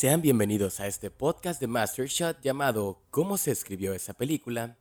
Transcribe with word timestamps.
Sean 0.00 0.22
bienvenidos 0.22 0.80
a 0.80 0.86
este 0.86 1.10
podcast 1.10 1.60
de 1.60 1.66
Master 1.66 2.06
Shot 2.06 2.40
llamado 2.40 3.02
¿Cómo 3.10 3.36
se 3.36 3.50
escribió 3.50 3.92
esa 3.92 4.14
película? 4.14 4.78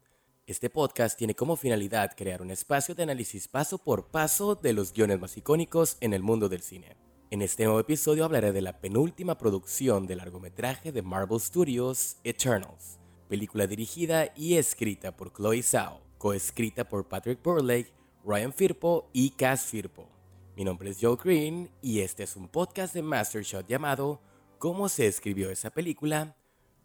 Este 0.47 0.69
podcast 0.69 1.17
tiene 1.17 1.35
como 1.35 1.57
finalidad 1.57 2.13
crear 2.15 2.41
un 2.41 2.51
espacio 2.51 2.95
de 2.95 3.03
análisis 3.03 3.49
paso 3.49 3.79
por 3.79 4.11
paso 4.11 4.55
de 4.55 4.71
los 4.71 4.93
guiones 4.93 5.19
más 5.19 5.35
icónicos 5.35 5.97
en 5.99 6.13
el 6.13 6.23
mundo 6.23 6.47
del 6.47 6.61
cine. 6.61 6.95
En 7.31 7.41
este 7.41 7.65
nuevo 7.65 7.81
episodio 7.81 8.23
hablaré 8.23 8.53
de 8.53 8.61
la 8.61 8.79
penúltima 8.79 9.37
producción 9.37 10.07
del 10.07 10.19
largometraje 10.19 10.93
de 10.93 11.01
Marvel 11.01 11.41
Studios, 11.41 12.15
Eternals, 12.23 12.97
película 13.27 13.67
dirigida 13.67 14.31
y 14.37 14.53
escrita 14.53 15.17
por 15.17 15.33
Chloe 15.33 15.61
Zhao, 15.61 15.99
coescrita 16.17 16.87
por 16.87 17.09
Patrick 17.09 17.43
Burlake, 17.43 17.91
Ryan 18.23 18.53
Firpo 18.53 19.09
y 19.11 19.31
Cass 19.31 19.65
Firpo. 19.65 20.07
Mi 20.55 20.63
nombre 20.63 20.91
es 20.91 20.97
Joe 21.01 21.17
Green 21.21 21.69
y 21.81 21.99
este 21.99 22.23
es 22.23 22.37
un 22.37 22.47
podcast 22.47 22.93
de 22.93 23.01
Master 23.01 23.43
Shot 23.43 23.67
llamado 23.67 24.21
cómo 24.59 24.89
se 24.89 25.07
escribió 25.07 25.49
esa 25.49 25.71
película, 25.71 26.35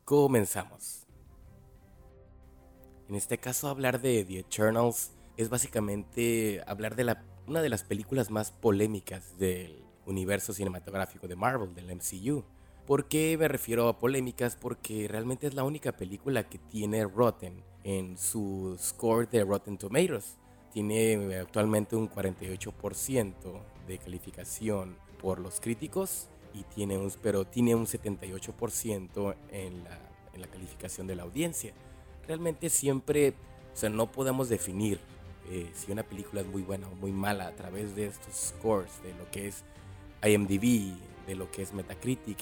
comenzamos. 0.04 1.08
En 3.08 3.16
este 3.16 3.38
caso 3.38 3.68
hablar 3.68 4.00
de 4.00 4.24
The 4.24 4.38
Eternals 4.38 5.10
es 5.36 5.50
básicamente 5.50 6.62
hablar 6.68 6.94
de 6.94 7.16
una 7.48 7.60
de 7.60 7.68
las 7.68 7.82
películas 7.82 8.30
más 8.30 8.52
polémicas 8.52 9.36
del 9.38 9.84
universo 10.06 10.52
cinematográfico 10.52 11.26
de 11.26 11.34
Marvel, 11.34 11.74
del 11.74 11.94
MCU. 11.96 12.44
¿Por 12.86 13.08
qué 13.08 13.36
me 13.36 13.48
refiero 13.48 13.88
a 13.88 13.98
polémicas? 13.98 14.54
Porque 14.54 15.08
realmente 15.08 15.48
es 15.48 15.54
la 15.54 15.64
única 15.64 15.96
película 15.96 16.48
que 16.48 16.58
tiene 16.58 17.04
Rotten 17.04 17.64
en 17.82 18.16
su 18.16 18.76
score 18.78 19.28
de 19.28 19.42
Rotten 19.42 19.78
Tomatoes. 19.78 20.36
Tiene 20.72 21.38
actualmente 21.38 21.96
un 21.96 22.08
48% 22.08 23.34
de 23.88 23.98
calificación 23.98 24.96
por 25.20 25.40
los 25.40 25.60
críticos 25.60 26.28
y 26.54 26.62
tiene 26.74 26.96
un, 26.96 27.12
pero 27.20 27.44
tiene 27.44 27.74
un 27.74 27.86
78% 27.86 29.34
en 29.50 29.84
la, 29.84 29.98
en 30.32 30.40
la 30.40 30.46
calificación 30.46 31.06
de 31.06 31.16
la 31.16 31.24
audiencia. 31.24 31.72
Realmente 32.26 32.70
siempre, 32.70 33.34
o 33.74 33.76
sea, 33.76 33.90
no 33.90 34.10
podemos 34.10 34.48
definir 34.48 35.00
eh, 35.50 35.70
si 35.74 35.92
una 35.92 36.04
película 36.04 36.40
es 36.40 36.46
muy 36.46 36.62
buena 36.62 36.88
o 36.88 36.94
muy 36.94 37.12
mala 37.12 37.48
a 37.48 37.56
través 37.56 37.94
de 37.96 38.06
estos 38.06 38.34
scores, 38.34 39.02
de 39.02 39.12
lo 39.14 39.30
que 39.30 39.48
es 39.48 39.64
IMDb, 40.22 40.96
de 41.26 41.34
lo 41.34 41.50
que 41.50 41.62
es 41.62 41.74
Metacritic, 41.74 42.38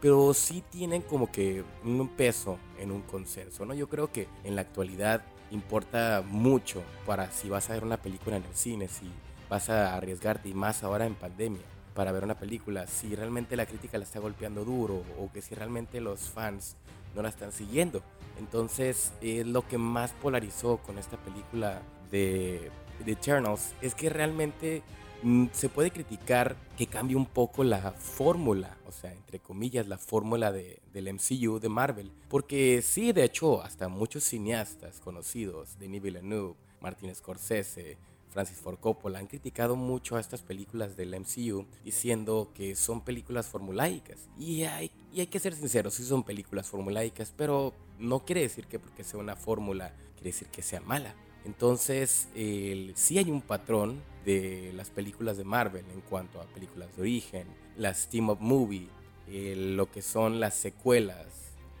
pero 0.00 0.32
sí 0.32 0.62
tienen 0.70 1.02
como 1.02 1.30
que 1.30 1.64
un 1.84 2.08
peso 2.08 2.58
en 2.78 2.92
un 2.92 3.02
consenso, 3.02 3.66
¿no? 3.66 3.74
Yo 3.74 3.88
creo 3.88 4.12
que 4.12 4.28
en 4.44 4.54
la 4.54 4.62
actualidad 4.62 5.24
importa 5.50 6.22
mucho 6.24 6.82
para 7.04 7.30
si 7.32 7.48
vas 7.48 7.68
a 7.68 7.74
ver 7.74 7.84
una 7.84 7.96
película 7.96 8.36
en 8.36 8.44
el 8.44 8.54
cine, 8.54 8.88
si 8.88 9.10
vas 9.48 9.68
a 9.68 9.96
arriesgarte 9.96 10.48
y 10.48 10.54
más 10.54 10.82
ahora 10.82 11.06
en 11.06 11.14
pandemia 11.14 11.62
para 11.96 12.12
ver 12.12 12.22
una 12.22 12.38
película, 12.38 12.86
si 12.86 13.16
realmente 13.16 13.56
la 13.56 13.66
crítica 13.66 13.96
la 13.98 14.04
está 14.04 14.20
golpeando 14.20 14.64
duro 14.64 15.02
o 15.18 15.32
que 15.32 15.40
si 15.40 15.54
realmente 15.54 16.00
los 16.00 16.28
fans 16.28 16.76
no 17.14 17.22
la 17.22 17.30
están 17.30 17.50
siguiendo. 17.50 18.02
Entonces, 18.38 19.14
es 19.22 19.46
lo 19.46 19.66
que 19.66 19.78
más 19.78 20.12
polarizó 20.12 20.76
con 20.76 20.98
esta 20.98 21.16
película 21.16 21.80
de, 22.10 22.70
The 23.04 23.12
Eternals 23.12 23.74
es 23.80 23.94
que 23.94 24.10
realmente 24.10 24.82
mm, 25.22 25.46
se 25.52 25.68
puede 25.68 25.90
criticar 25.90 26.56
que 26.76 26.86
cambie 26.86 27.16
un 27.16 27.26
poco 27.26 27.64
la 27.64 27.92
fórmula, 27.92 28.76
o 28.86 28.92
sea, 28.92 29.12
entre 29.12 29.38
comillas, 29.38 29.88
la 29.88 29.98
fórmula 29.98 30.52
de, 30.52 30.80
del 30.92 31.12
MCU 31.12 31.58
de 31.58 31.68
Marvel. 31.70 32.12
Porque 32.28 32.82
sí, 32.82 33.12
de 33.12 33.24
hecho, 33.24 33.62
hasta 33.62 33.88
muchos 33.88 34.24
cineastas 34.24 35.00
conocidos, 35.00 35.78
Denis 35.78 36.02
Villeneuve, 36.02 36.56
Martin 36.80 37.14
Scorsese, 37.14 37.96
Francis 38.36 38.58
Ford 38.58 38.76
Coppola 38.78 39.18
han 39.18 39.28
criticado 39.28 39.76
mucho 39.76 40.14
a 40.14 40.20
estas 40.20 40.42
películas 40.42 40.94
del 40.94 41.18
MCU 41.18 41.64
diciendo 41.82 42.50
que 42.54 42.76
son 42.76 43.00
películas 43.00 43.46
formulaicas. 43.46 44.28
Y 44.38 44.64
hay, 44.64 44.90
y 45.10 45.20
hay 45.20 45.26
que 45.28 45.38
ser 45.38 45.54
sinceros, 45.54 45.94
sí 45.94 46.04
son 46.04 46.22
películas 46.22 46.68
formulaicas, 46.68 47.32
pero 47.34 47.72
no 47.98 48.26
quiere 48.26 48.42
decir 48.42 48.66
que 48.66 48.78
porque 48.78 49.04
sea 49.04 49.20
una 49.20 49.36
fórmula 49.36 49.94
quiere 50.16 50.32
decir 50.32 50.48
que 50.48 50.60
sea 50.60 50.82
mala. 50.82 51.14
Entonces, 51.46 52.28
el, 52.34 52.92
sí 52.94 53.16
hay 53.16 53.30
un 53.30 53.40
patrón 53.40 54.02
de 54.26 54.70
las 54.74 54.90
películas 54.90 55.38
de 55.38 55.44
Marvel 55.44 55.86
en 55.90 56.02
cuanto 56.02 56.38
a 56.38 56.44
películas 56.44 56.94
de 56.94 57.00
origen, 57.00 57.46
las 57.78 58.10
team-up 58.10 58.40
movie, 58.40 58.90
lo 59.30 59.90
que 59.90 60.02
son 60.02 60.40
las 60.40 60.52
secuelas, 60.56 61.26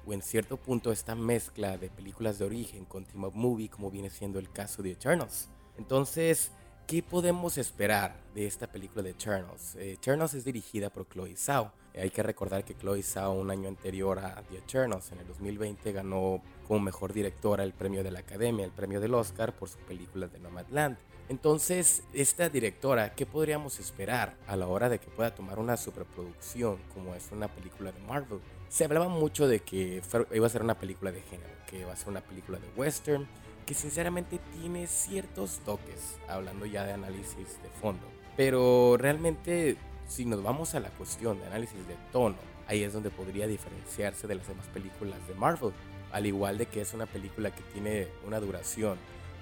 o 0.06 0.14
en 0.14 0.22
cierto 0.22 0.56
punto 0.56 0.90
esta 0.90 1.14
mezcla 1.14 1.76
de 1.76 1.90
películas 1.90 2.38
de 2.38 2.46
origen 2.46 2.86
con 2.86 3.04
team-up 3.04 3.34
movie, 3.34 3.68
como 3.68 3.90
viene 3.90 4.08
siendo 4.08 4.38
el 4.38 4.50
caso 4.50 4.82
de 4.82 4.92
Eternals. 4.92 5.50
Entonces, 5.78 6.52
¿qué 6.86 7.02
podemos 7.02 7.58
esperar 7.58 8.16
de 8.34 8.46
esta 8.46 8.68
película 8.68 9.02
de 9.02 9.10
Eternals? 9.10 9.74
Eh, 9.76 9.94
Eternals 9.94 10.34
es 10.34 10.44
dirigida 10.44 10.88
por 10.88 11.08
Chloe 11.08 11.36
Zhao. 11.36 11.72
Eh, 11.92 12.02
hay 12.02 12.10
que 12.10 12.22
recordar 12.22 12.64
que 12.64 12.76
Chloe 12.76 13.02
Zhao 13.02 13.32
un 13.32 13.50
año 13.50 13.68
anterior 13.68 14.18
a 14.20 14.42
The 14.48 14.58
Eternals, 14.58 15.10
en 15.10 15.18
el 15.18 15.26
2020, 15.26 15.92
ganó 15.92 16.40
como 16.68 16.80
mejor 16.80 17.12
directora 17.12 17.64
el 17.64 17.72
premio 17.72 18.04
de 18.04 18.12
la 18.12 18.20
Academia, 18.20 18.64
el 18.64 18.70
premio 18.70 19.00
del 19.00 19.14
Oscar 19.14 19.52
por 19.52 19.68
su 19.68 19.78
película 19.78 20.28
de 20.28 20.38
Nomadland. 20.38 20.96
Entonces, 21.28 22.04
esta 22.12 22.48
directora, 22.48 23.14
¿qué 23.14 23.26
podríamos 23.26 23.80
esperar 23.80 24.36
a 24.46 24.54
la 24.54 24.68
hora 24.68 24.88
de 24.88 25.00
que 25.00 25.08
pueda 25.08 25.34
tomar 25.34 25.58
una 25.58 25.76
superproducción 25.76 26.78
como 26.94 27.16
es 27.16 27.32
una 27.32 27.48
película 27.48 27.90
de 27.90 27.98
Marvel? 28.02 28.38
Se 28.68 28.84
hablaba 28.84 29.08
mucho 29.08 29.48
de 29.48 29.58
que 29.60 30.00
iba 30.32 30.46
a 30.46 30.50
ser 30.50 30.62
una 30.62 30.78
película 30.78 31.10
de 31.10 31.22
género, 31.22 31.50
que 31.68 31.80
iba 31.80 31.92
a 31.92 31.96
ser 31.96 32.10
una 32.10 32.20
película 32.20 32.60
de 32.60 32.68
western, 32.76 33.26
que 33.66 33.74
sinceramente 33.74 34.38
tiene 34.54 34.86
ciertos 34.86 35.58
toques, 35.64 36.18
hablando 36.28 36.66
ya 36.66 36.84
de 36.84 36.92
análisis 36.92 37.60
de 37.62 37.68
fondo. 37.80 38.06
Pero 38.36 38.96
realmente, 38.96 39.76
si 40.06 40.24
nos 40.24 40.42
vamos 40.42 40.74
a 40.74 40.80
la 40.80 40.90
cuestión 40.90 41.40
de 41.40 41.46
análisis 41.46 41.86
de 41.88 41.96
tono, 42.12 42.36
ahí 42.68 42.84
es 42.84 42.92
donde 42.92 43.10
podría 43.10 43.48
diferenciarse 43.48 44.28
de 44.28 44.36
las 44.36 44.46
demás 44.46 44.66
películas 44.68 45.18
de 45.26 45.34
Marvel, 45.34 45.72
al 46.12 46.26
igual 46.26 46.58
de 46.58 46.66
que 46.66 46.80
es 46.80 46.94
una 46.94 47.06
película 47.06 47.50
que 47.50 47.62
tiene 47.72 48.06
una 48.24 48.38
duración 48.38 48.98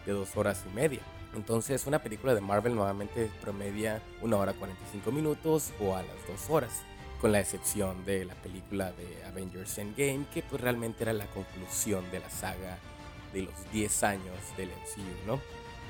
de 0.06 0.12
dos 0.12 0.34
horas 0.36 0.64
y 0.70 0.74
media. 0.74 1.00
Entonces, 1.36 1.86
una 1.86 1.98
película 1.98 2.34
de 2.34 2.40
Marvel 2.40 2.74
nuevamente 2.74 3.30
promedia 3.42 4.00
una 4.22 4.36
hora 4.38 4.54
45 4.54 5.12
minutos 5.12 5.72
o 5.80 5.96
a 5.96 6.02
las 6.02 6.26
dos 6.28 6.48
horas, 6.48 6.82
con 7.20 7.32
la 7.32 7.40
excepción 7.40 8.04
de 8.04 8.24
la 8.24 8.34
película 8.34 8.92
de 8.92 9.24
Avengers 9.26 9.78
Endgame, 9.78 10.26
que 10.32 10.42
pues 10.42 10.62
realmente 10.62 11.02
era 11.02 11.12
la 11.12 11.26
conclusión 11.26 12.08
de 12.10 12.20
la 12.20 12.30
saga 12.30 12.78
de 13.34 13.42
los 13.42 13.72
10 13.72 14.02
años 14.04 14.36
del 14.56 14.68
MCU, 14.68 15.26
¿no? 15.26 15.40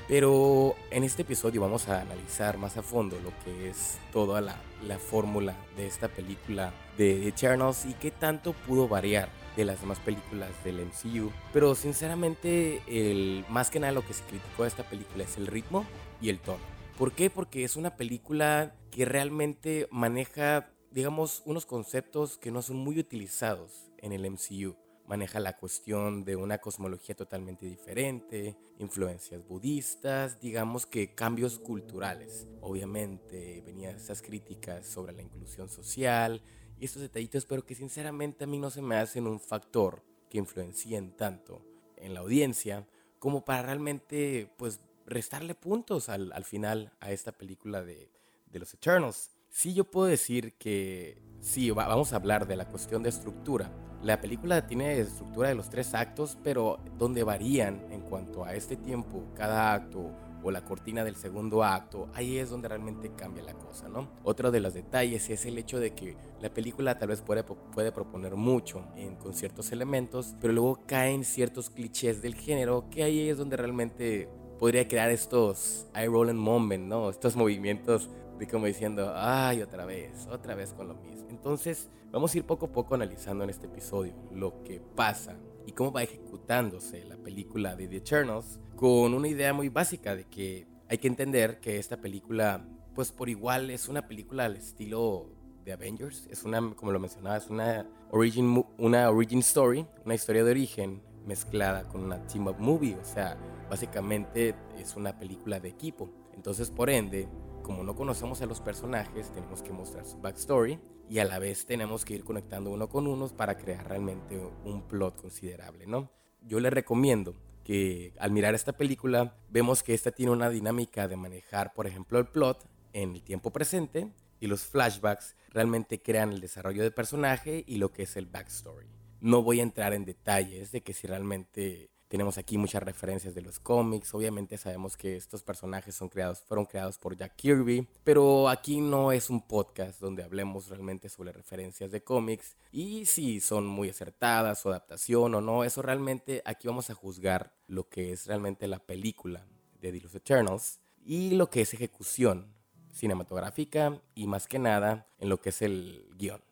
Pero 0.07 0.75
en 0.91 1.03
este 1.03 1.23
episodio 1.23 1.61
vamos 1.61 1.87
a 1.87 2.01
analizar 2.01 2.57
más 2.57 2.77
a 2.77 2.83
fondo 2.83 3.17
lo 3.23 3.31
que 3.43 3.69
es 3.69 3.97
toda 4.11 4.39
la, 4.39 4.55
la 4.85 4.99
fórmula 4.99 5.55
de 5.75 5.87
esta 5.87 6.09
película 6.09 6.73
de 6.97 7.27
Eternals 7.27 7.85
y 7.85 7.93
qué 7.93 8.11
tanto 8.11 8.53
pudo 8.53 8.87
variar 8.87 9.29
de 9.55 9.65
las 9.65 9.81
demás 9.81 9.99
películas 9.99 10.51
del 10.63 10.85
MCU. 10.85 11.31
Pero 11.53 11.73
sinceramente, 11.73 12.81
el, 12.87 13.45
más 13.49 13.71
que 13.71 13.79
nada 13.79 13.93
lo 13.93 14.05
que 14.05 14.13
se 14.13 14.23
criticó 14.25 14.63
de 14.63 14.69
esta 14.69 14.83
película 14.83 15.23
es 15.23 15.37
el 15.37 15.47
ritmo 15.47 15.85
y 16.21 16.29
el 16.29 16.39
tono. 16.39 16.63
¿Por 16.99 17.11
qué? 17.13 17.31
Porque 17.31 17.63
es 17.63 17.75
una 17.75 17.95
película 17.95 18.75
que 18.91 19.05
realmente 19.05 19.87
maneja, 19.91 20.69
digamos, 20.91 21.41
unos 21.45 21.65
conceptos 21.65 22.37
que 22.37 22.51
no 22.51 22.61
son 22.61 22.77
muy 22.77 22.99
utilizados 22.99 23.91
en 23.97 24.11
el 24.11 24.29
MCU 24.29 24.75
maneja 25.07 25.39
la 25.39 25.57
cuestión 25.57 26.23
de 26.23 26.35
una 26.35 26.57
cosmología 26.57 27.15
totalmente 27.15 27.65
diferente, 27.65 28.57
influencias 28.79 29.45
budistas, 29.47 30.39
digamos 30.39 30.85
que 30.85 31.13
cambios 31.13 31.59
culturales. 31.59 32.47
Obviamente 32.61 33.61
venían 33.65 33.95
esas 33.95 34.21
críticas 34.21 34.85
sobre 34.87 35.13
la 35.13 35.21
inclusión 35.21 35.69
social 35.69 36.41
y 36.79 36.85
estos 36.85 37.01
detallitos, 37.01 37.45
pero 37.45 37.65
que 37.65 37.75
sinceramente 37.75 38.43
a 38.43 38.47
mí 38.47 38.57
no 38.57 38.69
se 38.69 38.81
me 38.81 38.97
hacen 38.97 39.27
un 39.27 39.39
factor 39.39 40.03
que 40.29 40.37
influencien 40.37 41.15
tanto 41.15 41.61
en 41.97 42.13
la 42.13 42.21
audiencia 42.21 42.87
como 43.19 43.45
para 43.45 43.63
realmente 43.63 44.51
pues 44.57 44.79
restarle 45.05 45.55
puntos 45.55 46.09
al, 46.09 46.31
al 46.33 46.43
final 46.43 46.91
a 46.99 47.11
esta 47.11 47.31
película 47.31 47.83
de, 47.83 48.11
de 48.47 48.59
los 48.59 48.73
Eternals. 48.73 49.31
Sí, 49.49 49.73
yo 49.73 49.85
puedo 49.85 50.07
decir 50.07 50.53
que 50.57 51.21
sí, 51.39 51.71
vamos 51.71 52.11
a 52.11 52.17
hablar 52.17 52.47
de 52.47 52.55
la 52.55 52.67
cuestión 52.67 53.03
de 53.03 53.09
estructura. 53.09 53.71
La 54.05 54.21
película 54.21 54.67
tiene 54.67 54.99
estructura 54.99 55.49
de 55.49 55.55
los 55.55 55.71
tres 55.71 55.95
actos, 55.95 56.37
pero 56.43 56.77
donde 56.95 57.23
varían 57.23 57.81
en 57.89 58.01
cuanto 58.01 58.45
a 58.45 58.53
este 58.53 58.75
tiempo, 58.75 59.23
cada 59.33 59.73
acto 59.73 60.11
o 60.43 60.51
la 60.51 60.63
cortina 60.63 61.03
del 61.03 61.15
segundo 61.15 61.63
acto, 61.63 62.07
ahí 62.13 62.37
es 62.37 62.51
donde 62.51 62.67
realmente 62.67 63.11
cambia 63.17 63.41
la 63.41 63.55
cosa, 63.55 63.89
¿no? 63.89 64.07
Otro 64.23 64.51
de 64.51 64.59
los 64.59 64.75
detalles 64.75 65.27
es 65.31 65.47
el 65.47 65.57
hecho 65.57 65.79
de 65.79 65.95
que 65.95 66.15
la 66.39 66.53
película 66.53 66.99
tal 66.99 67.07
vez 67.07 67.23
puede, 67.23 67.43
puede 67.43 67.91
proponer 67.91 68.35
mucho 68.35 68.85
con 69.17 69.33
ciertos 69.33 69.71
elementos, 69.71 70.35
pero 70.39 70.53
luego 70.53 70.81
caen 70.85 71.23
ciertos 71.23 71.71
clichés 71.71 72.21
del 72.21 72.35
género, 72.35 72.85
que 72.91 73.01
ahí 73.01 73.27
es 73.27 73.39
donde 73.39 73.57
realmente 73.57 74.29
podría 74.59 74.87
crear 74.87 75.09
estos 75.09 75.87
eye 75.95 76.05
rolling 76.05 76.35
moment, 76.35 76.85
¿no? 76.85 77.09
Estos 77.09 77.35
movimientos 77.35 78.11
de 78.37 78.47
como 78.47 78.67
diciendo, 78.67 79.13
ay, 79.15 79.63
otra 79.63 79.83
vez, 79.85 80.27
otra 80.29 80.53
vez 80.53 80.73
con 80.73 80.89
lo 80.89 80.93
mismo. 80.93 81.24
Entonces, 81.45 81.91
vamos 82.11 82.33
a 82.33 82.39
ir 82.39 82.43
poco 82.43 82.65
a 82.65 82.71
poco 82.71 82.95
analizando 82.95 83.43
en 83.43 83.51
este 83.51 83.67
episodio 83.67 84.15
lo 84.31 84.63
que 84.63 84.81
pasa 84.95 85.37
y 85.67 85.73
cómo 85.73 85.91
va 85.91 86.01
ejecutándose 86.01 87.05
la 87.05 87.17
película 87.17 87.75
de 87.75 87.87
The 87.87 87.97
Eternals 87.97 88.59
con 88.75 89.13
una 89.13 89.27
idea 89.27 89.53
muy 89.53 89.69
básica 89.69 90.15
de 90.15 90.23
que 90.23 90.65
hay 90.89 90.97
que 90.97 91.07
entender 91.07 91.59
que 91.59 91.77
esta 91.77 91.97
película, 91.97 92.65
pues 92.95 93.11
por 93.11 93.29
igual 93.29 93.69
es 93.69 93.87
una 93.87 94.07
película 94.07 94.45
al 94.45 94.55
estilo 94.55 95.29
de 95.63 95.73
Avengers. 95.73 96.27
Es 96.31 96.45
una, 96.45 96.73
como 96.73 96.91
lo 96.91 96.99
mencionaba, 96.99 97.37
es 97.37 97.47
una 97.47 97.87
origin, 98.09 98.65
una 98.79 99.11
origin 99.11 99.39
story, 99.41 99.85
una 100.03 100.15
historia 100.15 100.43
de 100.43 100.49
origen 100.49 101.03
mezclada 101.27 101.87
con 101.87 102.03
una 102.03 102.25
team 102.25 102.47
up 102.47 102.57
movie. 102.57 102.95
O 102.95 103.05
sea, 103.05 103.37
básicamente 103.69 104.55
es 104.79 104.95
una 104.95 105.19
película 105.19 105.59
de 105.59 105.69
equipo. 105.69 106.09
Entonces, 106.33 106.71
por 106.71 106.89
ende, 106.89 107.29
como 107.61 107.83
no 107.83 107.95
conocemos 107.95 108.41
a 108.41 108.47
los 108.47 108.61
personajes, 108.61 109.29
tenemos 109.29 109.61
que 109.61 109.73
mostrar 109.73 110.07
su 110.07 110.17
backstory 110.17 110.79
y 111.09 111.19
a 111.19 111.25
la 111.25 111.39
vez 111.39 111.65
tenemos 111.65 112.05
que 112.05 112.15
ir 112.15 112.23
conectando 112.23 112.71
uno 112.71 112.89
con 112.89 113.07
uno 113.07 113.27
para 113.29 113.57
crear 113.57 113.87
realmente 113.87 114.39
un 114.63 114.81
plot 114.87 115.21
considerable, 115.21 115.85
¿no? 115.85 116.11
Yo 116.41 116.59
le 116.59 116.69
recomiendo 116.69 117.35
que 117.63 118.13
al 118.19 118.31
mirar 118.31 118.53
esta 118.53 118.73
película 118.73 119.35
vemos 119.49 119.81
que 119.81 119.93
esta 119.93 120.11
tiene 120.11 120.31
una 120.31 120.49
dinámica 120.49 121.07
de 121.07 121.17
manejar, 121.17 121.73
por 121.73 121.87
ejemplo, 121.87 122.19
el 122.19 122.27
plot 122.27 122.67
en 122.93 123.15
el 123.15 123.23
tiempo 123.23 123.51
presente 123.51 124.11
y 124.39 124.47
los 124.47 124.63
flashbacks 124.65 125.35
realmente 125.49 126.01
crean 126.01 126.31
el 126.31 126.41
desarrollo 126.41 126.83
del 126.83 126.93
personaje 126.93 127.63
y 127.67 127.77
lo 127.77 127.91
que 127.91 128.03
es 128.03 128.15
el 128.17 128.27
backstory. 128.27 128.87
No 129.21 129.41
voy 129.41 129.59
a 129.59 129.63
entrar 129.63 129.93
en 129.93 130.05
detalles 130.05 130.71
de 130.71 130.81
que 130.81 130.93
si 130.93 131.07
realmente 131.07 131.89
tenemos 132.07 132.37
aquí 132.37 132.57
muchas 132.57 132.83
referencias 132.83 133.33
de 133.33 133.41
los 133.41 133.59
cómics. 133.59 134.13
Obviamente 134.13 134.57
sabemos 134.57 134.95
que 134.95 135.15
estos 135.15 135.41
personajes 135.41 135.95
son 135.95 136.07
creados, 136.07 136.41
fueron 136.41 136.65
creados 136.65 136.99
por 136.99 137.17
Jack 137.17 137.35
Kirby. 137.35 137.87
Pero 138.03 138.47
aquí 138.47 138.79
no 138.79 139.11
es 139.11 139.31
un 139.31 139.41
podcast 139.41 139.99
donde 139.99 140.23
hablemos 140.23 140.67
realmente 140.69 141.09
sobre 141.09 141.31
referencias 141.31 141.91
de 141.91 142.03
cómics. 142.03 142.57
Y 142.71 143.05
si 143.05 143.39
son 143.39 143.65
muy 143.65 143.89
acertadas 143.89 144.63
o 144.65 144.69
adaptación 144.69 145.33
o 145.33 145.41
no. 145.41 145.63
Eso 145.63 145.81
realmente 145.81 146.43
aquí 146.45 146.67
vamos 146.67 146.91
a 146.91 146.93
juzgar 146.93 147.55
lo 147.67 147.89
que 147.89 148.11
es 148.11 148.27
realmente 148.27 148.67
la 148.67 148.79
película 148.79 149.47
de 149.81 149.91
The 149.91 150.17
Eternals. 150.17 150.79
Y 151.03 151.31
lo 151.31 151.49
que 151.49 151.61
es 151.61 151.73
ejecución 151.73 152.53
cinematográfica. 152.91 153.99
Y 154.13 154.27
más 154.27 154.47
que 154.47 154.59
nada 154.59 155.07
en 155.17 155.29
lo 155.29 155.41
que 155.41 155.49
es 155.49 155.63
el 155.63 156.07
guion. 156.15 156.43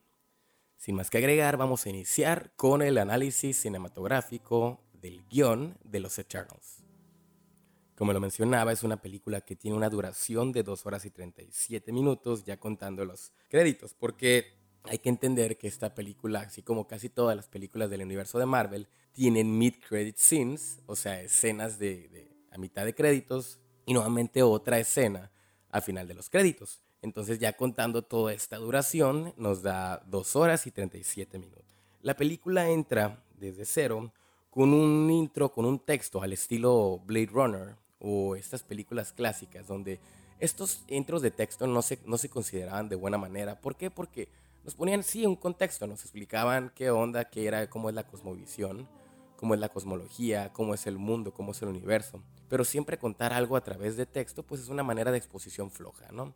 Sin 0.78 0.96
más 0.96 1.10
que 1.10 1.20
agregar, 1.20 1.56
vamos 1.56 1.86
a 1.86 1.90
iniciar 1.90 2.52
con 2.58 2.82
el 2.82 2.98
análisis 2.98 3.56
cinematográfico 3.56 4.83
del 5.04 5.22
guion 5.30 5.78
de 5.84 6.00
Los 6.00 6.18
Eternals. 6.18 6.82
Como 7.96 8.14
lo 8.14 8.22
mencionaba, 8.22 8.72
es 8.72 8.84
una 8.84 9.02
película 9.02 9.42
que 9.42 9.56
tiene 9.56 9.78
una 9.78 9.90
duración 9.90 10.52
de 10.52 10.64
2 10.64 10.86
horas 10.86 11.06
y 11.06 11.12
37 11.12 11.92
minutos, 11.92 12.44
ya 12.46 12.58
contando 12.58 13.06
los 13.06 13.34
créditos, 13.50 13.94
porque 13.94 14.54
hay 14.86 14.98
que 14.98 15.10
entender 15.10 15.58
que 15.58 15.68
esta 15.68 15.94
película, 15.94 16.40
así 16.40 16.64
como 16.64 16.88
casi 16.88 17.10
todas 17.10 17.36
las 17.36 17.50
películas 17.50 17.90
del 17.90 18.02
universo 18.02 18.40
de 18.40 18.46
Marvel, 18.46 18.88
tienen 19.12 19.60
mid-credit 19.60 20.18
scenes, 20.18 20.80
o 20.88 20.96
sea, 20.96 21.22
escenas 21.22 21.78
de, 21.78 22.32
a 22.50 22.58
mitad 22.58 22.86
de 22.86 22.96
créditos, 22.96 23.60
y 23.86 23.94
nuevamente 23.94 24.42
otra 24.42 24.80
escena 24.80 25.32
al 25.70 25.82
final 25.82 26.08
de 26.08 26.14
los 26.14 26.30
créditos. 26.30 26.82
Entonces 27.02 27.40
ya 27.40 27.54
contando 27.54 28.04
toda 28.04 28.32
esta 28.34 28.56
duración 28.56 29.34
nos 29.36 29.62
da 29.62 30.02
2 30.08 30.36
horas 30.38 30.66
y 30.66 30.72
37 30.72 31.38
minutos. 31.38 31.66
La 32.02 32.16
película 32.16 32.70
entra 32.70 33.24
desde 33.38 33.66
cero 33.66 34.14
con 34.54 34.72
un 34.72 35.10
intro, 35.10 35.52
con 35.52 35.66
un 35.66 35.80
texto 35.80 36.22
al 36.22 36.32
estilo 36.32 37.02
Blade 37.08 37.30
Runner 37.32 37.76
o 38.00 38.36
estas 38.36 38.62
películas 38.62 39.12
clásicas 39.12 39.66
donde 39.66 40.00
estos 40.40 40.84
intros 40.90 41.24
de 41.24 41.32
texto 41.32 41.66
no 41.66 41.82
se, 41.82 41.98
no 42.06 42.20
se 42.20 42.30
consideraban 42.30 42.88
de 42.88 42.96
buena 42.96 43.18
manera. 43.18 43.60
¿Por 43.60 43.76
qué? 43.76 43.90
Porque 43.90 44.30
nos 44.64 44.76
ponían, 44.76 45.02
sí, 45.02 45.26
un 45.26 45.38
contexto, 45.38 45.88
nos 45.88 46.02
explicaban 46.02 46.72
qué 46.76 46.92
onda, 46.92 47.26
qué 47.26 47.48
era, 47.48 47.68
cómo 47.68 47.90
es 47.90 47.96
la 47.96 48.06
cosmovisión, 48.06 48.88
cómo 49.38 49.56
es 49.56 49.60
la 49.60 49.70
cosmología, 49.70 50.54
cómo 50.54 50.76
es 50.76 50.86
el 50.86 51.00
mundo, 51.00 51.34
cómo 51.34 51.54
es 51.54 51.62
el 51.64 51.70
universo. 51.70 52.22
Pero 52.48 52.64
siempre 52.64 53.00
contar 53.00 53.34
algo 53.34 53.56
a 53.58 53.64
través 53.64 53.98
de 53.98 54.06
texto, 54.06 54.44
pues 54.44 54.62
es 54.62 54.70
una 54.70 54.84
manera 54.84 55.12
de 55.12 55.18
exposición 55.18 55.72
floja, 55.72 56.12
¿no? 56.12 56.36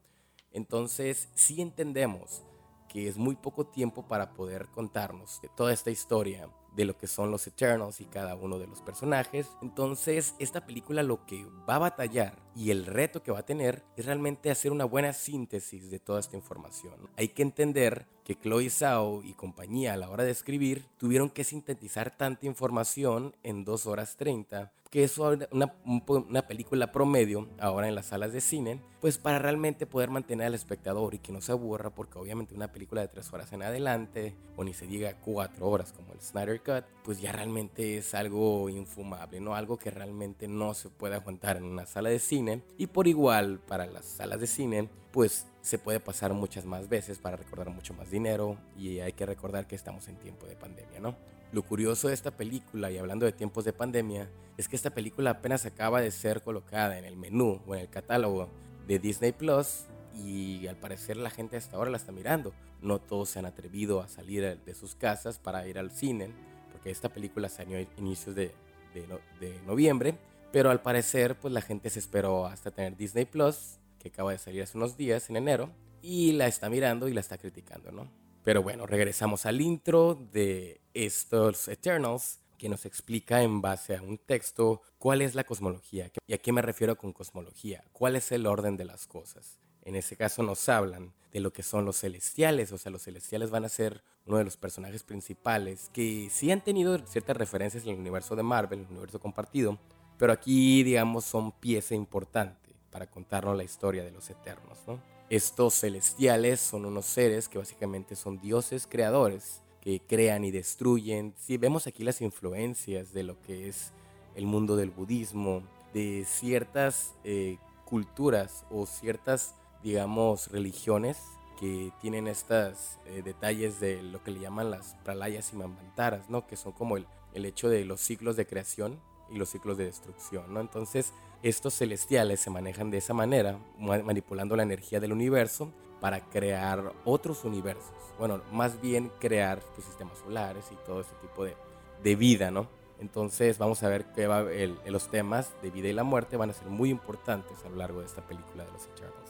Entonces, 0.51 1.29
sí 1.35 1.61
entendemos 1.61 2.41
que 2.89 3.07
es 3.07 3.17
muy 3.17 3.35
poco 3.35 3.67
tiempo 3.67 4.07
para 4.07 4.33
poder 4.33 4.69
contarnos 4.69 5.39
toda 5.55 5.71
esta 5.71 5.91
historia 5.91 6.49
de 6.77 6.85
lo 6.85 6.95
que 6.95 7.07
son 7.07 7.31
los 7.31 7.47
Eternals 7.47 7.99
y 7.99 8.05
cada 8.05 8.35
uno 8.35 8.59
de 8.59 8.67
los 8.67 8.81
personajes. 8.81 9.49
Entonces, 9.63 10.35
esta 10.37 10.65
película 10.65 11.01
lo 11.01 11.25
que 11.25 11.43
va 11.67 11.75
a 11.75 11.79
batallar 11.79 12.35
y 12.55 12.69
el 12.69 12.85
reto 12.85 13.23
que 13.23 13.31
va 13.31 13.39
a 13.39 13.45
tener 13.45 13.83
es 13.97 14.05
realmente 14.05 14.51
hacer 14.51 14.71
una 14.71 14.85
buena 14.85 15.11
síntesis 15.11 15.89
de 15.89 15.99
toda 15.99 16.19
esta 16.19 16.37
información. 16.37 16.93
Hay 17.17 17.29
que 17.29 17.41
entender 17.41 18.05
que 18.23 18.35
Chloe 18.35 18.69
Zhao 18.69 19.23
y 19.23 19.33
compañía 19.33 19.93
a 19.93 19.97
la 19.97 20.09
hora 20.09 20.23
de 20.23 20.31
escribir 20.31 20.85
tuvieron 20.97 21.31
que 21.31 21.43
sintetizar 21.43 22.15
tanta 22.15 22.45
información 22.45 23.35
en 23.41 23.65
2 23.65 23.87
horas 23.87 24.15
30 24.15 24.71
que 24.89 25.03
es 25.03 25.17
una, 25.17 26.47
película 26.47 26.91
promedio 26.91 27.49
ahora 27.59 27.87
en 27.87 27.95
las 27.95 28.07
salas 28.07 28.31
de 28.31 28.41
cine, 28.41 28.81
pues 29.01 29.17
para 29.17 29.39
realmente 29.39 29.85
poder 29.85 30.09
mantener 30.09 30.47
al 30.47 30.53
espectador 30.53 31.13
y 31.13 31.19
que 31.19 31.33
no 31.33 31.41
se 31.41 31.51
aburra, 31.51 31.89
porque 31.89 32.17
obviamente 32.17 32.55
una 32.55 32.71
película 32.71 33.01
de 33.01 33.07
tres 33.07 33.31
horas 33.33 33.51
en 33.53 33.63
adelante, 33.63 34.35
o 34.55 34.63
ni 34.63 34.73
se 34.73 34.87
diga 34.87 35.19
cuatro 35.19 35.67
horas 35.67 35.93
como 35.93 36.13
el 36.13 36.21
Snyder 36.21 36.61
Cut, 36.67 36.83
pues 37.03 37.21
ya 37.21 37.31
realmente 37.31 37.97
es 37.97 38.13
algo 38.13 38.67
infumable, 38.67 39.39
¿no? 39.39 39.55
Algo 39.55 39.77
que 39.77 39.89
realmente 39.89 40.49
no 40.49 40.73
se 40.73 40.89
puede 40.89 41.15
aguantar 41.15 41.55
en 41.55 41.63
una 41.63 41.85
sala 41.85 42.09
de 42.09 42.19
cine. 42.19 42.61
Y 42.77 42.87
por 42.87 43.07
igual, 43.07 43.59
para 43.59 43.85
las 43.85 44.03
salas 44.03 44.41
de 44.41 44.47
cine, 44.47 44.89
pues 45.13 45.47
se 45.61 45.79
puede 45.79 46.01
pasar 46.01 46.33
muchas 46.33 46.65
más 46.65 46.89
veces 46.89 47.19
para 47.19 47.37
recordar 47.37 47.69
mucho 47.69 47.93
más 47.93 48.11
dinero 48.11 48.57
y 48.77 48.99
hay 48.99 49.13
que 49.13 49.25
recordar 49.25 49.65
que 49.65 49.75
estamos 49.75 50.09
en 50.09 50.17
tiempo 50.17 50.45
de 50.45 50.57
pandemia, 50.57 50.99
¿no? 50.99 51.15
Lo 51.53 51.63
curioso 51.63 52.09
de 52.09 52.13
esta 52.13 52.31
película, 52.31 52.91
y 52.91 52.97
hablando 52.97 53.25
de 53.25 53.31
tiempos 53.31 53.63
de 53.63 53.71
pandemia, 53.71 54.29
es 54.57 54.67
que 54.67 54.75
esta 54.75 54.89
película 54.89 55.29
apenas 55.29 55.65
acaba 55.65 56.01
de 56.01 56.11
ser 56.11 56.41
colocada 56.41 56.97
en 56.97 57.05
el 57.05 57.15
menú 57.15 57.61
o 57.65 57.75
en 57.75 57.81
el 57.81 57.89
catálogo 57.89 58.49
de 58.85 58.99
Disney 58.99 59.31
Plus 59.31 59.85
y 60.13 60.67
al 60.67 60.75
parecer 60.75 61.15
la 61.15 61.29
gente 61.29 61.55
hasta 61.55 61.77
ahora 61.77 61.91
la 61.91 61.97
está 61.97 62.11
mirando. 62.11 62.53
No 62.81 62.99
todos 62.99 63.29
se 63.29 63.39
han 63.39 63.45
atrevido 63.45 64.01
a 64.01 64.09
salir 64.09 64.59
de 64.59 64.73
sus 64.75 64.95
casas 64.95 65.39
para 65.39 65.65
ir 65.67 65.79
al 65.79 65.91
cine, 65.91 66.31
porque 66.77 66.91
esta 66.91 67.09
película 67.09 67.49
salió 67.49 67.79
a 67.79 67.81
inicios 67.99 68.35
de, 68.35 68.51
de, 68.93 69.59
noviembre, 69.65 70.15
pero 70.51 70.69
al 70.69 70.79
parecer 70.83 71.35
pues 71.35 71.51
la 71.51 71.61
gente 71.61 71.89
se 71.89 71.97
esperó 71.97 72.45
hasta 72.45 72.69
tener 72.69 72.95
Disney 72.95 73.25
Plus, 73.25 73.79
que 73.97 74.09
acaba 74.09 74.31
de 74.31 74.37
salir 74.37 74.61
hace 74.61 74.77
unos 74.77 74.95
días 74.95 75.27
en 75.31 75.37
enero, 75.37 75.71
y 76.03 76.33
la 76.33 76.45
está 76.45 76.69
mirando 76.69 77.07
y 77.07 77.13
la 77.13 77.21
está 77.21 77.39
criticando, 77.39 77.91
¿no? 77.91 78.11
Pero 78.43 78.61
bueno, 78.61 78.85
regresamos 78.85 79.47
al 79.47 79.59
intro 79.59 80.13
de 80.31 80.79
estos 80.93 81.67
Eternals, 81.67 82.41
que 82.59 82.69
nos 82.69 82.85
explica 82.85 83.41
en 83.41 83.59
base 83.59 83.95
a 83.95 84.03
un 84.03 84.19
texto 84.19 84.83
cuál 84.99 85.23
es 85.23 85.33
la 85.33 85.45
cosmología. 85.45 86.11
¿Y 86.27 86.33
a 86.33 86.37
qué 86.37 86.51
me 86.51 86.61
refiero 86.61 86.95
con 86.95 87.11
cosmología? 87.11 87.83
¿Cuál 87.91 88.15
es 88.15 88.31
el 88.31 88.45
orden 88.45 88.77
de 88.77 88.85
las 88.85 89.07
cosas? 89.07 89.57
En 89.83 89.95
ese 89.95 90.15
caso 90.15 90.43
nos 90.43 90.69
hablan 90.69 91.11
de 91.31 91.39
lo 91.39 91.51
que 91.51 91.63
son 91.63 91.85
los 91.85 91.99
celestiales, 91.99 92.71
o 92.71 92.77
sea, 92.77 92.91
los 92.91 93.01
celestiales 93.01 93.49
van 93.49 93.65
a 93.65 93.69
ser 93.69 94.03
uno 94.27 94.37
de 94.37 94.43
los 94.43 94.57
personajes 94.57 95.03
principales 95.03 95.89
que 95.93 96.29
sí 96.29 96.51
han 96.51 96.61
tenido 96.61 96.97
ciertas 97.05 97.37
referencias 97.37 97.83
en 97.83 97.91
el 97.91 97.99
universo 97.99 98.35
de 98.35 98.43
Marvel, 98.43 98.81
el 98.81 98.87
universo 98.87 99.19
compartido, 99.19 99.79
pero 100.17 100.33
aquí, 100.33 100.83
digamos, 100.83 101.25
son 101.25 101.51
pieza 101.53 101.95
importante 101.95 102.75
para 102.91 103.07
contarnos 103.07 103.55
la 103.55 103.63
historia 103.63 104.03
de 104.03 104.11
los 104.11 104.29
Eternos, 104.29 104.79
¿no? 104.85 104.99
Estos 105.29 105.73
celestiales 105.73 106.59
son 106.59 106.85
unos 106.85 107.05
seres 107.05 107.49
que 107.49 107.57
básicamente 107.57 108.15
son 108.15 108.39
dioses 108.39 108.87
creadores 108.87 109.61
que 109.81 110.01
crean 110.01 110.45
y 110.45 110.51
destruyen. 110.51 111.33
Si 111.37 111.57
vemos 111.57 111.85
aquí 111.85 112.03
las 112.03 112.21
influencias 112.21 113.13
de 113.13 113.23
lo 113.23 113.41
que 113.41 113.67
es 113.67 113.91
el 114.35 114.45
mundo 114.45 114.75
del 114.75 114.89
budismo, 114.89 115.63
de 115.93 116.25
ciertas 116.25 117.13
eh, 117.23 117.57
culturas 117.85 118.65
o 118.71 118.85
ciertas, 118.85 119.55
digamos, 119.83 120.49
religiones 120.49 121.17
que 121.59 121.91
tienen 121.99 122.27
estos 122.27 122.99
eh, 123.05 123.21
detalles 123.23 123.79
de 123.79 124.01
lo 124.01 124.23
que 124.23 124.31
le 124.31 124.39
llaman 124.39 124.71
las 124.71 124.95
pralayas 125.03 125.51
y 125.53 125.55
mantaras, 125.57 126.29
¿no? 126.29 126.47
Que 126.47 126.55
son 126.55 126.71
como 126.71 126.97
el, 126.97 127.07
el 127.33 127.45
hecho 127.45 127.69
de 127.69 127.83
los 127.85 127.99
ciclos 127.99 128.35
de 128.35 128.45
creación 128.45 128.99
y 129.29 129.37
los 129.37 129.49
ciclos 129.49 129.77
de 129.77 129.85
destrucción, 129.85 130.53
¿no? 130.53 130.61
Entonces, 130.61 131.13
estos 131.43 131.75
celestiales 131.75 132.39
se 132.39 132.49
manejan 132.49 132.89
de 132.91 132.97
esa 132.97 133.13
manera, 133.13 133.59
manipulando 133.77 134.55
la 134.55 134.63
energía 134.63 134.99
del 134.99 135.13
universo 135.13 135.71
para 135.99 136.21
crear 136.21 136.93
otros 137.05 137.43
universos. 137.43 137.93
Bueno, 138.17 138.41
más 138.51 138.79
bien 138.81 139.11
crear 139.19 139.59
pues, 139.75 139.85
sistemas 139.85 140.17
solares 140.19 140.65
y 140.71 140.75
todo 140.85 141.01
ese 141.01 141.13
tipo 141.21 141.43
de, 141.43 141.55
de 142.03 142.15
vida, 142.15 142.51
¿no? 142.51 142.67
Entonces 142.99 143.57
vamos 143.59 143.83
a 143.83 143.89
ver 143.89 144.05
que 144.05 144.25
va 144.25 144.43
los 144.87 145.09
temas 145.11 145.53
de 145.61 145.69
vida 145.69 145.87
y 145.87 145.93
la 145.93 146.03
muerte 146.03 146.35
van 146.37 146.49
a 146.49 146.53
ser 146.53 146.67
muy 146.67 146.89
importantes 146.89 147.63
a 147.63 147.69
lo 147.69 147.75
largo 147.75 147.99
de 147.99 148.07
esta 148.07 148.25
película 148.25 148.65
de 148.65 148.71
los 148.71 148.85
Eternals. 148.85 149.26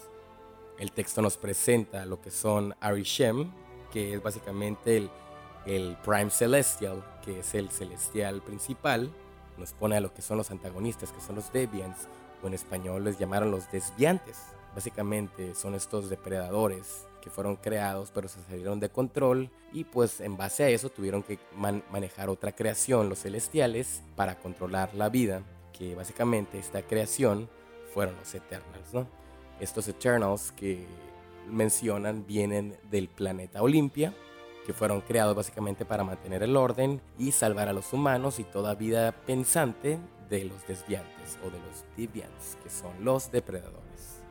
El 0.79 0.91
texto 0.91 1.21
nos 1.21 1.37
presenta 1.37 2.05
lo 2.05 2.21
que 2.21 2.31
son 2.31 2.75
Arishem, 2.79 3.51
que 3.91 4.13
es 4.13 4.21
básicamente 4.21 4.97
el, 4.97 5.09
el 5.65 5.97
Prime 6.03 6.29
Celestial, 6.29 7.03
que 7.23 7.39
es 7.39 7.55
el 7.55 7.69
celestial 7.69 8.41
principal, 8.41 9.11
nos 9.57 9.73
pone 9.73 9.97
a 9.97 10.01
lo 10.01 10.13
que 10.13 10.21
son 10.21 10.37
los 10.37 10.51
antagonistas, 10.51 11.11
que 11.11 11.21
son 11.21 11.35
los 11.35 11.51
deviants, 11.51 12.07
o 12.43 12.47
en 12.47 12.53
español 12.53 13.03
les 13.03 13.17
llamaron 13.17 13.49
los 13.49 13.71
desviantes. 13.71 14.37
Básicamente 14.75 15.55
son 15.55 15.73
estos 15.73 16.09
depredadores 16.09 17.07
que 17.21 17.31
fueron 17.31 17.55
creados 17.55 18.11
pero 18.13 18.27
se 18.27 18.41
salieron 18.43 18.79
de 18.79 18.89
control 18.89 19.49
y 19.73 19.83
pues 19.83 20.21
en 20.21 20.37
base 20.37 20.63
a 20.63 20.69
eso 20.69 20.89
tuvieron 20.89 21.23
que 21.23 21.39
manejar 21.55 22.29
otra 22.29 22.51
creación, 22.51 23.09
los 23.09 23.23
celestiales, 23.23 24.03
para 24.15 24.35
controlar 24.35 24.93
la 24.93 25.09
vida, 25.09 25.41
que 25.73 25.95
básicamente 25.95 26.59
esta 26.59 26.83
creación 26.83 27.49
fueron 27.93 28.15
los 28.17 28.33
Eternals, 28.35 28.93
¿no? 28.93 29.07
Estos 29.59 29.87
Eternals 29.87 30.51
que 30.51 30.85
mencionan 31.47 32.25
vienen 32.27 32.77
del 32.91 33.07
planeta 33.07 33.61
Olimpia, 33.61 34.13
que 34.65 34.73
fueron 34.73 35.01
creados 35.01 35.35
básicamente 35.35 35.85
para 35.85 36.03
mantener 36.03 36.43
el 36.43 36.57
orden 36.57 37.01
y 37.17 37.31
salvar 37.31 37.69
a 37.69 37.73
los 37.73 37.93
humanos 37.93 38.39
y 38.39 38.43
toda 38.43 38.75
vida 38.75 39.13
pensante 39.25 39.97
de 40.29 40.45
los 40.45 40.67
desviantes 40.67 41.39
o 41.43 41.49
de 41.49 41.59
los 41.59 41.85
deviants, 41.95 42.57
que 42.61 42.69
son 42.69 43.03
los 43.03 43.31
depredadores. 43.31 44.21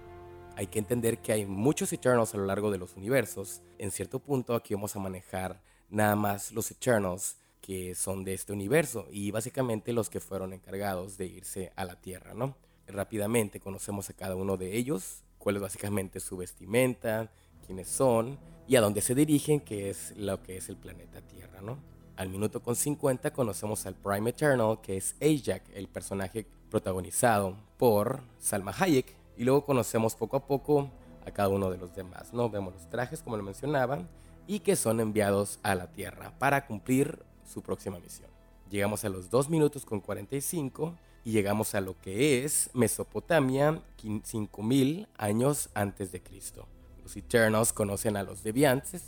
Hay 0.57 0.67
que 0.69 0.79
entender 0.79 1.19
que 1.19 1.33
hay 1.33 1.47
muchos 1.47 1.93
Eternals 1.93 2.35
a 2.35 2.39
lo 2.39 2.47
largo 2.47 2.71
de 2.71 2.79
los 2.79 2.97
universos. 2.97 3.63
En 3.79 3.91
cierto 3.91 4.21
punto 4.21 4.55
aquí 4.55 4.75
vamos 4.75 4.95
a 4.95 5.01
manejar 5.01 5.61
nada 5.89 6.17
más 6.17 6.53
los 6.53 6.71
Eternals 6.71 7.39
que 7.61 7.95
son 7.95 8.23
de 8.25 8.35
este 8.35 8.53
universo 8.53 9.07
y 9.11 9.31
básicamente 9.31 9.93
los 9.93 10.09
que 10.09 10.21
fueron 10.21 10.53
encargados 10.53 11.19
de 11.19 11.27
irse 11.27 11.73
a 11.77 11.85
la 11.85 12.01
Tierra, 12.01 12.33
¿no? 12.33 12.57
Rápidamente 12.87 13.61
conocemos 13.61 14.09
a 14.11 14.15
cada 14.15 14.37
uno 14.37 14.57
de 14.57 14.77
ellos, 14.77 15.23
cuál 15.39 15.57
es 15.57 15.63
básicamente 15.63 16.21
su 16.21 16.37
vestimenta, 16.37 17.31
quiénes 17.67 17.89
son 17.89 18.39
y 18.69 18.77
a 18.77 18.81
dónde 18.81 19.01
se 19.01 19.15
dirigen, 19.15 19.61
que 19.61 19.91
es 19.91 20.15
lo 20.17 20.43
que 20.43 20.57
es 20.57 20.69
el 20.69 20.77
planeta 20.77 21.21
Tierra, 21.21 21.61
¿no? 21.61 21.79
Al 22.17 22.29
minuto 22.31 22.63
con 22.63 22.77
50 22.77 23.33
conocemos 23.33 23.85
al 23.87 23.95
Prime 23.95 24.31
Eternal, 24.31 24.81
que 24.81 24.97
es 24.97 25.15
Ajak, 25.21 25.63
el 25.75 25.89
personaje 25.89 26.47
protagonizado 26.71 27.57
por 27.77 28.23
Salma 28.39 28.73
Hayek, 28.77 29.15
y 29.37 29.45
luego 29.45 29.65
conocemos 29.65 30.15
poco 30.15 30.37
a 30.37 30.47
poco 30.47 30.91
a 31.27 31.31
cada 31.31 31.49
uno 31.49 31.71
de 31.71 31.79
los 31.79 31.95
demás, 31.95 32.33
¿no? 32.33 32.49
Vemos 32.49 32.75
los 32.75 32.89
trajes, 32.89 33.23
como 33.23 33.37
lo 33.37 33.43
mencionaba, 33.43 34.09
y 34.47 34.61
que 34.61 34.77
son 34.77 35.01
enviados 35.01 35.59
a 35.63 35.75
la 35.75 35.93
Tierra 35.93 36.33
para 36.39 36.67
cumplir 36.67 37.25
su 37.45 37.63
próxima 37.63 37.99
misión. 37.99 38.36
Llegamos 38.71 39.05
a 39.05 39.09
los 39.09 39.31
2 39.31 39.49
minutos 39.49 39.85
con 39.85 40.01
45 40.01 40.97
y 41.25 41.31
llegamos 41.33 41.75
a 41.75 41.81
lo 41.81 42.01
que 42.01 42.45
es 42.45 42.71
Mesopotamia 42.75 43.81
5000 43.97 45.07
años 45.17 45.71
antes 45.75 46.11
de 46.11 46.21
Cristo. 46.21 46.67
Los 47.03 47.17
Eternals 47.17 47.73
conocen 47.73 48.17
a 48.17 48.25
los 48.25 48.43
Deviantes. 48.43 49.03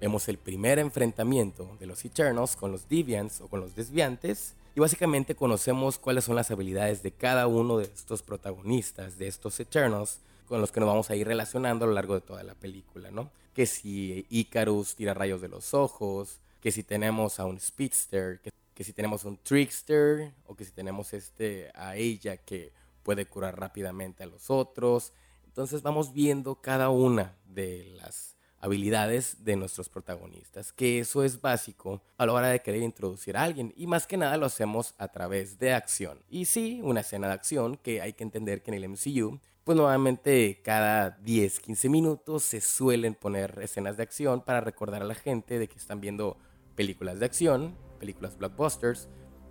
Vemos 0.00 0.28
el 0.28 0.36
primer 0.36 0.78
enfrentamiento 0.78 1.76
de 1.80 1.86
los 1.86 2.04
Eternals 2.04 2.56
con 2.56 2.72
los 2.72 2.88
Deviants 2.88 3.40
o 3.40 3.48
con 3.48 3.60
los 3.60 3.74
Desviantes. 3.74 4.54
Y 4.74 4.80
básicamente 4.80 5.34
conocemos 5.34 5.98
cuáles 5.98 6.24
son 6.24 6.36
las 6.36 6.50
habilidades 6.50 7.02
de 7.02 7.12
cada 7.12 7.46
uno 7.46 7.78
de 7.78 7.84
estos 7.84 8.22
protagonistas, 8.22 9.18
de 9.18 9.28
estos 9.28 9.58
Eternals, 9.60 10.20
con 10.46 10.60
los 10.60 10.72
que 10.72 10.80
nos 10.80 10.88
vamos 10.88 11.10
a 11.10 11.16
ir 11.16 11.26
relacionando 11.26 11.84
a 11.84 11.88
lo 11.88 11.94
largo 11.94 12.14
de 12.14 12.20
toda 12.20 12.42
la 12.42 12.54
película, 12.54 13.10
¿no? 13.10 13.30
Que 13.54 13.66
si 13.66 14.26
Icarus 14.28 14.94
tira 14.94 15.14
rayos 15.14 15.40
de 15.40 15.48
los 15.48 15.74
ojos, 15.74 16.40
que 16.60 16.70
si 16.70 16.82
tenemos 16.82 17.40
a 17.40 17.46
un 17.46 17.58
speedster, 17.58 18.40
que, 18.40 18.50
si 18.84 18.92
tenemos 18.92 19.24
un 19.24 19.36
trickster, 19.38 20.32
o 20.46 20.56
que 20.56 20.64
si 20.64 20.72
tenemos 20.72 21.12
este, 21.12 21.70
a 21.74 21.96
ella 21.96 22.36
que 22.38 22.72
puede 23.02 23.26
curar 23.26 23.58
rápidamente 23.58 24.22
a 24.22 24.26
los 24.26 24.50
otros. 24.50 25.12
Entonces 25.44 25.82
vamos 25.82 26.12
viendo 26.12 26.56
cada 26.56 26.90
una 26.90 27.36
de 27.44 27.84
las 27.96 28.36
habilidades 28.60 29.42
de 29.42 29.56
nuestros 29.56 29.88
protagonistas, 29.88 30.72
que 30.72 31.00
eso 31.00 31.24
es 31.24 31.40
básico 31.40 32.02
a 32.18 32.26
la 32.26 32.32
hora 32.32 32.48
de 32.48 32.60
querer 32.60 32.82
introducir 32.82 33.36
a 33.36 33.42
alguien 33.42 33.72
y 33.76 33.86
más 33.86 34.06
que 34.06 34.18
nada 34.18 34.36
lo 34.36 34.46
hacemos 34.46 34.94
a 34.98 35.08
través 35.08 35.58
de 35.58 35.72
acción. 35.72 36.22
Y 36.28 36.44
sí, 36.44 36.80
una 36.82 37.00
escena 37.00 37.28
de 37.28 37.34
acción 37.34 37.76
que 37.76 38.02
hay 38.02 38.12
que 38.12 38.24
entender 38.24 38.62
que 38.62 38.70
en 38.70 38.82
el 38.82 38.88
MCU, 38.88 39.40
pues 39.64 39.76
nuevamente 39.76 40.60
cada 40.62 41.10
10, 41.10 41.60
15 41.60 41.88
minutos 41.88 42.42
se 42.44 42.60
suelen 42.60 43.14
poner 43.14 43.58
escenas 43.62 43.96
de 43.96 44.02
acción 44.02 44.42
para 44.42 44.60
recordar 44.60 45.02
a 45.02 45.06
la 45.06 45.14
gente 45.14 45.58
de 45.58 45.68
que 45.68 45.78
están 45.78 46.00
viendo 46.00 46.36
películas 46.74 47.18
de 47.18 47.26
acción, 47.26 47.74
películas 48.00 48.36
blockbusters, 48.36 49.08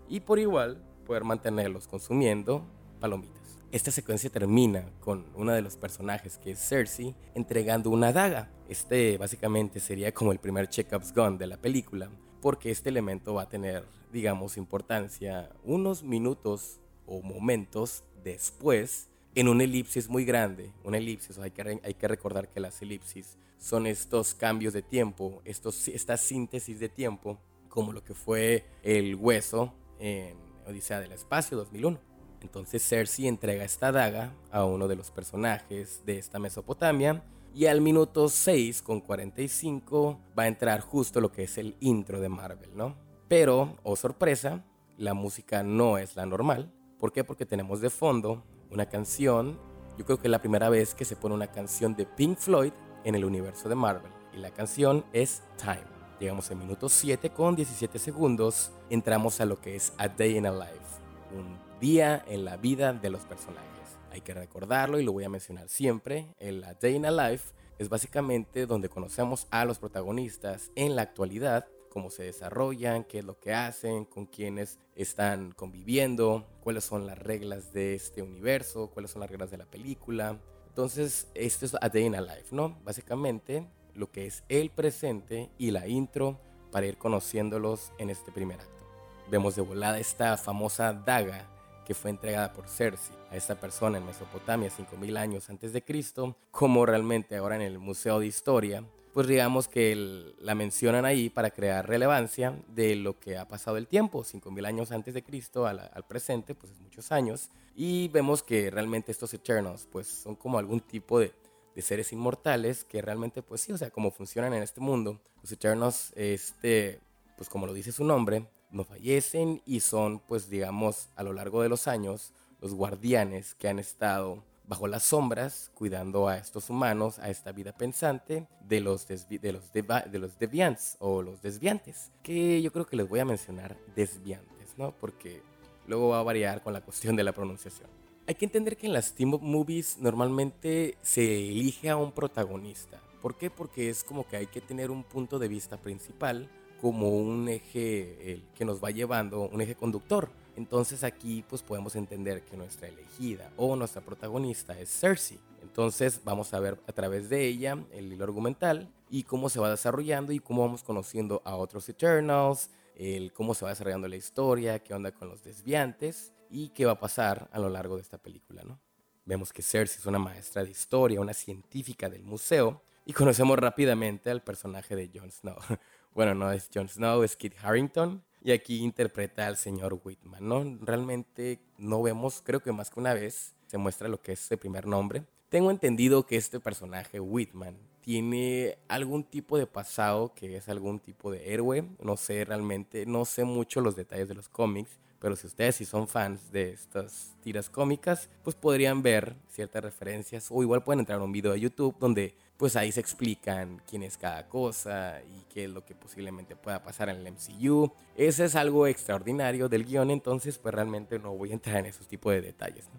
y 0.10 0.20
por 0.20 0.40
igual 0.40 0.84
poder 1.06 1.24
mantenerlos 1.24 1.88
consumiendo 1.88 2.66
palomitas. 3.00 3.40
Esta 3.72 3.92
secuencia 3.92 4.32
termina 4.32 4.90
con 5.00 5.28
uno 5.36 5.52
de 5.52 5.62
los 5.62 5.78
personajes 5.78 6.40
que 6.40 6.52
es 6.52 6.60
Cersei 6.60 7.16
entregando 7.36 7.92
una 7.92 8.12
daga. 8.12 8.50
Este 8.68 9.18
básicamente 9.20 9.80
sería 9.80 10.12
como 10.12 10.32
el 10.32 10.40
primer 10.40 10.68
check-ups 10.68 11.14
gun 11.14 11.38
de 11.38 11.46
la 11.46 11.58
película, 11.58 12.10
porque 12.42 12.72
este 12.72 12.90
elemento 12.90 13.36
va 13.36 13.44
a 13.44 13.50
tener, 13.50 13.86
digamos, 14.12 14.58
importancia 14.58 15.52
unos 15.64 16.02
minutos 16.02 16.80
o 17.06 17.22
momentos 17.22 18.04
después 18.24 19.10
en 19.36 19.48
una 19.48 19.66
elipsis 19.66 20.10
muy 20.10 20.26
grande. 20.26 20.72
Una 20.84 20.98
elipsis, 20.98 21.38
hay 21.38 21.52
que, 21.52 21.80
hay 21.84 21.94
que 21.94 22.08
recordar 22.08 22.50
que 22.50 22.60
las 22.60 22.82
elipsis 22.82 23.38
son 23.60 23.86
estos 23.86 24.34
cambios 24.34 24.74
de 24.74 24.82
tiempo, 24.82 25.42
estos, 25.46 25.88
esta 25.90 26.18
síntesis 26.18 26.80
de 26.80 26.90
tiempo, 26.90 27.38
como 27.70 27.94
lo 27.94 28.04
que 28.04 28.14
fue 28.14 28.66
el 28.84 29.16
hueso 29.16 29.74
en 30.00 30.38
Odisea 30.68 31.00
del 31.00 31.12
Espacio 31.14 31.58
2001. 31.58 32.00
Entonces 32.42 32.88
Cersei 32.88 33.28
entrega 33.28 33.64
esta 33.64 33.92
daga 33.92 34.34
a 34.52 34.66
uno 34.66 34.88
de 34.88 34.96
los 34.96 35.12
personajes 35.12 36.04
de 36.06 36.18
esta 36.18 36.40
Mesopotamia 36.40 37.24
y 37.54 37.66
al 37.66 37.82
minuto 37.82 38.30
6 38.30 38.82
con 38.82 39.02
45 39.02 40.20
va 40.38 40.44
a 40.44 40.48
entrar 40.48 40.82
justo 40.82 41.20
lo 41.20 41.32
que 41.32 41.44
es 41.44 41.58
el 41.58 41.76
intro 41.80 42.20
de 42.20 42.30
Marvel, 42.30 42.70
¿no? 42.76 42.96
Pero, 43.28 43.78
oh 43.84 43.96
sorpresa, 43.96 44.64
la 44.98 45.14
música 45.14 45.64
no 45.64 45.98
es 45.98 46.16
la 46.16 46.26
normal. 46.26 46.72
¿Por 47.00 47.12
qué? 47.12 47.24
Porque 47.24 47.46
tenemos 47.46 47.82
de 47.82 47.90
fondo 47.90 48.44
una 48.70 48.88
canción, 48.88 49.60
yo 49.98 50.06
creo 50.06 50.18
que 50.18 50.28
es 50.28 50.32
la 50.32 50.42
primera 50.42 50.70
vez 50.70 50.94
que 50.94 51.06
se 51.06 51.16
pone 51.16 51.36
una 51.36 51.48
canción 51.48 51.96
de 51.96 52.06
Pink 52.06 52.38
Floyd 52.38 52.74
en 53.04 53.16
el 53.16 53.26
universo 53.26 53.70
de 53.70 53.76
Marvel. 53.76 54.12
Y 54.34 54.38
la 54.38 54.52
canción 54.52 55.06
es 55.14 55.42
Time. 55.58 55.99
Llegamos 56.20 56.52
al 56.52 56.58
minuto 56.58 56.90
7 56.90 57.30
con 57.30 57.56
17 57.56 57.98
segundos. 57.98 58.72
Entramos 58.90 59.40
a 59.40 59.46
lo 59.46 59.62
que 59.62 59.78
es 59.78 59.94
A 59.98 60.10
Day 60.10 60.36
in 60.38 60.46
a 60.46 60.52
Life. 60.52 61.00
Un 61.32 61.58
día 61.80 62.26
en 62.28 62.44
la 62.44 62.58
vida 62.58 62.92
de 62.92 63.10
los 63.10 63.22
personajes. 63.22 63.70
Hay 64.12 64.20
que 64.20 64.34
recordarlo 64.34 65.00
y 65.00 65.04
lo 65.04 65.14
voy 65.14 65.24
a 65.24 65.30
mencionar 65.30 65.70
siempre. 65.70 66.36
El 66.38 66.64
A 66.66 66.74
Day 66.74 66.96
in 66.96 67.06
a 67.06 67.12
Life 67.12 67.54
es 67.78 67.88
básicamente 67.88 68.66
donde 68.66 68.90
conocemos 68.90 69.48
a 69.50 69.64
los 69.64 69.80
protagonistas 69.80 70.72
en 70.76 70.98
la 70.98 71.04
actualidad 71.04 71.68
cómo 71.90 72.10
se 72.10 72.24
desarrollan, 72.24 73.04
qué 73.04 73.20
es 73.20 73.26
lo 73.26 73.40
que 73.40 73.54
hacen, 73.54 74.06
con 74.06 74.26
quiénes 74.26 74.80
están 74.96 75.52
conviviendo, 75.52 76.46
cuáles 76.62 76.84
son 76.84 77.06
las 77.06 77.18
reglas 77.18 77.74
de 77.74 77.96
este 77.96 78.22
universo, 78.22 78.92
cuáles 78.94 79.12
son 79.12 79.22
las 79.22 79.30
reglas 79.30 79.52
de 79.52 79.58
la 79.58 79.66
película. 79.66 80.40
Entonces, 80.68 81.28
esto 81.34 81.66
es 81.66 81.76
A 81.82 81.90
Day 81.90 82.06
in 82.06 82.16
a 82.16 82.22
Life, 82.22 82.50
¿no? 82.52 82.80
Básicamente, 82.84 83.68
lo 83.96 84.12
que 84.12 84.26
es 84.26 84.44
el 84.50 84.70
presente 84.70 85.50
y 85.58 85.72
la 85.72 85.88
intro 85.88 86.40
para 86.72 86.86
ir 86.86 86.98
conociéndolos 86.98 87.92
en 87.98 88.10
este 88.10 88.32
primer 88.32 88.60
acto. 88.60 88.86
Vemos 89.30 89.56
de 89.56 89.62
volada 89.62 90.00
esta 90.00 90.38
famosa 90.38 90.94
daga 90.94 91.48
que 91.86 91.94
fue 91.94 92.12
entregada 92.12 92.54
por 92.54 92.68
Cersei 92.68 93.16
a 93.32 93.36
esta 93.36 93.60
persona 93.60 93.98
en 93.98 94.06
Mesopotamia 94.06 94.70
5000 94.70 95.18
años 95.18 95.50
antes 95.50 95.74
de 95.74 95.84
Cristo, 95.84 96.36
como 96.52 96.86
realmente 96.86 97.38
ahora 97.38 97.56
en 97.56 97.62
el 97.64 97.80
Museo 97.80 98.20
de 98.20 98.28
Historia 98.28 98.84
pues 99.14 99.28
digamos 99.28 99.68
que 99.68 100.34
la 100.40 100.56
mencionan 100.56 101.06
ahí 101.06 101.30
para 101.30 101.50
crear 101.50 101.88
relevancia 101.88 102.54
de 102.68 102.96
lo 102.96 103.20
que 103.20 103.38
ha 103.38 103.48
pasado 103.48 103.78
el 103.78 103.88
tiempo, 103.88 104.24
5.000 104.24 104.66
años 104.68 104.92
antes 104.92 105.14
de 105.14 105.24
Cristo 105.24 105.66
al, 105.66 105.90
presente, 106.08 106.56
pues 106.56 106.72
es 106.74 106.80
muchos 106.80 107.12
años, 107.12 107.50
y 107.76 108.08
vemos 108.10 108.44
que 108.44 108.70
realmente 108.70 109.12
estos 109.12 109.34
Eternals 109.34 109.88
pues 109.92 110.08
son 110.08 110.36
como 110.36 110.60
algún 110.60 110.80
tipo 110.80 111.20
de, 111.20 111.34
de, 111.76 111.82
seres 111.82 112.12
inmortales 112.12 112.84
que 112.84 113.02
realmente 113.02 113.42
pues 113.42 113.62
sí, 113.62 113.72
o 113.72 113.78
sea, 113.78 113.90
como 113.90 114.12
funcionan 114.12 114.54
en 114.54 114.64
este 114.64 114.82
mundo. 114.82 115.22
Los 115.42 115.52
Eternals, 115.52 116.12
este, 116.16 117.00
pues 117.38 117.50
como 117.50 117.66
lo 117.66 117.74
dice 117.74 117.92
su 117.92 118.04
nombre, 118.04 118.46
no 118.72 118.84
fallecen 118.84 119.62
y 119.66 119.80
son 119.80 120.20
pues 120.20 120.50
digamos 120.50 121.10
a 121.16 121.24
lo 121.24 121.34
largo 121.34 121.62
de 121.62 121.70
los 121.70 121.88
años 121.88 122.34
los 122.62 122.74
guardianes 122.74 123.56
que 123.56 123.70
han 123.70 123.80
estado 123.80 124.44
bajo 124.70 124.88
las 124.88 125.04
sombras, 125.04 125.72
cuidando 125.74 126.28
a 126.28 126.38
estos 126.38 126.70
humanos, 126.70 127.18
a 127.20 127.30
esta 127.30 127.52
vida 127.52 127.72
pensante 127.72 128.48
de 128.62 128.80
los, 128.82 129.08
de 129.08 129.52
los, 129.52 129.74
de 129.74 130.20
los 130.20 130.38
deviants 130.38 130.96
o 131.00 131.24
los 131.24 131.42
desviantes, 131.42 132.12
que 132.22 132.62
yo 132.62 132.72
creo 132.72 132.86
que 132.86 132.96
les 132.96 133.10
voy 133.10 133.20
a 133.20 133.26
mencionar 133.26 133.76
desviantes, 133.96 134.78
¿no? 134.78 134.92
Porque 134.92 135.42
luego 135.88 136.10
va 136.10 136.20
a 136.20 136.24
variar 136.24 136.62
con 136.62 136.74
la 136.74 136.82
cuestión 136.82 137.16
de 137.16 137.24
la 137.24 137.32
pronunciación. 137.32 137.99
Hay 138.30 138.36
que 138.36 138.46
entender 138.46 138.78
que 138.78 138.86
en 138.86 138.94
las 138.94 139.14
team 139.14 139.40
movies 139.42 139.98
normalmente 139.98 141.00
se 141.02 141.50
elige 141.50 141.90
a 141.90 141.98
un 141.98 142.12
protagonista. 142.12 143.02
¿Por 143.24 143.36
qué? 143.36 143.50
Porque 143.50 143.90
es 143.90 144.04
como 144.04 144.28
que 144.28 144.38
hay 144.38 144.46
que 144.46 144.62
tener 144.62 144.92
un 144.92 145.04
punto 145.04 145.40
de 145.40 145.48
vista 145.48 145.78
principal 145.78 146.48
como 146.80 147.10
un 147.10 147.50
eje 147.50 148.44
que 148.54 148.66
nos 148.66 148.84
va 148.84 148.92
llevando, 148.92 149.50
un 149.50 149.62
eje 149.62 149.74
conductor. 149.74 150.30
Entonces 150.56 151.04
aquí 151.04 151.44
pues 151.50 151.64
podemos 151.64 151.96
entender 151.96 152.44
que 152.44 152.56
nuestra 152.56 152.88
elegida 152.88 153.52
o 153.58 153.76
nuestra 153.76 154.02
protagonista 154.04 154.80
es 154.80 154.92
Cersei. 154.92 155.40
Entonces 155.64 156.22
vamos 156.24 156.54
a 156.54 156.60
ver 156.60 156.80
a 156.86 156.92
través 156.92 157.30
de 157.30 157.48
ella 157.48 157.84
el 157.92 158.14
hilo 158.14 158.26
argumental 158.26 158.94
y 159.10 159.24
cómo 159.24 159.50
se 159.50 159.60
va 159.60 159.72
desarrollando 159.72 160.34
y 160.34 160.40
cómo 160.40 160.62
vamos 160.62 160.84
conociendo 160.84 161.42
a 161.46 161.56
otros 161.56 161.90
Eternals, 161.90 162.70
el 162.96 163.34
cómo 163.34 163.56
se 163.56 163.66
va 163.66 163.72
desarrollando 163.72 164.08
la 164.08 164.18
historia, 164.18 164.78
qué 164.78 164.94
onda 164.94 165.12
con 165.12 165.30
los 165.30 165.44
desviantes 165.44 166.32
y 166.50 166.70
qué 166.70 166.86
va 166.86 166.94
a 166.94 167.00
pasar 167.00 167.50
a 167.52 167.60
lo 167.60 167.70
largo 167.70 167.96
de 167.96 168.02
esta 168.02 168.18
película, 168.18 168.64
¿no? 168.64 168.80
Vemos 169.26 169.54
que 169.54 169.62
Cersei 169.62 170.00
es 170.00 170.06
una 170.06 170.20
maestra 170.20 170.64
de 170.64 170.72
historia, 170.72 171.22
una 171.22 171.34
científica 171.34 172.10
del 172.10 172.24
museo 172.24 172.82
y 173.06 173.14
conocemos 173.14 173.58
rápidamente 173.60 174.32
al 174.32 174.42
personaje 174.42 174.96
de 174.96 175.12
Jon 175.14 175.32
Snow. 175.32 175.58
bueno, 176.14 176.34
no 176.34 176.52
es 176.52 176.70
Jon 176.74 176.90
Snow, 176.90 177.24
es 177.24 177.36
Kit 177.36 177.54
Harrington, 177.62 178.24
y 178.42 178.52
aquí 178.52 178.84
interpreta 178.84 179.48
al 179.48 179.58
señor 179.58 180.00
Whitman, 180.04 180.48
¿no? 180.48 180.78
Realmente 180.82 181.60
no 181.78 182.02
vemos, 182.02 182.42
creo 182.44 182.62
que 182.62 182.72
más 182.72 182.90
que 182.90 183.00
una 183.00 183.14
vez, 183.14 183.56
se 183.68 183.78
muestra 183.78 184.08
lo 184.08 184.22
que 184.22 184.32
es 184.34 184.52
el 184.52 184.58
primer 184.58 184.88
nombre, 184.88 185.24
Tengo 185.50 185.72
entendido 185.72 186.28
que 186.28 186.38
este 186.38 186.60
personaje, 186.60 187.20
Whitman, 187.20 187.76
tiene 188.02 188.78
algún 188.88 189.24
tipo 189.24 189.58
de 189.58 189.66
pasado 189.66 190.34
que 190.36 190.58
es 190.58 190.70
algún 190.70 191.00
tipo 191.00 191.32
de 191.32 191.54
héroe. 191.54 191.84
No 192.00 192.18
sé 192.18 192.46
realmente, 192.46 193.08
no 193.08 193.26
sé 193.26 193.46
mucho 193.46 193.82
los 193.82 193.96
detalles 193.96 194.28
de 194.28 194.36
los 194.36 194.48
cómics, 194.48 195.00
pero 195.20 195.36
si 195.36 195.48
ustedes 195.48 195.76
si 195.76 195.86
son 195.86 196.08
fans 196.08 196.52
de 196.52 196.72
estas 196.72 197.36
tiras 197.42 197.70
cómicas, 197.70 198.30
pues 198.44 198.56
podrían 198.56 199.02
ver 199.02 199.36
ciertas 199.50 199.84
referencias 199.84 200.48
o 200.50 200.62
igual 200.62 200.84
pueden 200.84 201.02
entrar 201.02 201.20
a 201.20 201.24
un 201.24 201.32
video 201.32 201.52
de 201.54 201.60
YouTube 201.60 201.96
donde 202.00 202.36
pues 202.58 202.76
ahí 202.76 202.92
se 202.92 203.00
explican 203.00 203.82
quién 203.88 204.04
es 204.04 204.18
cada 204.18 204.48
cosa 204.48 205.22
y 205.22 205.46
qué 205.54 205.66
es 205.66 205.70
lo 205.70 205.86
que 205.86 205.96
posiblemente 205.96 206.56
pueda 206.58 206.84
pasar 206.84 207.08
en 207.10 207.18
el 207.18 207.32
MCU. 207.32 207.92
Ese 208.16 208.46
es 208.46 208.56
algo 208.56 208.86
extraordinario 208.86 209.70
del 209.70 209.86
guion, 209.86 210.12
entonces 210.12 210.58
pues 210.58 210.74
realmente 210.74 211.20
no 211.20 211.36
voy 211.36 211.52
a 211.52 211.54
entrar 211.54 211.78
en 211.78 211.86
esos 211.86 212.08
tipos 212.08 212.34
de 212.34 212.42
detalles. 212.42 212.90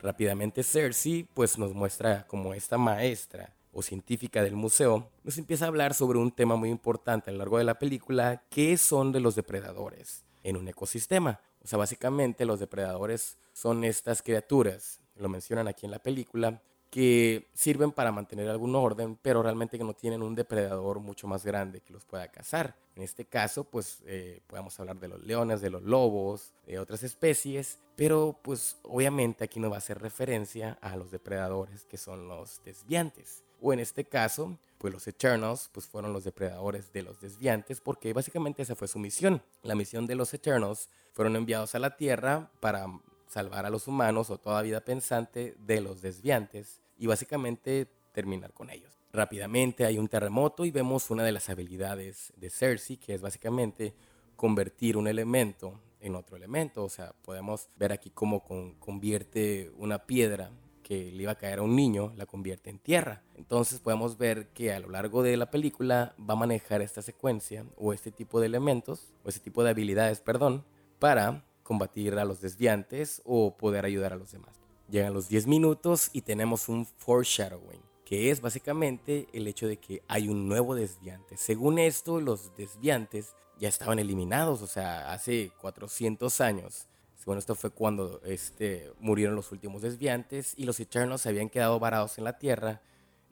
Rápidamente 0.00 0.62
Cersei 0.62 1.26
pues 1.32 1.58
nos 1.58 1.72
muestra 1.72 2.26
como 2.26 2.52
esta 2.52 2.76
maestra 2.76 3.54
o 3.72 3.82
científica 3.82 4.42
del 4.42 4.56
museo, 4.56 5.10
nos 5.22 5.36
empieza 5.36 5.66
a 5.66 5.68
hablar 5.68 5.92
sobre 5.92 6.18
un 6.18 6.30
tema 6.30 6.56
muy 6.56 6.70
importante 6.70 7.28
a 7.28 7.32
lo 7.32 7.38
largo 7.40 7.58
de 7.58 7.64
la 7.64 7.78
película, 7.78 8.42
que 8.48 8.78
son 8.78 9.12
de 9.12 9.20
los 9.20 9.34
depredadores 9.34 10.24
en 10.42 10.56
un 10.56 10.68
ecosistema. 10.68 11.40
O 11.66 11.68
sea, 11.68 11.80
básicamente 11.80 12.44
los 12.44 12.60
depredadores 12.60 13.38
son 13.52 13.82
estas 13.82 14.22
criaturas, 14.22 15.00
lo 15.16 15.28
mencionan 15.28 15.66
aquí 15.66 15.84
en 15.84 15.90
la 15.90 15.98
película, 15.98 16.62
que 16.90 17.48
sirven 17.54 17.90
para 17.90 18.12
mantener 18.12 18.48
algún 18.48 18.76
orden, 18.76 19.18
pero 19.20 19.42
realmente 19.42 19.76
que 19.76 19.82
no 19.82 19.92
tienen 19.92 20.22
un 20.22 20.36
depredador 20.36 21.00
mucho 21.00 21.26
más 21.26 21.44
grande 21.44 21.80
que 21.80 21.92
los 21.92 22.04
pueda 22.04 22.28
cazar. 22.28 22.76
En 22.94 23.02
este 23.02 23.24
caso, 23.24 23.64
pues 23.64 23.98
eh, 24.06 24.42
podemos 24.46 24.78
hablar 24.78 25.00
de 25.00 25.08
los 25.08 25.24
leones, 25.24 25.60
de 25.60 25.70
los 25.70 25.82
lobos, 25.82 26.52
de 26.68 26.78
otras 26.78 27.02
especies, 27.02 27.80
pero 27.96 28.38
pues 28.42 28.78
obviamente 28.84 29.42
aquí 29.42 29.58
no 29.58 29.68
va 29.68 29.74
a 29.74 29.78
hacer 29.78 30.00
referencia 30.00 30.78
a 30.80 30.94
los 30.94 31.10
depredadores 31.10 31.84
que 31.86 31.96
son 31.96 32.28
los 32.28 32.62
desviantes. 32.64 33.42
O 33.60 33.72
en 33.72 33.80
este 33.80 34.04
caso, 34.04 34.58
pues 34.78 34.92
los 34.92 35.06
Eternals 35.06 35.70
pues 35.72 35.86
fueron 35.86 36.12
los 36.12 36.24
depredadores 36.24 36.92
de 36.92 37.02
los 37.02 37.20
desviantes 37.20 37.80
porque 37.80 38.12
básicamente 38.12 38.62
esa 38.62 38.74
fue 38.74 38.88
su 38.88 38.98
misión. 38.98 39.42
La 39.62 39.74
misión 39.74 40.06
de 40.06 40.14
los 40.14 40.32
Eternals 40.34 40.88
fueron 41.12 41.36
enviados 41.36 41.74
a 41.74 41.78
la 41.78 41.96
Tierra 41.96 42.50
para 42.60 42.86
salvar 43.28 43.66
a 43.66 43.70
los 43.70 43.88
humanos 43.88 44.30
o 44.30 44.38
toda 44.38 44.62
vida 44.62 44.80
pensante 44.80 45.56
de 45.58 45.80
los 45.80 46.02
desviantes 46.02 46.80
y 46.98 47.06
básicamente 47.06 47.88
terminar 48.12 48.52
con 48.52 48.70
ellos. 48.70 48.92
Rápidamente 49.12 49.84
hay 49.84 49.98
un 49.98 50.08
terremoto 50.08 50.64
y 50.64 50.70
vemos 50.70 51.10
una 51.10 51.24
de 51.24 51.32
las 51.32 51.48
habilidades 51.48 52.32
de 52.36 52.50
Cersei 52.50 52.98
que 52.98 53.14
es 53.14 53.22
básicamente 53.22 53.94
convertir 54.36 54.96
un 54.96 55.08
elemento 55.08 55.80
en 56.00 56.14
otro 56.14 56.36
elemento. 56.36 56.84
O 56.84 56.88
sea, 56.88 57.12
podemos 57.22 57.68
ver 57.76 57.92
aquí 57.92 58.10
cómo 58.10 58.44
convierte 58.78 59.72
una 59.76 60.06
piedra 60.06 60.50
que 60.86 61.10
le 61.10 61.24
iba 61.24 61.32
a 61.32 61.36
caer 61.36 61.58
a 61.58 61.62
un 61.62 61.74
niño, 61.74 62.12
la 62.14 62.26
convierte 62.26 62.70
en 62.70 62.78
tierra. 62.78 63.24
Entonces 63.34 63.80
podemos 63.80 64.18
ver 64.18 64.50
que 64.50 64.72
a 64.72 64.78
lo 64.78 64.88
largo 64.88 65.24
de 65.24 65.36
la 65.36 65.50
película 65.50 66.14
va 66.18 66.34
a 66.34 66.36
manejar 66.36 66.80
esta 66.80 67.02
secuencia 67.02 67.66
o 67.76 67.92
este 67.92 68.12
tipo 68.12 68.38
de 68.38 68.46
elementos, 68.46 69.12
o 69.24 69.28
este 69.28 69.40
tipo 69.40 69.64
de 69.64 69.70
habilidades, 69.70 70.20
perdón, 70.20 70.64
para 71.00 71.44
combatir 71.64 72.14
a 72.14 72.24
los 72.24 72.40
desviantes 72.40 73.20
o 73.24 73.56
poder 73.56 73.84
ayudar 73.84 74.12
a 74.12 74.16
los 74.16 74.30
demás. 74.30 74.60
Llegan 74.88 75.12
los 75.12 75.28
10 75.28 75.48
minutos 75.48 76.08
y 76.12 76.22
tenemos 76.22 76.68
un 76.68 76.86
foreshadowing, 76.86 77.82
que 78.04 78.30
es 78.30 78.40
básicamente 78.40 79.26
el 79.32 79.48
hecho 79.48 79.66
de 79.66 79.78
que 79.78 80.04
hay 80.06 80.28
un 80.28 80.46
nuevo 80.46 80.76
desviante. 80.76 81.36
Según 81.36 81.80
esto, 81.80 82.20
los 82.20 82.54
desviantes 82.54 83.34
ya 83.58 83.68
estaban 83.68 83.98
eliminados, 83.98 84.62
o 84.62 84.68
sea, 84.68 85.12
hace 85.12 85.50
400 85.60 86.40
años 86.40 86.86
bueno, 87.26 87.40
esto 87.40 87.56
fue 87.56 87.70
cuando 87.70 88.20
este, 88.24 88.92
murieron 89.00 89.34
los 89.34 89.50
últimos 89.50 89.82
desviantes 89.82 90.54
y 90.56 90.64
los 90.64 90.78
Eternals 90.78 91.22
se 91.22 91.28
habían 91.28 91.48
quedado 91.48 91.80
varados 91.80 92.18
en 92.18 92.24
la 92.24 92.38
Tierra 92.38 92.80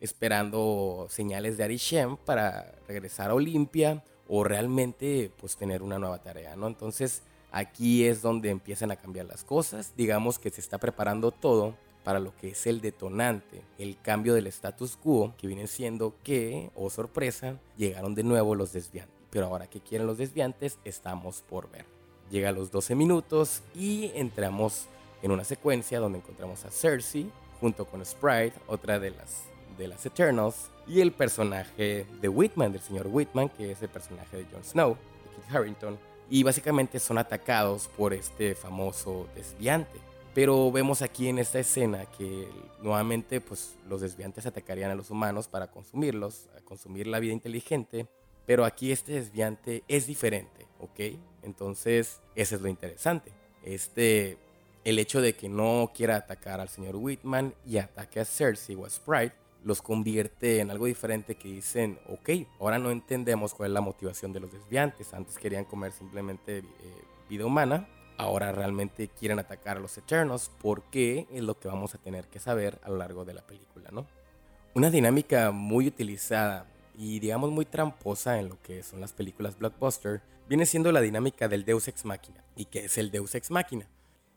esperando 0.01 1.07
señales 1.09 1.57
de 1.57 1.65
Arishem 1.65 2.17
para 2.17 2.75
regresar 2.89 3.31
a 3.31 3.35
Olimpia 3.35 4.03
o 4.27 4.43
realmente 4.43 5.31
pues 5.39 5.57
tener 5.57 5.81
una 5.81 6.01
nueva 6.01 6.21
tarea, 6.21 6.57
¿no? 6.57 6.67
Entonces 6.67 7.23
aquí 7.53 8.05
es 8.05 8.21
donde 8.21 8.51
empiezan 8.51 8.91
a 8.91 8.97
cambiar 8.97 9.27
las 9.27 9.45
cosas, 9.45 9.93
digamos 9.97 10.41
que 10.41 10.51
se 10.51 10.61
está 10.61 10.79
preparando 10.79 11.31
todo 11.31 11.77
para 12.03 12.19
lo 12.19 12.37
que 12.37 12.49
es 12.49 12.67
el 12.67 12.81
detonante, 12.81 13.63
el 13.79 13.99
cambio 14.01 14.35
del 14.35 14.49
status 14.49 14.97
quo, 14.97 15.35
que 15.39 15.47
viene 15.47 15.69
siendo 15.69 16.17
que, 16.25 16.71
oh 16.75 16.91
sorpresa, 16.91 17.61
llegaron 17.79 18.17
de 18.17 18.25
nuevo 18.25 18.57
los 18.57 18.73
desviantes. 18.73 19.15
Pero 19.31 19.47
ahora 19.47 19.69
que 19.69 19.81
quieren 19.81 20.07
los 20.07 20.19
desviantes, 20.19 20.79
estamos 20.85 21.43
por 21.43 21.71
ver. 21.71 21.94
Llega 22.35 22.49
a 22.49 22.53
los 22.53 22.73
12 22.73 22.97
minutos 22.97 23.63
y 23.77 24.11
entramos 24.13 24.87
en 25.23 25.31
una 25.31 25.45
secuencia 25.45 26.01
donde 26.01 26.19
encontramos 26.19 26.65
a 26.65 26.71
Cersei 26.73 27.31
junto 27.61 27.85
con 27.85 28.05
Sprite, 28.05 28.55
otra 28.67 28.99
de 28.99 29.11
las, 29.11 29.45
de 29.79 29.87
las 29.87 30.05
Eternals, 30.05 30.69
y 30.89 31.01
el 31.01 31.13
personaje 31.13 32.07
de 32.21 32.29
Whitman, 32.29 32.73
del 32.73 32.81
señor 32.81 33.07
Whitman, 33.07 33.51
que 33.51 33.71
es 33.71 33.81
el 33.83 33.89
personaje 33.89 34.39
de 34.39 34.47
Jon 34.47 34.65
Snow, 34.65 34.97
de 34.97 35.37
Kit 35.37 35.55
Harington, 35.55 35.97
y 36.29 36.43
básicamente 36.43 36.99
son 36.99 37.19
atacados 37.19 37.87
por 37.97 38.13
este 38.13 38.57
famoso 38.57 39.29
desviante. 39.37 40.01
Pero 40.35 40.73
vemos 40.73 41.03
aquí 41.03 41.29
en 41.29 41.39
esta 41.39 41.61
escena 41.61 42.05
que 42.19 42.49
nuevamente 42.83 43.41
pues, 43.41 43.77
los 43.89 44.01
desviantes 44.01 44.45
atacarían 44.45 44.91
a 44.91 44.97
los 44.97 45.09
humanos 45.09 45.47
para 45.47 45.69
consumirlos, 45.69 46.49
consumir 46.65 47.07
la 47.07 47.21
vida 47.21 47.33
inteligente, 47.33 48.09
pero 48.47 48.65
aquí 48.65 48.93
este 48.93 49.13
desviante 49.13 49.85
es 49.89 50.07
diferente, 50.07 50.67
¿ok? 50.81 51.19
Entonces, 51.43 52.21
eso 52.35 52.57
es 52.57 52.63
lo 52.63 52.69
interesante. 52.69 53.33
Este, 53.63 54.39
el 54.85 54.99
hecho 54.99 55.21
de 55.21 55.35
que 55.35 55.49
no 55.49 55.91
quiera 55.95 56.17
atacar 56.17 56.61
al 56.61 56.69
señor 56.69 56.97
Whitman 56.97 57.55
y 57.67 57.79
ataque 57.79 58.21
a 58.21 58.25
Cersei 58.25 58.77
o 58.77 58.85
a 58.85 58.91
Sprite 58.91 59.35
los 59.65 59.81
convierte 59.81 60.61
en 60.61 60.71
algo 60.71 60.85
diferente 60.85 61.37
que 61.37 61.49
dicen, 61.49 61.99
ok, 62.09 62.31
ahora 62.61 62.79
no 62.79 62.91
entendemos 62.91 63.55
cuál 63.55 63.71
es 63.71 63.75
la 63.75 63.81
motivación 63.81 64.33
de 64.33 64.41
los 64.41 64.53
desviantes. 64.53 65.15
Antes 65.15 65.39
querían 65.39 65.65
comer 65.65 65.93
simplemente 65.93 66.59
eh, 66.59 66.65
vida 67.31 67.47
humana, 67.47 67.89
ahora 68.19 68.53
realmente 68.53 69.09
quieren 69.09 69.39
atacar 69.39 69.79
a 69.79 69.81
los 69.81 69.97
Eternos 69.97 70.51
porque 70.61 71.27
es 71.33 71.43
lo 71.43 71.59
que 71.59 71.69
vamos 71.69 71.95
a 71.95 71.99
tener 71.99 72.27
que 72.27 72.41
saber 72.41 72.79
a 72.83 72.91
lo 72.91 72.99
largo 72.99 73.25
de 73.25 73.33
la 73.33 73.43
película, 73.43 73.89
¿no? 73.91 74.07
Una 74.75 74.91
dinámica 74.91 75.51
muy 75.51 75.87
utilizada 75.87 76.67
y 76.97 77.21
digamos 77.21 77.51
muy 77.51 77.65
tramposa 77.65 78.39
en 78.39 78.49
lo 78.49 78.63
que 78.63 78.83
son 78.83 79.01
las 79.01 79.13
películas 79.13 79.59
blockbuster 79.59 80.23
viene 80.49 80.67
siendo 80.67 80.93
la 80.93 81.01
dinámica 81.01 81.49
del 81.49 81.65
Deus 81.65 81.89
Ex 81.89 82.05
Machina. 82.05 82.45
¿Y 82.57 82.67
qué 82.67 82.85
es 82.85 82.99
el 82.99 83.11
Deus 83.11 83.35
Ex 83.35 83.51
Machina? 83.51 83.89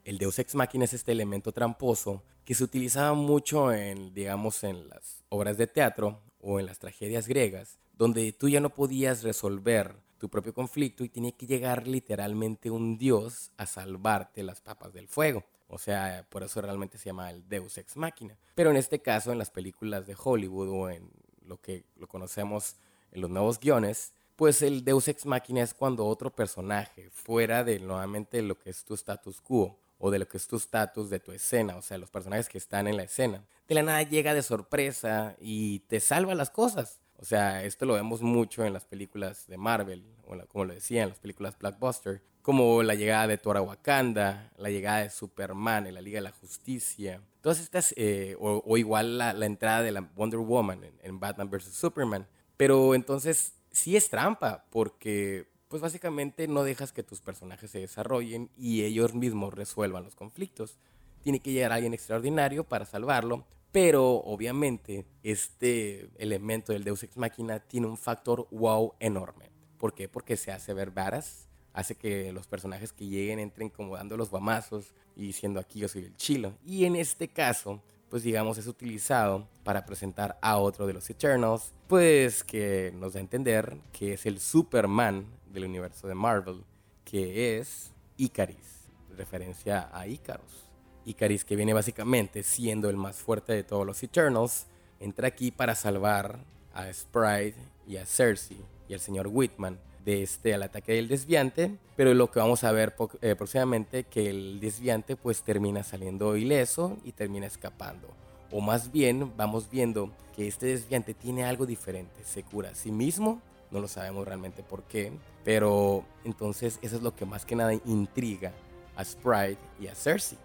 El 0.04 0.18
Deus 0.18 0.40
Ex 0.40 0.56
Machina 0.56 0.86
es 0.86 0.94
este 0.94 1.12
elemento 1.12 1.52
tramposo 1.52 2.24
que 2.46 2.56
se 2.56 2.64
utilizaba 2.64 3.14
mucho 3.14 3.74
en, 3.74 4.14
digamos, 4.14 4.64
en 4.64 4.88
las 4.88 5.24
obras 5.30 5.58
de 5.58 5.68
teatro 5.68 6.22
o 6.40 6.60
en 6.60 6.66
las 6.66 6.80
tragedias 6.80 7.28
griegas, 7.28 7.78
donde 7.94 8.32
tú 8.32 8.48
ya 8.48 8.62
no 8.62 8.70
podías 8.70 9.24
resolver 9.24 9.96
tu 10.18 10.30
propio 10.30 10.54
conflicto 10.54 11.04
y 11.04 11.10
tenía 11.10 11.34
que 11.34 11.46
llegar 11.46 11.88
literalmente 11.88 12.72
un 12.72 12.98
dios 12.98 13.52
a 13.58 13.66
salvarte 13.66 14.44
las 14.44 14.62
papas 14.62 14.94
del 14.94 15.08
fuego. 15.08 15.44
O 15.68 15.78
sea, 15.78 16.26
por 16.30 16.44
eso 16.44 16.62
realmente 16.62 16.98
se 16.98 17.08
llama 17.08 17.30
el 17.30 17.48
Deus 17.50 17.78
Ex 17.78 17.98
Machina. 17.98 18.38
Pero 18.56 18.70
en 18.72 18.78
este 18.78 19.02
caso, 19.02 19.34
en 19.34 19.38
las 19.38 19.52
películas 19.52 20.08
de 20.08 20.16
Hollywood 20.18 20.70
o 20.70 20.90
en 20.90 21.12
lo 21.48 21.60
que 21.60 21.84
lo 21.96 22.08
conocemos 22.08 22.76
en 23.12 23.22
los 23.22 23.30
nuevos 23.30 23.60
guiones, 23.60 24.14
pues 24.36 24.62
el 24.62 24.84
Deus 24.84 25.08
Ex 25.08 25.26
Machina 25.26 25.64
es 25.64 25.74
cuando 25.74 26.06
otro 26.06 26.30
personaje, 26.30 27.10
fuera 27.10 27.64
de 27.64 27.80
nuevamente 27.80 28.42
lo 28.42 28.58
que 28.60 28.70
es 28.70 28.84
tu 28.84 28.94
status 28.94 29.42
quo 29.42 29.78
o 30.00 30.12
de 30.12 30.20
lo 30.20 30.28
que 30.28 30.38
es 30.38 30.48
tu 30.48 30.58
status 30.58 31.10
de 31.10 31.20
tu 31.20 31.32
escena, 31.32 31.76
o 31.76 31.82
sea, 31.82 31.98
los 31.98 32.12
personajes 32.12 32.48
que 32.48 32.60
están 32.60 32.88
en 32.88 32.98
la 32.98 33.04
escena, 33.04 33.44
de 33.68 33.76
la 33.76 33.84
nada 33.84 34.04
llega 34.04 34.34
de 34.34 34.44
sorpresa 34.44 35.36
y 35.42 35.80
te 35.80 36.00
salva 36.00 36.36
las 36.36 36.52
cosas. 36.52 37.00
O 37.20 37.26
sea, 37.26 37.64
esto 37.64 37.88
lo 37.88 37.96
vemos 37.96 38.22
mucho 38.22 38.64
en 38.64 38.74
las 38.74 38.86
películas 38.86 39.48
de 39.48 39.58
Marvel, 39.58 40.04
o 40.28 40.38
como 40.48 40.66
lo 40.66 40.74
decía, 40.76 41.02
en 41.02 41.10
las 41.10 41.20
películas 41.20 41.58
Blockbuster, 41.58 42.22
como 42.48 42.82
la 42.82 42.96
llegada 42.96 43.28
de 43.28 43.38
Thor 43.38 43.58
a 43.58 43.62
Wakanda, 43.62 44.54
la 44.56 44.70
llegada 44.70 45.00
de 45.00 45.10
Superman 45.10 45.86
en 45.86 45.94
la 45.94 46.00
Liga 46.00 46.20
de 46.20 46.22
la 46.22 46.32
Justicia, 46.32 47.22
todas 47.42 47.60
estas, 47.60 47.94
eh, 47.98 48.38
o, 48.40 48.78
igual 48.78 49.18
la, 49.18 49.46
entrada 49.46 49.82
de 49.82 49.92
la 49.92 50.00
Wonder 50.16 50.40
Woman 50.40 50.82
en, 50.86 50.94
en 51.04 51.20
Batman 51.20 51.50
vs. 51.50 51.74
Superman. 51.74 52.26
Pero 52.56 52.96
entonces 52.96 53.52
sí 53.70 53.98
es 53.98 54.10
trampa, 54.10 54.64
porque 54.70 55.50
pues 55.68 55.82
básicamente 55.82 56.48
no 56.48 56.64
dejas 56.64 56.94
que 56.94 57.04
tus 57.04 57.20
personajes 57.20 57.70
se 57.70 57.80
desarrollen 57.80 58.50
y 58.56 58.84
ellos 58.84 59.14
mismos 59.14 59.54
resuelvan 59.54 60.06
los 60.06 60.16
conflictos. 60.16 60.78
Tiene 61.24 61.42
que 61.42 61.52
llegar 61.52 61.74
alguien 61.74 61.94
extraordinario 61.94 62.64
para 62.64 62.86
salvarlo, 62.86 63.46
pero 63.74 64.06
obviamente 64.24 65.06
este 65.22 66.10
elemento 66.18 66.72
del 66.72 66.86
Deus 66.86 67.04
Ex 67.04 67.18
Machina 67.18 67.60
tiene 67.60 67.88
un 67.88 67.98
factor 67.98 68.48
wow 68.52 68.94
enorme. 69.02 69.52
¿Por 69.78 69.94
qué? 69.94 70.08
Porque 70.08 70.38
se 70.38 70.54
hace 70.54 70.74
ver 70.74 70.92
varas, 70.92 71.48
hace 71.78 71.94
que 71.94 72.32
los 72.34 72.48
personajes 72.48 72.92
que 72.92 73.06
lleguen 73.06 73.38
entren 73.38 73.70
como 73.70 73.96
dando 73.96 74.18
los 74.18 74.32
guamazos 74.32 74.96
y 75.16 75.28
diciendo 75.28 75.60
aquí 75.60 75.80
yo 75.80 75.88
soy 75.88 76.06
el 76.06 76.18
chilo. 76.18 76.58
Y 76.66 76.86
en 76.86 76.96
este 76.96 77.28
caso, 77.28 77.84
pues 78.10 78.24
digamos 78.24 78.58
es 78.58 78.66
utilizado 78.66 79.48
para 79.64 79.86
presentar 79.86 80.40
a 80.42 80.58
otro 80.58 80.88
de 80.88 80.94
los 80.94 81.08
Eternals, 81.08 81.76
pues 81.88 82.44
que 82.44 82.92
nos 82.96 83.14
da 83.14 83.20
a 83.20 83.22
entender 83.22 83.78
que 83.92 84.14
es 84.14 84.26
el 84.26 84.40
Superman 84.40 85.28
del 85.52 85.66
universo 85.66 86.08
de 86.08 86.16
Marvel, 86.16 86.64
que 87.06 87.60
es 87.60 87.92
Icaris, 88.18 88.90
referencia 89.16 89.88
a 89.94 90.08
Icaros. 90.08 90.72
Icaris, 91.06 91.46
que 91.46 91.56
viene 91.56 91.74
básicamente 91.74 92.42
siendo 92.42 92.90
el 92.90 92.98
más 92.98 93.18
fuerte 93.18 93.54
de 93.54 93.64
todos 93.64 93.86
los 93.86 94.02
Eternals, 94.02 94.66
entra 95.00 95.28
aquí 95.28 95.52
para 95.52 95.76
salvar 95.76 96.40
a 96.74 96.92
Sprite 96.92 97.56
y 97.86 97.98
a 97.98 98.06
Cersei 98.08 98.66
y 98.90 98.96
al 98.96 99.00
señor 99.00 99.28
Whitman 99.28 99.78
de 100.08 100.24
este 100.24 100.54
al 100.54 100.64
ataque 100.64 100.94
del 100.94 101.10
desviante, 101.10 101.76
pero 101.98 102.14
lo 102.14 102.32
que 102.32 102.40
vamos 102.40 102.64
a 102.64 102.72
ver 102.72 102.96
eh, 103.22 103.36
próximamente 103.36 104.06
que 104.06 104.30
el 104.30 104.62
desviante 104.62 105.18
pues 105.18 105.44
termina 105.44 105.84
saliendo 105.84 106.38
ileso 106.38 106.96
y 107.04 107.12
termina 107.12 107.46
escapando. 107.46 108.08
O 108.50 108.62
más 108.62 108.94
bien 108.94 109.34
vamos 109.36 109.70
viendo 109.70 110.14
que 110.34 110.48
este 110.48 110.68
desviante 110.68 111.14
tiene 111.14 111.44
algo 111.44 111.66
diferente, 111.66 112.24
se 112.24 112.44
cura 112.44 112.70
a 112.70 112.76
sí 112.76 112.90
mismo, 112.90 113.42
no 113.70 113.82
lo 113.82 113.90
sabemos 113.90 114.26
realmente 114.26 114.64
por 114.64 114.84
qué, 114.84 115.12
pero 115.44 116.06
entonces 116.24 116.80
eso 116.82 116.96
es 116.96 117.02
lo 117.02 117.14
que 117.14 117.26
más 117.26 117.46
que 117.46 117.58
nada 117.58 117.74
intriga 117.74 118.54
a 118.96 119.04
Sprite 119.04 119.60
y 119.78 119.88
a 119.88 119.96
Cersei. 119.96 120.38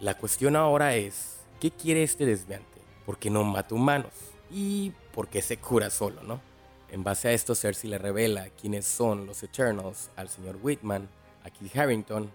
La 0.00 0.18
cuestión 0.18 0.54
ahora 0.54 0.96
es, 0.96 1.36
¿qué 1.60 1.70
quiere 1.70 2.02
este 2.02 2.26
desviante? 2.26 2.82
¿Por 3.06 3.16
qué 3.18 3.30
no 3.30 3.42
mata 3.42 3.74
humanos? 3.74 4.12
¿Y 4.50 4.92
por 5.14 5.28
qué 5.28 5.40
se 5.40 5.56
cura 5.56 5.88
solo, 5.88 6.22
no? 6.24 6.42
En 6.90 7.04
base 7.04 7.28
a 7.28 7.32
esto, 7.32 7.54
Cersei 7.54 7.90
le 7.90 7.98
revela 7.98 8.48
quiénes 8.50 8.86
son 8.86 9.26
los 9.26 9.42
Eternals 9.42 10.10
al 10.16 10.28
señor 10.28 10.58
Whitman, 10.62 11.08
a 11.44 11.50
Kit 11.50 11.76
Harrington, 11.76 12.30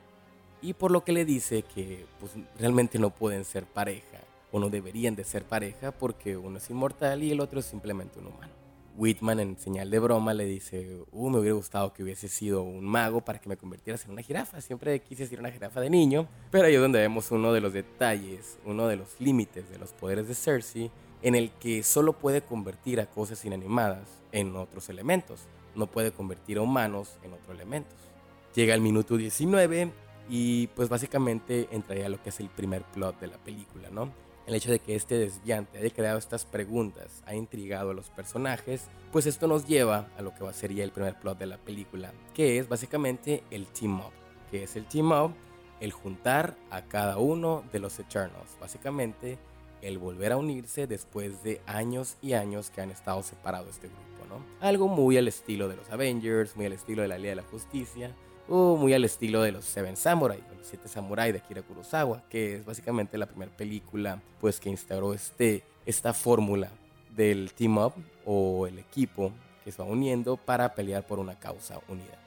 y 0.62 0.74
por 0.74 0.92
lo 0.92 1.04
que 1.04 1.12
le 1.12 1.26
dice 1.26 1.64
que 1.64 2.06
pues, 2.20 2.34
realmente 2.58 3.00
no 3.00 3.10
pueden 3.10 3.46
ser 3.46 3.66
pareja, 3.66 4.20
o 4.52 4.60
no 4.60 4.70
deberían 4.70 5.16
de 5.16 5.24
ser 5.24 5.44
pareja 5.44 5.92
porque 5.92 6.38
uno 6.38 6.60
es 6.60 6.70
inmortal 6.70 7.24
y 7.24 7.32
el 7.32 7.40
otro 7.40 7.60
es 7.60 7.66
simplemente 7.66 8.20
un 8.20 8.28
humano. 8.28 8.54
Whitman 8.96 9.40
en 9.40 9.58
señal 9.58 9.90
de 9.90 9.98
broma 9.98 10.36
le 10.36 10.46
dice, 10.46 11.00
uh, 11.12 11.30
me 11.30 11.40
hubiera 11.40 11.56
gustado 11.56 11.92
que 11.92 12.04
hubiese 12.04 12.28
sido 12.28 12.62
un 12.62 12.86
mago 12.86 13.22
para 13.22 13.40
que 13.40 13.50
me 13.50 13.58
convirtieras 13.58 14.06
en 14.06 14.12
una 14.12 14.22
jirafa. 14.22 14.62
Siempre 14.62 15.00
quise 15.02 15.26
ser 15.26 15.40
una 15.40 15.50
jirafa 15.50 15.82
de 15.82 15.90
niño, 15.90 16.28
pero 16.52 16.68
ahí 16.68 16.76
es 16.76 16.82
donde 16.82 17.00
vemos 17.00 17.32
uno 17.32 17.52
de 17.52 17.62
los 17.62 17.74
detalles, 17.74 18.60
uno 18.66 18.88
de 18.88 18.98
los 18.98 19.20
límites 19.20 19.68
de 19.72 19.80
los 19.80 19.92
poderes 19.94 20.28
de 20.28 20.36
Cersei, 20.36 20.92
en 21.24 21.36
el 21.36 21.52
que 21.52 21.82
solo 21.82 22.14
puede 22.14 22.42
convertir 22.42 23.00
a 23.00 23.08
cosas 23.08 23.44
inanimadas 23.46 24.08
en 24.32 24.56
otros 24.56 24.90
elementos, 24.90 25.48
no 25.74 25.88
puede 25.88 26.12
convertir 26.12 26.60
a 26.60 26.62
humanos 26.62 27.18
en 27.24 27.34
otros 27.34 27.50
elementos. 27.50 27.98
Llega 28.54 28.76
el 28.76 28.82
minuto 28.82 29.18
19 29.18 29.92
y 30.30 30.68
pues 30.68 30.90
básicamente 30.90 31.68
entraría 31.72 32.10
lo 32.10 32.22
que 32.22 32.30
es 32.30 32.40
el 32.40 32.50
primer 32.50 32.84
plot 32.84 33.20
de 33.20 33.28
la 33.28 33.38
película, 33.38 33.90
¿no? 33.90 34.12
el 34.46 34.56
hecho 34.56 34.72
de 34.72 34.80
que 34.80 34.96
este 34.96 35.18
desviante 35.18 35.78
haya 35.78 35.90
creado 35.90 36.18
estas 36.18 36.46
preguntas 36.46 37.24
ha 37.26 37.36
intrigado 37.36 37.92
a 37.92 37.94
los 37.94 38.10
personajes, 38.10 38.88
pues 39.12 39.26
esto 39.26 39.48
nos 39.48 39.66
lleva 39.66 40.10
a 40.18 40.22
lo 40.22 40.34
que 40.34 40.44
va 40.44 40.50
a 40.50 40.54
ser 40.54 40.72
el 40.72 40.92
primer 40.92 41.20
plot 41.20 41.38
de 41.38 41.46
la 41.46 41.58
película, 41.58 42.12
que 42.34 42.58
es 42.58 42.68
básicamente 42.68 43.44
el 43.52 43.68
team 43.68 44.00
up. 44.02 44.12
que 44.52 44.64
es 44.64 44.76
el 44.76 44.86
team 44.86 45.12
up? 45.12 45.34
El 45.80 45.92
juntar 45.92 46.56
a 46.70 46.84
cada 46.84 47.18
uno 47.18 47.64
de 47.72 47.80
los 47.80 47.98
Eternals, 48.00 48.58
básicamente 48.60 49.38
el 49.84 49.98
volver 49.98 50.32
a 50.32 50.38
unirse 50.38 50.88
después 50.88 51.44
de 51.44 51.62
años 51.66 52.16
y 52.22 52.34
años 52.34 52.70
que 52.70 52.82
han 52.82 52.92
estado 52.92 53.22
separados 53.22 53.70
este 53.70 53.88
grupo, 53.88 54.26
¿no? 54.30 54.44
Algo 54.66 54.88
muy 54.88 55.18
al 55.18 55.28
estilo 55.28 55.68
de 55.68 55.76
los 55.76 55.90
Avengers, 55.92 56.56
muy 56.56 56.66
al 56.66 56.74
estilo 56.74 57.02
de 57.02 57.08
la 57.08 57.18
Liga 57.18 57.32
de 57.32 57.36
la 57.36 57.44
Justicia, 57.44 58.16
o 58.48 58.76
muy 58.76 58.94
al 58.94 59.06
estilo 59.06 59.42
de 59.42 59.52
los 59.52 59.66
Seven 59.66 59.96
Samurai, 59.96 60.40
los 60.58 60.68
Siete 60.68 60.88
Samurai 60.88 61.32
de 61.32 61.40
Akira 61.40 61.62
Kurosawa, 61.62 62.24
que 62.30 62.56
es 62.56 62.66
básicamente 62.66 63.18
la 63.18 63.26
primera 63.26 63.52
película 63.56 64.22
pues 64.42 64.60
que 64.60 64.70
instauró 64.70 65.14
este, 65.14 65.64
esta 65.86 66.14
fórmula 66.14 66.72
del 67.16 67.54
team 67.54 67.78
up 67.78 67.94
o 68.26 68.68
el 68.68 68.80
equipo 68.80 69.32
que 69.64 69.72
se 69.72 69.82
va 69.82 69.88
uniendo 69.88 70.38
para 70.38 70.74
pelear 70.76 71.06
por 71.06 71.20
una 71.20 71.40
causa 71.40 71.80
unida. 71.88 72.20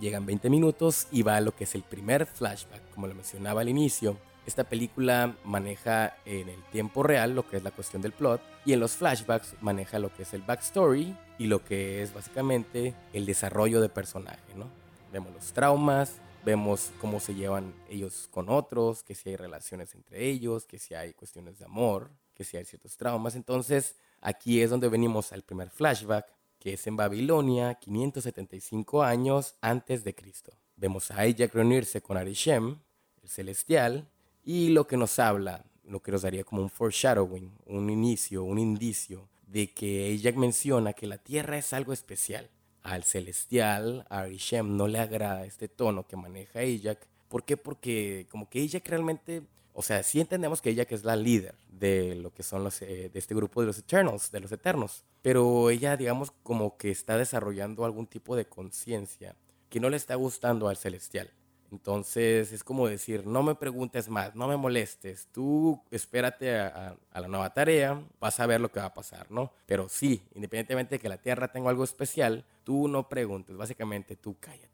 Llegan 0.00 0.26
20 0.26 0.48
minutos 0.50 1.06
y 1.12 1.22
va 1.22 1.36
a 1.36 1.40
lo 1.40 1.54
que 1.54 1.64
es 1.64 1.74
el 1.74 1.82
primer 1.82 2.26
flashback, 2.26 2.90
como 2.94 3.06
lo 3.06 3.14
mencionaba 3.14 3.60
al 3.60 3.68
inicio. 3.68 4.16
Esta 4.46 4.64
película 4.64 5.36
maneja 5.44 6.16
en 6.24 6.48
el 6.48 6.62
tiempo 6.64 7.02
real 7.02 7.34
lo 7.34 7.46
que 7.48 7.58
es 7.58 7.62
la 7.62 7.70
cuestión 7.70 8.02
del 8.02 8.12
plot 8.12 8.40
y 8.64 8.72
en 8.72 8.80
los 8.80 8.96
flashbacks 8.96 9.54
maneja 9.60 9.98
lo 9.98 10.12
que 10.12 10.24
es 10.24 10.34
el 10.34 10.42
backstory 10.42 11.16
y 11.38 11.46
lo 11.46 11.64
que 11.64 12.02
es 12.02 12.12
básicamente 12.12 12.94
el 13.12 13.24
desarrollo 13.24 13.80
de 13.80 13.88
personaje, 13.88 14.54
¿no? 14.56 14.82
vemos 15.12 15.32
los 15.32 15.52
traumas, 15.52 16.16
vemos 16.44 16.90
cómo 17.00 17.20
se 17.20 17.34
llevan 17.34 17.74
ellos 17.88 18.28
con 18.30 18.48
otros, 18.48 19.02
que 19.04 19.14
si 19.14 19.28
hay 19.28 19.36
relaciones 19.36 19.94
entre 19.94 20.26
ellos, 20.26 20.66
que 20.66 20.78
si 20.78 20.94
hay 20.94 21.12
cuestiones 21.12 21.58
de 21.58 21.66
amor, 21.66 22.10
que 22.34 22.44
si 22.44 22.56
hay 22.56 22.64
ciertos 22.64 22.96
traumas. 22.96 23.36
Entonces, 23.36 23.96
aquí 24.20 24.60
es 24.60 24.70
donde 24.70 24.88
venimos 24.88 25.32
al 25.32 25.42
primer 25.42 25.70
flashback, 25.70 26.26
que 26.58 26.74
es 26.74 26.86
en 26.86 26.96
Babilonia, 26.96 27.74
575 27.74 29.02
años 29.02 29.54
antes 29.60 30.02
de 30.02 30.14
Cristo. 30.14 30.52
Vemos 30.76 31.10
a 31.10 31.20
Ajax 31.20 31.52
reunirse 31.52 32.00
con 32.00 32.16
Arishem, 32.16 32.78
el 33.22 33.28
celestial, 33.28 34.08
y 34.44 34.70
lo 34.70 34.86
que 34.86 34.96
nos 34.96 35.18
habla, 35.18 35.64
lo 35.84 36.00
que 36.00 36.12
nos 36.12 36.22
daría 36.22 36.44
como 36.44 36.62
un 36.62 36.70
foreshadowing, 36.70 37.52
un 37.66 37.90
inicio, 37.90 38.44
un 38.44 38.58
indicio 38.58 39.28
de 39.46 39.72
que 39.72 40.16
Ajax 40.18 40.36
menciona 40.36 40.92
que 40.92 41.06
la 41.06 41.18
tierra 41.18 41.58
es 41.58 41.72
algo 41.72 41.92
especial, 41.92 42.48
al 42.82 43.04
celestial, 43.04 44.06
a 44.08 44.20
Arishem, 44.20 44.76
no 44.76 44.88
le 44.88 44.98
agrada 44.98 45.44
este 45.44 45.68
tono 45.68 46.06
que 46.06 46.16
maneja 46.16 46.60
Ajak. 46.60 47.06
¿Por 47.28 47.44
qué? 47.44 47.56
Porque 47.56 48.26
como 48.30 48.48
que 48.48 48.64
Ajak 48.64 48.88
realmente, 48.88 49.42
o 49.72 49.82
sea, 49.82 50.02
sí 50.02 50.20
entendemos 50.20 50.60
que 50.60 50.70
Ajak 50.70 50.92
es 50.92 51.04
la 51.04 51.16
líder 51.16 51.54
de 51.70 52.14
lo 52.16 52.32
que 52.32 52.42
son 52.42 52.64
los, 52.64 52.82
eh, 52.82 53.10
de 53.12 53.18
este 53.18 53.34
grupo 53.34 53.60
de 53.60 53.68
los 53.68 53.78
Eternals, 53.78 54.30
de 54.30 54.40
los 54.40 54.52
Eternos. 54.52 55.04
Pero 55.20 55.70
ella, 55.70 55.96
digamos, 55.96 56.32
como 56.42 56.76
que 56.76 56.90
está 56.90 57.16
desarrollando 57.16 57.84
algún 57.84 58.06
tipo 58.06 58.34
de 58.36 58.46
conciencia 58.46 59.36
que 59.68 59.80
no 59.80 59.90
le 59.90 59.96
está 59.96 60.14
gustando 60.16 60.68
al 60.68 60.76
celestial. 60.76 61.30
Entonces 61.72 62.52
es 62.52 62.62
como 62.62 62.86
decir, 62.86 63.26
no 63.26 63.42
me 63.42 63.54
preguntes 63.54 64.10
más, 64.10 64.34
no 64.34 64.46
me 64.46 64.58
molestes, 64.58 65.26
tú 65.32 65.80
espérate 65.90 66.54
a, 66.60 66.94
la 67.14 67.28
nueva 67.28 67.54
tarea, 67.54 67.98
vas 68.20 68.38
a 68.40 68.46
ver 68.46 68.60
lo 68.60 68.70
que 68.70 68.78
va 68.78 68.86
a 68.86 68.94
pasar, 68.94 69.30
¿no? 69.30 69.50
Pero 69.64 69.88
sí, 69.88 70.22
independientemente 70.34 70.96
de 70.96 70.98
que 70.98 71.08
la 71.08 71.16
Tierra 71.16 71.48
tenga 71.48 71.70
algo 71.70 71.82
especial, 71.82 72.44
tú 72.62 72.88
no 72.88 73.08
preguntes, 73.08 73.56
básicamente 73.56 74.16
tú 74.16 74.36
cállate. 74.38 74.71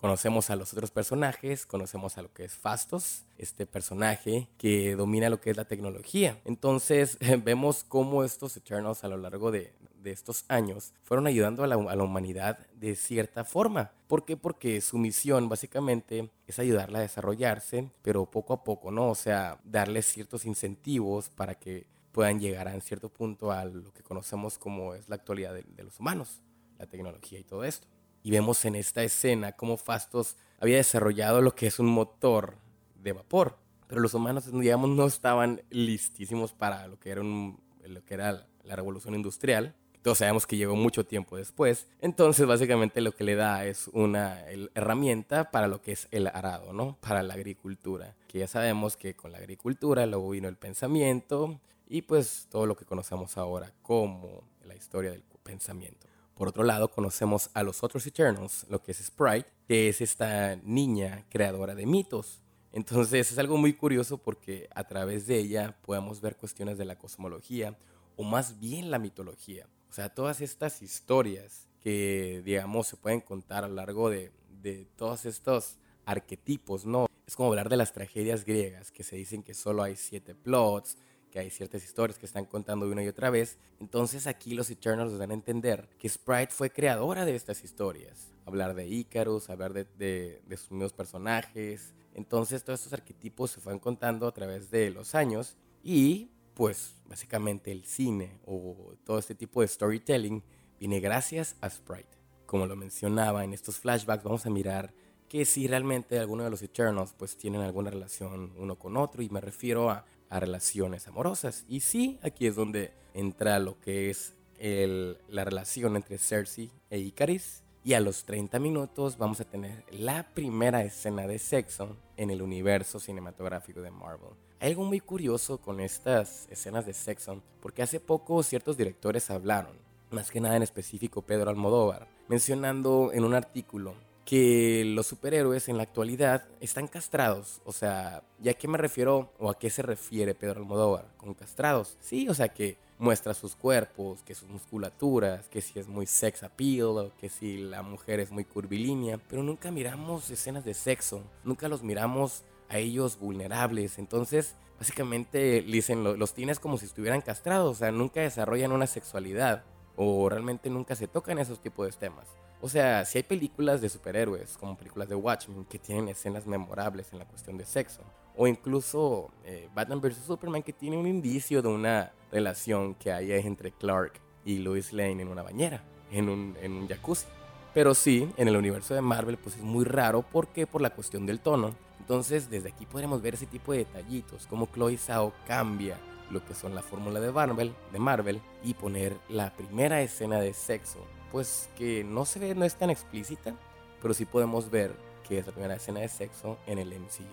Conocemos 0.00 0.48
a 0.50 0.54
los 0.54 0.72
otros 0.72 0.92
personajes, 0.92 1.66
conocemos 1.66 2.18
a 2.18 2.22
lo 2.22 2.32
que 2.32 2.44
es 2.44 2.54
Fastos, 2.54 3.24
este 3.36 3.66
personaje 3.66 4.46
que 4.56 4.94
domina 4.94 5.28
lo 5.28 5.40
que 5.40 5.50
es 5.50 5.56
la 5.56 5.64
tecnología. 5.64 6.38
Entonces 6.44 7.18
vemos 7.44 7.82
cómo 7.82 8.22
estos 8.22 8.56
Eternals 8.56 9.02
a 9.02 9.08
lo 9.08 9.16
largo 9.16 9.50
de, 9.50 9.72
de 10.00 10.12
estos 10.12 10.44
años 10.46 10.92
fueron 11.02 11.26
ayudando 11.26 11.64
a 11.64 11.66
la, 11.66 11.74
a 11.74 11.96
la, 11.96 12.04
humanidad 12.04 12.64
de 12.76 12.94
cierta 12.94 13.44
forma. 13.44 13.90
¿Por 14.06 14.24
qué? 14.24 14.36
Porque 14.36 14.80
su 14.80 14.98
misión 14.98 15.48
básicamente 15.48 16.30
es 16.46 16.60
ayudarla 16.60 17.00
a 17.00 17.02
desarrollarse, 17.02 17.90
pero 18.02 18.24
poco 18.26 18.52
a 18.52 18.62
poco, 18.62 18.92
¿no? 18.92 19.08
O 19.08 19.16
sea, 19.16 19.58
darles 19.64 20.06
ciertos 20.06 20.44
incentivos 20.44 21.28
para 21.28 21.56
que 21.56 21.86
puedan 22.12 22.38
llegar 22.38 22.68
a 22.68 22.80
cierto 22.80 23.08
punto 23.08 23.50
a 23.50 23.64
lo 23.64 23.92
que 23.92 24.04
conocemos 24.04 24.58
como 24.58 24.94
es 24.94 25.08
la 25.08 25.16
actualidad 25.16 25.54
de 25.54 25.82
los 25.82 25.98
humanos, 25.98 26.40
la 26.78 26.86
tecnología 26.86 27.40
y 27.40 27.44
todo 27.44 27.64
esto. 27.64 27.88
Y 28.22 28.30
vemos 28.30 28.64
en 28.64 28.74
esta 28.74 29.02
escena 29.02 29.52
cómo 29.52 29.76
Fastos 29.76 30.36
había 30.60 30.76
desarrollado 30.76 31.40
lo 31.40 31.54
que 31.54 31.66
es 31.66 31.78
un 31.78 31.86
motor 31.86 32.56
de 33.02 33.12
vapor, 33.12 33.58
pero 33.86 34.00
los 34.00 34.14
humanos, 34.14 34.50
digamos, 34.52 34.90
no 34.90 35.06
estaban 35.06 35.62
listísimos 35.70 36.52
para 36.52 36.86
lo 36.88 36.98
que 36.98 37.10
era, 37.10 37.20
un, 37.20 37.60
lo 37.84 38.04
que 38.04 38.14
era 38.14 38.46
la 38.64 38.76
revolución 38.76 39.14
industrial 39.14 39.74
todos 40.02 40.18
sabemos 40.18 40.46
que 40.46 40.56
llegó 40.56 40.76
mucho 40.76 41.04
tiempo 41.04 41.36
después. 41.36 41.86
Entonces, 42.00 42.46
básicamente 42.46 43.00
lo 43.00 43.12
que 43.12 43.24
le 43.24 43.34
da 43.34 43.66
es 43.66 43.88
una 43.92 44.42
herramienta 44.74 45.50
para 45.50 45.68
lo 45.68 45.82
que 45.82 45.92
es 45.92 46.08
el 46.10 46.26
arado, 46.28 46.72
¿no? 46.72 46.96
Para 47.00 47.22
la 47.22 47.34
agricultura. 47.34 48.14
Que 48.26 48.38
ya 48.38 48.46
sabemos 48.46 48.96
que 48.96 49.14
con 49.14 49.32
la 49.32 49.38
agricultura 49.38 50.06
luego 50.06 50.30
vino 50.30 50.48
el 50.48 50.56
pensamiento 50.56 51.60
y 51.88 52.02
pues 52.02 52.46
todo 52.50 52.66
lo 52.66 52.76
que 52.76 52.84
conocemos 52.84 53.36
ahora 53.36 53.72
como 53.82 54.44
la 54.64 54.74
historia 54.74 55.10
del 55.10 55.24
pensamiento. 55.42 56.06
Por 56.38 56.46
otro 56.46 56.62
lado, 56.62 56.88
conocemos 56.88 57.50
a 57.52 57.64
los 57.64 57.82
otros 57.82 58.06
Eternals, 58.06 58.64
lo 58.70 58.80
que 58.80 58.92
es 58.92 58.98
Sprite, 58.98 59.48
que 59.66 59.88
es 59.88 60.00
esta 60.00 60.54
niña 60.62 61.26
creadora 61.30 61.74
de 61.74 61.84
mitos. 61.84 62.40
Entonces 62.70 63.32
es 63.32 63.38
algo 63.38 63.56
muy 63.56 63.72
curioso 63.72 64.18
porque 64.18 64.68
a 64.72 64.84
través 64.84 65.26
de 65.26 65.36
ella 65.36 65.76
podemos 65.82 66.20
ver 66.20 66.36
cuestiones 66.36 66.78
de 66.78 66.84
la 66.84 66.96
cosmología 66.96 67.76
o 68.14 68.22
más 68.22 68.60
bien 68.60 68.92
la 68.92 69.00
mitología. 69.00 69.66
O 69.90 69.92
sea, 69.92 70.14
todas 70.14 70.40
estas 70.40 70.80
historias 70.80 71.68
que, 71.80 72.40
digamos, 72.44 72.86
se 72.86 72.96
pueden 72.96 73.20
contar 73.20 73.64
a 73.64 73.68
lo 73.68 73.74
largo 73.74 74.08
de, 74.08 74.30
de 74.62 74.86
todos 74.94 75.24
estos 75.24 75.78
arquetipos, 76.04 76.86
¿no? 76.86 77.06
Es 77.26 77.34
como 77.34 77.48
hablar 77.48 77.68
de 77.68 77.78
las 77.78 77.92
tragedias 77.92 78.44
griegas, 78.44 78.92
que 78.92 79.02
se 79.02 79.16
dicen 79.16 79.42
que 79.42 79.54
solo 79.54 79.82
hay 79.82 79.96
siete 79.96 80.36
plots, 80.36 80.98
que 81.28 81.38
hay 81.38 81.50
ciertas 81.50 81.84
historias 81.84 82.18
que 82.18 82.26
están 82.26 82.44
contando 82.44 82.88
una 82.88 83.02
y 83.02 83.08
otra 83.08 83.30
vez. 83.30 83.58
Entonces 83.80 84.26
aquí 84.26 84.54
los 84.54 84.70
Eternals 84.70 85.12
nos 85.12 85.20
dan 85.20 85.30
a 85.30 85.34
entender 85.34 85.88
que 85.98 86.08
Sprite 86.08 86.52
fue 86.52 86.70
creadora 86.70 87.24
de 87.24 87.34
estas 87.34 87.64
historias. 87.64 88.28
Hablar 88.46 88.74
de 88.74 88.86
Icarus, 88.86 89.50
hablar 89.50 89.72
de, 89.72 90.42
sus 90.50 90.70
mismos 90.70 90.92
personajes. 90.92 91.94
Entonces 92.14 92.64
todos 92.64 92.80
estos 92.80 92.92
arquetipos 92.92 93.50
se 93.50 93.60
fueron 93.60 93.78
contando 93.78 94.26
a 94.26 94.32
través 94.32 94.70
de 94.70 94.90
los 94.90 95.14
años 95.14 95.56
y 95.82 96.30
pues 96.54 96.96
básicamente 97.06 97.70
el 97.70 97.84
cine 97.84 98.40
o 98.44 98.94
todo 99.04 99.18
este 99.18 99.34
tipo 99.34 99.60
de 99.60 99.68
storytelling 99.68 100.42
viene 100.78 101.00
gracias 101.00 101.56
a 101.60 101.70
Sprite. 101.70 102.18
Como 102.46 102.66
lo 102.66 102.74
mencionaba 102.76 103.44
en 103.44 103.52
estos 103.52 103.78
flashbacks, 103.78 104.24
vamos 104.24 104.46
a 104.46 104.50
mirar 104.50 104.92
que 105.28 105.44
si 105.44 105.66
realmente 105.66 106.18
alguno 106.18 106.44
de 106.44 106.50
los 106.50 106.62
Eternals 106.62 107.12
pues 107.16 107.36
tienen 107.36 107.60
alguna 107.60 107.90
relación 107.90 108.54
uno 108.56 108.76
con 108.76 108.96
otro 108.96 109.22
y 109.22 109.28
me 109.28 109.40
refiero 109.40 109.90
a, 109.90 110.04
a 110.30 110.40
relaciones 110.40 111.08
amorosas. 111.08 111.64
Y 111.68 111.80
sí, 111.80 112.18
aquí 112.22 112.46
es 112.46 112.56
donde 112.56 112.92
entra 113.14 113.58
lo 113.58 113.80
que 113.80 114.10
es 114.10 114.34
la 114.60 115.44
relación 115.44 115.96
entre 115.96 116.18
Cersei 116.18 116.70
e 116.90 116.98
Icaris. 116.98 117.62
Y 117.84 117.94
a 117.94 118.00
los 118.00 118.24
30 118.24 118.58
minutos 118.58 119.16
vamos 119.16 119.40
a 119.40 119.44
tener 119.44 119.84
la 119.90 120.28
primera 120.34 120.82
escena 120.82 121.26
de 121.26 121.38
sexo 121.38 121.96
en 122.16 122.30
el 122.30 122.42
universo 122.42 122.98
cinematográfico 122.98 123.80
de 123.80 123.90
Marvel. 123.90 124.30
Algo 124.60 124.84
muy 124.84 125.00
curioso 125.00 125.58
con 125.58 125.80
estas 125.80 126.48
escenas 126.50 126.84
de 126.84 126.92
sexo, 126.92 127.40
porque 127.62 127.82
hace 127.82 128.00
poco 128.00 128.42
ciertos 128.42 128.76
directores 128.76 129.30
hablaron, 129.30 129.76
más 130.10 130.30
que 130.30 130.40
nada 130.40 130.56
en 130.56 130.64
específico 130.64 131.22
Pedro 131.22 131.50
Almodóvar, 131.50 132.08
mencionando 132.28 133.10
en 133.14 133.24
un 133.24 133.34
artículo 133.34 133.94
que 134.28 134.84
los 134.84 135.06
superhéroes 135.06 135.70
en 135.70 135.78
la 135.78 135.84
actualidad 135.84 136.46
están 136.60 136.86
castrados. 136.86 137.62
O 137.64 137.72
sea, 137.72 138.24
¿ya 138.38 138.52
qué 138.52 138.68
me 138.68 138.76
refiero 138.76 139.32
o 139.38 139.48
a 139.48 139.58
qué 139.58 139.70
se 139.70 139.80
refiere 139.80 140.34
Pedro 140.34 140.60
Almodóvar 140.60 141.06
con 141.16 141.32
castrados? 141.32 141.96
Sí, 142.02 142.28
o 142.28 142.34
sea 142.34 142.50
que 142.50 142.76
muestra 142.98 143.32
sus 143.32 143.56
cuerpos, 143.56 144.22
que 144.24 144.34
sus 144.34 144.50
musculaturas, 144.50 145.48
que 145.48 145.62
si 145.62 145.78
es 145.78 145.88
muy 145.88 146.04
sex 146.04 146.42
appeal, 146.42 147.10
que 147.18 147.30
si 147.30 147.56
la 147.56 147.80
mujer 147.80 148.20
es 148.20 148.30
muy 148.30 148.44
curvilínea, 148.44 149.16
pero 149.16 149.42
nunca 149.42 149.70
miramos 149.70 150.28
escenas 150.28 150.62
de 150.62 150.74
sexo, 150.74 151.22
nunca 151.42 151.66
los 151.66 151.82
miramos 151.82 152.44
a 152.68 152.76
ellos 152.76 153.18
vulnerables. 153.18 153.98
Entonces, 153.98 154.56
básicamente 154.78 155.62
dicen 155.62 156.04
los 156.04 156.34
tienes 156.34 156.60
como 156.60 156.76
si 156.76 156.84
estuvieran 156.84 157.22
castrados, 157.22 157.76
o 157.76 157.78
sea, 157.78 157.92
nunca 157.92 158.20
desarrollan 158.20 158.72
una 158.72 158.88
sexualidad 158.88 159.64
o 159.96 160.28
realmente 160.28 160.68
nunca 160.68 160.94
se 160.96 161.08
tocan 161.08 161.38
esos 161.38 161.62
tipos 161.62 161.86
de 161.86 161.96
temas. 161.96 162.28
O 162.60 162.68
sea, 162.68 163.04
si 163.04 163.18
hay 163.18 163.22
películas 163.22 163.80
de 163.80 163.88
superhéroes, 163.88 164.58
como 164.58 164.76
películas 164.76 165.08
de 165.08 165.14
Watchmen, 165.14 165.64
que 165.64 165.78
tienen 165.78 166.08
escenas 166.08 166.44
memorables 166.46 167.12
en 167.12 167.20
la 167.20 167.24
cuestión 167.24 167.56
de 167.56 167.64
sexo, 167.64 168.02
o 168.36 168.48
incluso 168.48 169.30
eh, 169.44 169.68
Batman 169.74 170.00
vs. 170.00 170.24
Superman, 170.26 170.64
que 170.64 170.72
tiene 170.72 170.96
un 170.96 171.06
indicio 171.06 171.62
de 171.62 171.68
una 171.68 172.12
relación 172.32 172.94
que 172.94 173.12
hay 173.12 173.30
entre 173.32 173.70
Clark 173.70 174.20
y 174.44 174.58
Lois 174.58 174.92
Lane 174.92 175.22
en 175.22 175.28
una 175.28 175.42
bañera, 175.42 175.84
en 176.10 176.28
un, 176.28 176.88
jacuzzi. 176.88 177.26
Pero 177.74 177.94
sí, 177.94 178.28
en 178.36 178.48
el 178.48 178.56
universo 178.56 178.92
de 178.94 179.02
Marvel, 179.02 179.36
pues 179.36 179.56
es 179.56 179.62
muy 179.62 179.84
raro, 179.84 180.22
porque 180.22 180.66
por 180.66 180.80
la 180.80 180.90
cuestión 180.90 181.26
del 181.26 181.38
tono. 181.38 181.76
Entonces, 182.00 182.50
desde 182.50 182.70
aquí 182.70 182.86
podremos 182.86 183.22
ver 183.22 183.34
ese 183.34 183.46
tipo 183.46 183.72
de 183.72 183.78
detallitos, 183.78 184.46
como 184.46 184.66
Chloe 184.66 184.96
Zhao 184.96 185.32
cambia 185.46 185.96
lo 186.30 186.44
que 186.44 186.54
son 186.54 186.74
la 186.74 186.82
fórmula 186.82 187.20
de 187.20 187.30
Marvel, 187.30 187.72
de 187.92 187.98
Marvel 187.98 188.40
y 188.64 188.74
poner 188.74 189.16
la 189.28 189.54
primera 189.54 190.02
escena 190.02 190.40
de 190.40 190.54
sexo 190.54 190.98
pues 191.30 191.68
que 191.76 192.04
no 192.04 192.24
se 192.24 192.38
ve, 192.38 192.54
no 192.54 192.64
es 192.64 192.74
tan 192.76 192.90
explícita, 192.90 193.54
pero 194.00 194.14
sí 194.14 194.24
podemos 194.24 194.70
ver 194.70 194.94
que 195.26 195.38
es 195.38 195.46
la 195.46 195.52
primera 195.52 195.74
escena 195.74 196.00
de 196.00 196.08
sexo 196.08 196.58
en 196.66 196.78
el 196.78 196.88
MCU. 196.88 197.24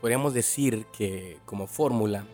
Podríamos 0.00 0.34
decir 0.34 0.86
que 0.86 1.38
como 1.44 1.66
fórmula, 1.66 2.24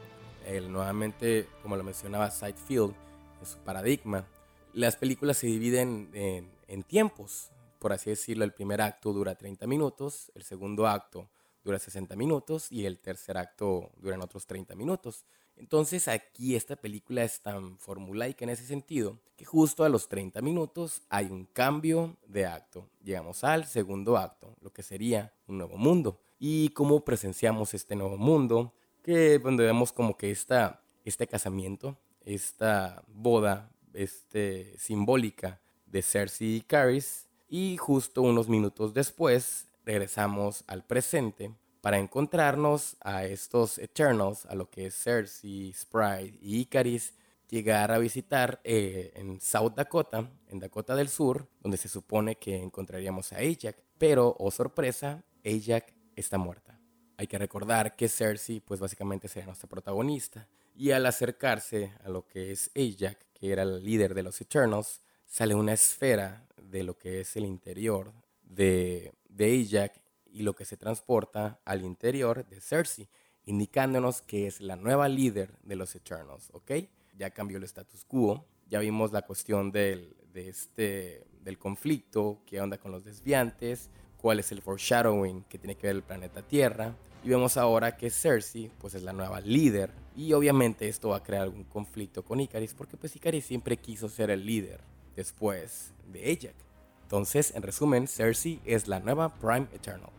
nuevamente, 0.68 1.48
como 1.62 1.76
lo 1.76 1.84
mencionaba 1.84 2.30
Sidefield, 2.30 2.94
en 3.40 3.46
su 3.46 3.58
paradigma, 3.58 4.26
las 4.72 4.96
películas 4.96 5.38
se 5.38 5.46
dividen 5.46 6.10
en, 6.12 6.50
en 6.68 6.82
tiempos. 6.82 7.50
Por 7.78 7.92
así 7.92 8.10
decirlo, 8.10 8.44
el 8.44 8.52
primer 8.52 8.80
acto 8.80 9.12
dura 9.12 9.34
30 9.34 9.66
minutos, 9.66 10.32
el 10.34 10.42
segundo 10.42 10.86
acto 10.86 11.28
dura 11.64 11.78
60 11.78 12.14
minutos 12.16 12.70
y 12.70 12.84
el 12.84 12.98
tercer 12.98 13.38
acto 13.38 13.90
dura 13.96 14.18
otros 14.22 14.46
30 14.46 14.74
minutos. 14.74 15.24
Entonces 15.56 16.08
aquí 16.08 16.56
esta 16.56 16.76
película 16.76 17.24
es 17.24 17.40
tan 17.40 17.78
formulaica 17.78 18.44
en 18.44 18.50
ese 18.50 18.66
sentido 18.66 19.18
que 19.36 19.44
justo 19.44 19.84
a 19.84 19.88
los 19.88 20.08
30 20.08 20.42
minutos 20.42 21.02
hay 21.08 21.26
un 21.26 21.46
cambio 21.46 22.16
de 22.26 22.46
acto. 22.46 22.88
Llegamos 23.02 23.44
al 23.44 23.66
segundo 23.66 24.16
acto, 24.16 24.56
lo 24.60 24.72
que 24.72 24.82
sería 24.82 25.32
un 25.46 25.58
nuevo 25.58 25.76
mundo. 25.76 26.20
Y 26.38 26.70
cómo 26.70 27.04
presenciamos 27.04 27.74
este 27.74 27.96
nuevo 27.96 28.16
mundo, 28.16 28.74
que 29.02 29.38
donde 29.38 29.64
vemos 29.64 29.92
como 29.92 30.16
que 30.16 30.30
esta, 30.30 30.82
este 31.04 31.26
casamiento, 31.26 31.96
esta 32.24 33.02
boda 33.08 33.70
este, 33.92 34.76
simbólica 34.78 35.60
de 35.86 36.02
Cersei 36.02 36.56
y 36.56 36.60
Caris. 36.62 37.28
Y 37.48 37.76
justo 37.76 38.22
unos 38.22 38.48
minutos 38.48 38.94
después 38.94 39.68
regresamos 39.84 40.64
al 40.66 40.84
presente 40.84 41.54
para 41.84 41.98
encontrarnos 41.98 42.96
a 43.02 43.26
estos 43.26 43.76
Eternals, 43.76 44.46
a 44.46 44.54
lo 44.54 44.70
que 44.70 44.86
es 44.86 44.94
Cersei, 44.94 45.70
Sprite 45.74 46.38
y 46.40 46.60
Icaris, 46.60 47.12
llegar 47.50 47.92
a 47.92 47.98
visitar 47.98 48.58
eh, 48.64 49.12
en 49.16 49.38
South 49.38 49.74
Dakota, 49.76 50.30
en 50.48 50.60
Dakota 50.60 50.96
del 50.96 51.10
Sur, 51.10 51.46
donde 51.60 51.76
se 51.76 51.90
supone 51.90 52.36
que 52.36 52.56
encontraríamos 52.56 53.34
a 53.34 53.36
Ajax, 53.36 53.74
pero, 53.98 54.34
oh 54.38 54.50
sorpresa, 54.50 55.22
Ajax 55.44 55.92
está 56.16 56.38
muerta. 56.38 56.80
Hay 57.18 57.26
que 57.26 57.36
recordar 57.36 57.96
que 57.96 58.08
Cersei, 58.08 58.60
pues 58.60 58.80
básicamente 58.80 59.28
sería 59.28 59.44
nuestra 59.44 59.68
protagonista, 59.68 60.48
y 60.74 60.92
al 60.92 61.04
acercarse 61.04 61.92
a 62.02 62.08
lo 62.08 62.26
que 62.26 62.50
es 62.50 62.70
Ajax, 62.74 63.26
que 63.34 63.52
era 63.52 63.62
el 63.62 63.84
líder 63.84 64.14
de 64.14 64.22
los 64.22 64.40
Eternals, 64.40 65.02
sale 65.26 65.54
una 65.54 65.74
esfera 65.74 66.46
de 66.56 66.82
lo 66.82 66.96
que 66.96 67.20
es 67.20 67.36
el 67.36 67.44
interior 67.44 68.14
de, 68.42 69.12
de 69.28 69.66
Ajax 69.68 70.00
y 70.34 70.42
lo 70.42 70.54
que 70.54 70.64
se 70.64 70.76
transporta 70.76 71.60
al 71.64 71.84
interior 71.84 72.44
de 72.46 72.60
Cersei, 72.60 73.08
indicándonos 73.46 74.20
que 74.20 74.46
es 74.46 74.60
la 74.60 74.76
nueva 74.76 75.08
líder 75.08 75.54
de 75.62 75.76
los 75.76 75.94
Eternals, 75.94 76.50
¿ok? 76.52 76.72
Ya 77.16 77.30
cambió 77.30 77.56
el 77.56 77.64
status 77.64 78.04
quo, 78.04 78.44
ya 78.68 78.80
vimos 78.80 79.12
la 79.12 79.22
cuestión 79.22 79.70
del, 79.70 80.16
de 80.32 80.48
este, 80.48 81.24
del 81.42 81.56
conflicto, 81.56 82.40
qué 82.46 82.60
onda 82.60 82.78
con 82.78 82.90
los 82.90 83.04
desviantes, 83.04 83.90
cuál 84.20 84.40
es 84.40 84.50
el 84.50 84.60
foreshadowing 84.60 85.44
que 85.44 85.58
tiene 85.58 85.76
que 85.76 85.86
ver 85.86 85.96
el 85.96 86.02
planeta 86.02 86.42
Tierra, 86.42 86.96
y 87.22 87.28
vemos 87.28 87.56
ahora 87.56 87.96
que 87.96 88.10
Cersei 88.10 88.70
pues 88.80 88.94
es 88.94 89.02
la 89.02 89.12
nueva 89.12 89.40
líder 89.40 89.90
y 90.16 90.32
obviamente 90.32 90.88
esto 90.88 91.10
va 91.10 91.18
a 91.18 91.22
crear 91.22 91.42
algún 91.42 91.64
conflicto 91.64 92.22
con 92.24 92.40
Icaris 92.40 92.74
porque 92.74 92.96
pues 92.96 93.14
Icaris 93.16 93.46
siempre 93.46 93.76
quiso 93.76 94.08
ser 94.08 94.30
el 94.30 94.44
líder 94.44 94.80
después 95.16 95.92
de 96.12 96.32
Ajax. 96.32 96.54
Entonces, 97.02 97.54
en 97.54 97.62
resumen, 97.62 98.08
Cersei 98.08 98.60
es 98.64 98.88
la 98.88 98.98
nueva 98.98 99.34
Prime 99.34 99.68
Eternal. 99.72 100.10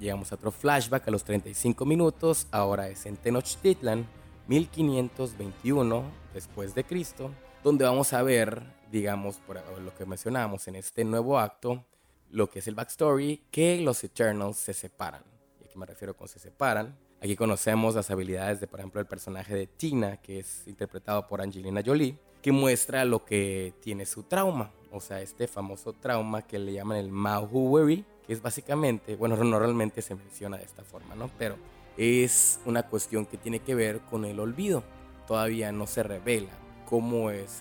Llegamos 0.00 0.32
a 0.32 0.36
otro 0.36 0.50
flashback 0.50 1.06
a 1.06 1.10
los 1.10 1.24
35 1.24 1.84
minutos, 1.84 2.46
ahora 2.52 2.88
es 2.88 3.04
en 3.04 3.18
Tenochtitlan, 3.18 4.08
1521 4.48 6.04
después 6.32 6.74
de 6.74 6.84
Cristo, 6.84 7.30
donde 7.62 7.84
vamos 7.84 8.14
a 8.14 8.22
ver, 8.22 8.62
digamos, 8.90 9.36
por 9.46 9.60
lo 9.78 9.94
que 9.94 10.06
mencionamos 10.06 10.66
en 10.68 10.76
este 10.76 11.04
nuevo 11.04 11.38
acto, 11.38 11.84
lo 12.30 12.48
que 12.48 12.60
es 12.60 12.66
el 12.66 12.76
backstory, 12.76 13.42
que 13.50 13.78
los 13.82 14.02
Eternals 14.02 14.56
se 14.56 14.72
separan. 14.72 15.22
¿Y 15.60 15.66
a 15.66 15.68
qué 15.68 15.78
me 15.78 15.84
refiero 15.84 16.16
con 16.16 16.28
se 16.28 16.38
separan? 16.38 16.96
Aquí 17.20 17.36
conocemos 17.36 17.94
las 17.94 18.10
habilidades 18.10 18.58
de, 18.58 18.68
por 18.68 18.80
ejemplo, 18.80 19.02
el 19.02 19.06
personaje 19.06 19.54
de 19.54 19.66
Tina, 19.66 20.16
que 20.16 20.38
es 20.38 20.66
interpretado 20.66 21.26
por 21.26 21.42
Angelina 21.42 21.82
Jolie, 21.84 22.16
que 22.40 22.52
muestra 22.52 23.04
lo 23.04 23.26
que 23.26 23.74
tiene 23.80 24.06
su 24.06 24.22
trauma, 24.22 24.72
o 24.90 25.00
sea, 25.00 25.20
este 25.20 25.46
famoso 25.46 25.92
trauma 25.92 26.40
que 26.40 26.58
le 26.58 26.72
llaman 26.72 26.96
el 26.96 27.10
Mahueri, 27.10 28.06
es 28.32 28.42
básicamente, 28.42 29.16
bueno, 29.16 29.36
no 29.36 29.58
realmente 29.58 30.02
se 30.02 30.14
menciona 30.14 30.56
de 30.56 30.64
esta 30.64 30.84
forma, 30.84 31.16
¿no? 31.16 31.28
Pero 31.36 31.56
es 31.96 32.60
una 32.64 32.84
cuestión 32.84 33.26
que 33.26 33.36
tiene 33.36 33.58
que 33.58 33.74
ver 33.74 34.00
con 34.00 34.24
el 34.24 34.38
olvido. 34.38 34.84
Todavía 35.26 35.72
no 35.72 35.88
se 35.88 36.04
revela 36.04 36.52
cómo 36.88 37.30
es 37.30 37.60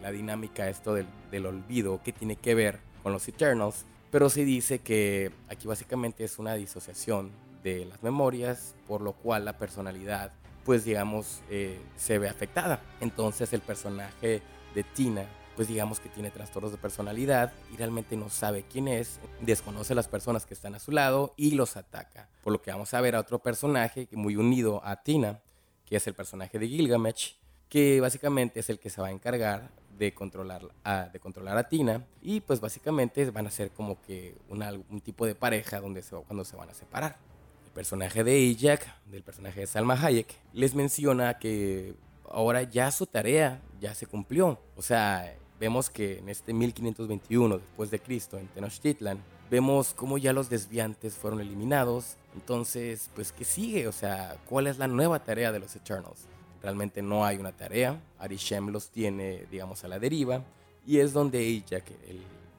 la 0.00 0.10
dinámica 0.10 0.68
esto 0.68 0.94
del, 0.94 1.06
del 1.30 1.46
olvido, 1.46 2.00
qué 2.02 2.12
tiene 2.12 2.36
que 2.36 2.54
ver 2.54 2.80
con 3.02 3.12
los 3.12 3.28
Eternals, 3.28 3.84
pero 4.10 4.30
se 4.30 4.44
dice 4.44 4.78
que 4.78 5.32
aquí 5.48 5.68
básicamente 5.68 6.24
es 6.24 6.38
una 6.38 6.54
disociación 6.54 7.30
de 7.62 7.84
las 7.84 8.02
memorias, 8.02 8.74
por 8.86 9.02
lo 9.02 9.12
cual 9.12 9.44
la 9.44 9.58
personalidad, 9.58 10.32
pues 10.64 10.84
digamos, 10.84 11.42
eh, 11.50 11.78
se 11.96 12.18
ve 12.18 12.28
afectada. 12.28 12.82
Entonces 13.00 13.52
el 13.52 13.60
personaje 13.60 14.40
de 14.74 14.82
Tina 14.82 15.26
pues 15.60 15.68
digamos 15.68 16.00
que 16.00 16.08
tiene 16.08 16.30
trastornos 16.30 16.72
de 16.72 16.78
personalidad 16.78 17.52
y 17.70 17.76
realmente 17.76 18.16
no 18.16 18.30
sabe 18.30 18.64
quién 18.66 18.88
es, 18.88 19.20
desconoce 19.42 19.92
a 19.92 19.96
las 19.96 20.08
personas 20.08 20.46
que 20.46 20.54
están 20.54 20.74
a 20.74 20.78
su 20.78 20.90
lado 20.90 21.34
y 21.36 21.50
los 21.50 21.76
ataca. 21.76 22.30
Por 22.42 22.54
lo 22.54 22.62
que 22.62 22.70
vamos 22.70 22.94
a 22.94 23.00
ver 23.02 23.14
a 23.14 23.20
otro 23.20 23.40
personaje 23.40 24.08
muy 24.12 24.36
unido 24.36 24.80
a 24.82 25.02
Tina, 25.02 25.42
que 25.84 25.96
es 25.96 26.06
el 26.06 26.14
personaje 26.14 26.58
de 26.58 26.66
Gilgamesh, 26.66 27.36
que 27.68 28.00
básicamente 28.00 28.60
es 28.60 28.70
el 28.70 28.78
que 28.78 28.88
se 28.88 29.02
va 29.02 29.08
a 29.08 29.10
encargar 29.10 29.70
de 29.98 30.14
controlar 30.14 30.62
a, 30.82 31.10
de 31.12 31.20
controlar 31.20 31.58
a 31.58 31.68
Tina 31.68 32.06
y 32.22 32.40
pues 32.40 32.58
básicamente 32.58 33.30
van 33.30 33.46
a 33.46 33.50
ser 33.50 33.70
como 33.70 34.00
que 34.00 34.38
un 34.48 35.02
tipo 35.02 35.26
de 35.26 35.34
pareja 35.34 35.78
donde 35.78 36.02
se, 36.02 36.16
cuando 36.16 36.42
se 36.42 36.56
van 36.56 36.70
a 36.70 36.72
separar. 36.72 37.18
El 37.66 37.72
personaje 37.72 38.24
de 38.24 38.56
Ajax, 38.56 38.86
del 39.04 39.22
personaje 39.22 39.60
de 39.60 39.66
Salma 39.66 40.02
Hayek, 40.02 40.34
les 40.54 40.74
menciona 40.74 41.38
que 41.38 41.96
ahora 42.30 42.62
ya 42.62 42.90
su 42.90 43.04
tarea 43.06 43.60
ya 43.78 43.94
se 43.94 44.06
cumplió. 44.06 44.58
O 44.74 44.80
sea, 44.80 45.36
vemos 45.60 45.90
que 45.90 46.18
en 46.18 46.30
este 46.30 46.52
1521 46.54 47.58
después 47.58 47.90
de 47.90 48.00
Cristo 48.00 48.38
en 48.38 48.48
Tenochtitlan 48.48 49.22
vemos 49.50 49.92
cómo 49.94 50.16
ya 50.16 50.32
los 50.32 50.48
desviantes 50.48 51.14
fueron 51.14 51.40
eliminados. 51.40 52.16
Entonces, 52.34 53.10
pues 53.14 53.30
¿qué 53.30 53.44
sigue? 53.44 53.86
O 53.86 53.92
sea, 53.92 54.38
¿cuál 54.48 54.66
es 54.66 54.78
la 54.78 54.88
nueva 54.88 55.22
tarea 55.22 55.52
de 55.52 55.58
los 55.58 55.76
Eternals? 55.76 56.26
Realmente 56.62 57.02
no 57.02 57.24
hay 57.24 57.36
una 57.36 57.52
tarea. 57.52 58.00
Arishem 58.18 58.68
los 58.68 58.88
tiene, 58.88 59.46
digamos, 59.50 59.84
a 59.84 59.88
la 59.88 59.98
deriva. 59.98 60.42
Y 60.86 60.98
es 60.98 61.12
donde 61.12 61.40
ella, 61.40 61.80
que 61.80 61.94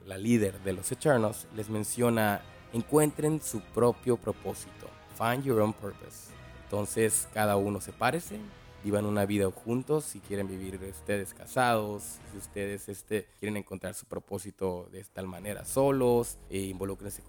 la 0.06 0.16
líder 0.16 0.60
de 0.60 0.72
los 0.72 0.90
Eternals, 0.92 1.46
les 1.56 1.68
menciona 1.68 2.40
encuentren 2.72 3.40
su 3.42 3.60
propio 3.60 4.16
propósito. 4.16 4.88
Find 5.16 5.44
your 5.44 5.60
own 5.60 5.72
purpose. 5.72 6.30
Entonces 6.64 7.28
cada 7.34 7.56
uno 7.56 7.80
se 7.80 7.92
parece, 7.92 8.38
vivan 8.82 9.06
una 9.06 9.26
vida 9.26 9.50
juntos, 9.50 10.04
si 10.04 10.20
quieren 10.20 10.48
vivir 10.48 10.78
ustedes 10.90 11.34
casados, 11.34 12.18
si 12.30 12.38
ustedes 12.38 12.88
este, 12.88 13.26
quieren 13.38 13.56
encontrar 13.56 13.94
su 13.94 14.06
propósito 14.06 14.88
de 14.90 15.04
tal 15.04 15.26
manera 15.26 15.64
solos, 15.64 16.38
e 16.50 16.74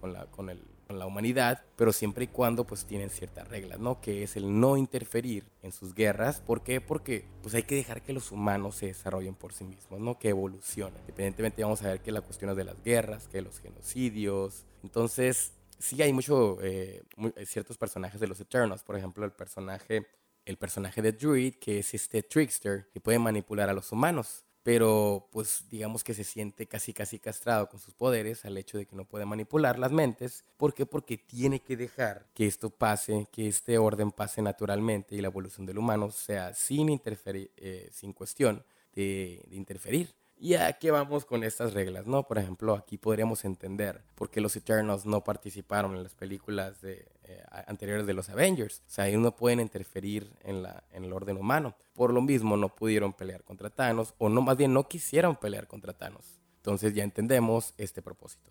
con 0.00 0.12
la, 0.12 0.26
con, 0.26 0.50
el, 0.50 0.62
con 0.86 0.98
la 0.98 1.06
humanidad, 1.06 1.64
pero 1.76 1.92
siempre 1.92 2.24
y 2.24 2.28
cuando 2.28 2.64
pues 2.64 2.84
tienen 2.84 3.10
ciertas 3.10 3.48
reglas, 3.48 3.78
¿no? 3.78 4.00
Que 4.00 4.22
es 4.22 4.36
el 4.36 4.60
no 4.60 4.76
interferir 4.76 5.44
en 5.62 5.72
sus 5.72 5.94
guerras. 5.94 6.40
¿Por 6.40 6.62
qué? 6.62 6.80
Porque 6.80 7.24
pues 7.42 7.54
hay 7.54 7.62
que 7.62 7.76
dejar 7.76 8.02
que 8.02 8.12
los 8.12 8.32
humanos 8.32 8.76
se 8.76 8.86
desarrollen 8.86 9.34
por 9.34 9.52
sí 9.52 9.64
mismos, 9.64 10.00
¿no? 10.00 10.18
Que 10.18 10.30
evolucionen. 10.30 11.00
Independientemente 11.00 11.62
vamos 11.62 11.82
a 11.82 11.88
ver 11.88 12.00
que 12.00 12.12
la 12.12 12.20
cuestión 12.20 12.54
de 12.54 12.64
las 12.64 12.82
guerras, 12.82 13.28
que 13.28 13.40
los 13.40 13.58
genocidios. 13.60 14.66
Entonces, 14.82 15.52
sí 15.78 16.00
hay 16.02 16.12
mucho, 16.12 16.58
eh, 16.62 17.02
ciertos 17.46 17.78
personajes 17.78 18.20
de 18.20 18.26
los 18.26 18.40
Eternals, 18.40 18.82
por 18.82 18.96
ejemplo, 18.96 19.24
el 19.24 19.32
personaje 19.32 20.06
el 20.44 20.56
personaje 20.56 21.02
de 21.02 21.12
Druid, 21.12 21.54
que 21.54 21.78
es 21.78 21.94
este 21.94 22.22
trickster 22.22 22.88
que 22.92 23.00
puede 23.00 23.18
manipular 23.18 23.68
a 23.68 23.72
los 23.72 23.92
humanos. 23.92 24.44
Pero 24.62 25.28
pues 25.30 25.64
digamos 25.68 26.02
que 26.02 26.14
se 26.14 26.24
siente 26.24 26.66
casi 26.66 26.94
casi 26.94 27.18
castrado 27.18 27.68
con 27.68 27.78
sus 27.78 27.92
poderes 27.92 28.46
al 28.46 28.56
hecho 28.56 28.78
de 28.78 28.86
que 28.86 28.96
no 28.96 29.04
puede 29.04 29.26
manipular 29.26 29.78
las 29.78 29.92
mentes. 29.92 30.42
¿Por 30.56 30.72
qué? 30.72 30.86
Porque 30.86 31.18
tiene 31.18 31.60
que 31.60 31.76
dejar 31.76 32.26
que 32.32 32.46
esto 32.46 32.70
pase, 32.70 33.28
que 33.30 33.46
este 33.46 33.76
orden 33.76 34.10
pase 34.10 34.40
naturalmente 34.40 35.16
y 35.16 35.20
la 35.20 35.28
evolución 35.28 35.66
del 35.66 35.76
humano 35.76 36.10
sea 36.10 36.54
sin 36.54 36.88
interferir, 36.88 37.50
eh, 37.58 37.90
sin 37.92 38.14
cuestión 38.14 38.64
de, 38.94 39.44
de 39.50 39.56
interferir. 39.56 40.14
¿Y 40.36 40.54
a 40.54 40.72
qué 40.74 40.90
vamos 40.90 41.24
con 41.24 41.44
estas 41.44 41.74
reglas? 41.74 42.06
¿no? 42.06 42.26
Por 42.26 42.38
ejemplo, 42.38 42.74
aquí 42.74 42.98
podríamos 42.98 43.44
entender 43.44 44.02
por 44.14 44.30
qué 44.30 44.40
los 44.40 44.56
Eternals 44.56 45.06
no 45.06 45.22
participaron 45.22 45.94
en 45.96 46.02
las 46.02 46.14
películas 46.14 46.80
de, 46.82 47.06
eh, 47.24 47.42
anteriores 47.66 48.06
de 48.06 48.14
los 48.14 48.28
Avengers. 48.28 48.82
O 48.86 48.90
sea, 48.90 49.08
ellos 49.08 49.22
no 49.22 49.34
pueden 49.36 49.60
interferir 49.60 50.30
en, 50.42 50.62
la, 50.62 50.84
en 50.92 51.04
el 51.04 51.12
orden 51.12 51.36
humano. 51.36 51.76
Por 51.94 52.12
lo 52.12 52.20
mismo, 52.20 52.56
no 52.56 52.74
pudieron 52.74 53.12
pelear 53.12 53.44
contra 53.44 53.70
Thanos, 53.70 54.14
o 54.18 54.28
no, 54.28 54.42
más 54.42 54.56
bien 54.56 54.72
no 54.72 54.88
quisieron 54.88 55.36
pelear 55.36 55.66
contra 55.66 55.92
Thanos. 55.92 56.40
Entonces 56.56 56.94
ya 56.94 57.04
entendemos 57.04 57.74
este 57.78 58.02
propósito. 58.02 58.50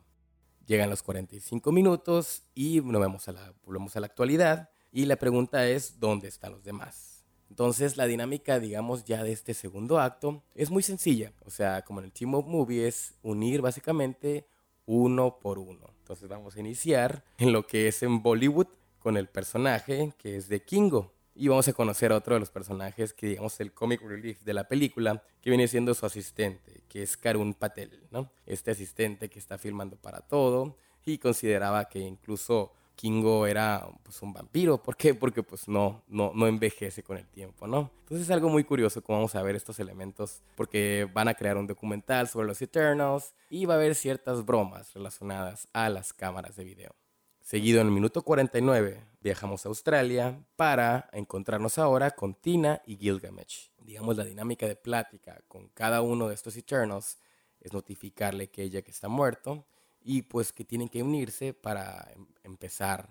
Llegan 0.65 0.89
los 0.89 1.04
45 1.04 1.72
minutos 1.72 2.43
y 2.56 2.80
nos 2.82 3.02
vemos 3.02 3.28
a 3.28 3.34
la, 3.34 3.54
volvemos 3.65 3.96
a 3.96 4.00
la 4.00 4.06
actualidad. 4.08 4.69
Y 4.91 5.06
la 5.06 5.17
pregunta 5.17 5.67
es, 5.67 6.00
¿dónde 6.00 6.30
están 6.30 6.54
los 6.54 6.63
demás? 6.63 7.12
Entonces 7.54 7.98
la 7.98 8.08
dinámica, 8.08 8.60
digamos, 8.60 9.06
ya 9.06 9.24
de 9.24 9.32
este 9.32 9.54
segundo 9.54 10.00
acto 10.00 10.42
es 10.56 10.72
muy 10.72 10.82
sencilla. 10.82 11.34
O 11.46 11.52
sea, 11.52 11.84
como 11.84 12.00
en 12.00 12.06
el 12.06 12.12
Team 12.12 12.34
Up 12.34 12.48
Movie 12.48 12.88
es 12.88 13.13
unir 13.22 13.62
básicamente 13.62 14.48
uno 14.88 15.38
por 15.39 15.60
uno. 15.60 15.92
Entonces 16.00 16.28
vamos 16.28 16.56
a 16.56 16.60
iniciar 16.62 17.24
en 17.38 17.54
lo 17.54 17.68
que 17.68 17.88
es 17.88 18.02
en 18.02 18.24
Bollywood 18.24 18.70
con 18.98 19.18
el 19.18 19.28
personaje 19.28 20.16
que 20.18 20.36
es 20.36 20.48
de 20.48 20.63
Kingo. 20.63 21.13
Y 21.36 21.48
vamos 21.48 21.68
a 21.68 21.74
conocer 21.74 22.12
a 22.12 22.16
otro 22.16 22.34
de 22.34 22.39
los 22.39 22.50
personajes 22.50 23.13
que 23.13 23.28
digamos 23.28 23.60
el 23.60 23.72
comic 23.72 24.02
relief 24.02 24.42
de 24.42 24.54
la 24.56 24.68
película, 24.68 25.22
que 25.39 25.52
viene 25.52 25.68
siendo 25.68 25.94
su 25.94 26.08
asistente, 26.08 26.82
que 26.89 27.04
es 27.04 27.16
Karun 27.18 27.54
Patel, 27.54 28.08
¿no? 28.10 28.32
Este 28.48 28.72
asistente 28.72 29.30
que 29.30 29.38
está 29.38 29.60
filmando 29.60 29.96
para 29.96 30.22
todo 30.22 30.76
y 31.06 31.20
consideraba 31.20 31.86
que 31.86 32.00
incluso 32.00 32.74
Kingo 32.95 33.47
era 33.47 33.88
pues, 34.03 34.21
un 34.21 34.34
vampiro. 34.34 34.82
¿Por 34.82 34.95
qué? 34.95 35.13
Porque 35.13 35.43
pues 35.43 35.67
no, 35.67 36.03
no, 36.08 36.32
no 36.34 36.47
envejece 36.47 37.03
con 37.03 37.17
el 37.17 37.27
tiempo, 37.27 37.67
¿no? 37.67 37.91
Entonces 38.01 38.27
es 38.27 38.32
algo 38.32 38.49
muy 38.49 38.63
curioso 38.63 39.01
cómo 39.01 39.19
vamos 39.19 39.36
a 39.36 39.41
ver 39.41 39.56
estos 39.56 39.79
elementos 39.79 40.41
porque 40.56 41.10
van 41.13 41.27
a 41.27 41.34
crear 41.34 41.58
un 41.58 41.67
documental 41.67 42.27
sobre 42.27 42.47
los 42.47 42.62
Eternals 42.62 43.34
y 43.49 43.65
va 43.65 43.75
a 43.75 43.77
haber 43.77 43.95
ciertas 43.95 44.45
bromas 44.45 44.93
relacionadas 44.93 45.67
a 45.73 45.89
las 45.89 46.13
cámaras 46.13 46.56
de 46.56 46.63
video. 46.63 46.95
Seguido 47.41 47.82
en 47.82 47.88
el 47.88 47.93
minuto 47.93 48.21
49 48.21 49.03
viajamos 49.19 49.65
a 49.65 49.69
Australia 49.69 50.39
para 50.56 51.10
encontrarnos 51.12 51.77
ahora 51.77 52.12
con 52.12 52.36
Tina 52.36 52.82
y 52.86 52.95
Gilgamesh. 52.95 53.71
Digamos 53.79 54.15
la 54.15 54.23
dinámica 54.23 54.65
de 54.65 54.75
plática 54.75 55.41
con 55.47 55.67
cada 55.69 56.01
uno 56.01 56.29
de 56.29 56.36
estos 56.36 56.56
Eternals 56.56 57.17
es 57.60 57.73
notificarle 57.73 58.49
que 58.49 58.63
ella 58.63 58.82
que 58.82 58.91
está 58.91 59.08
muerto 59.10 59.65
y 60.04 60.24
pues 60.24 60.52
que 60.52 60.66
tienen 60.66 60.89
que 60.89 61.04
unirse 61.04 61.54
para 61.54 62.12
em, 62.16 62.26
empezar 62.44 63.10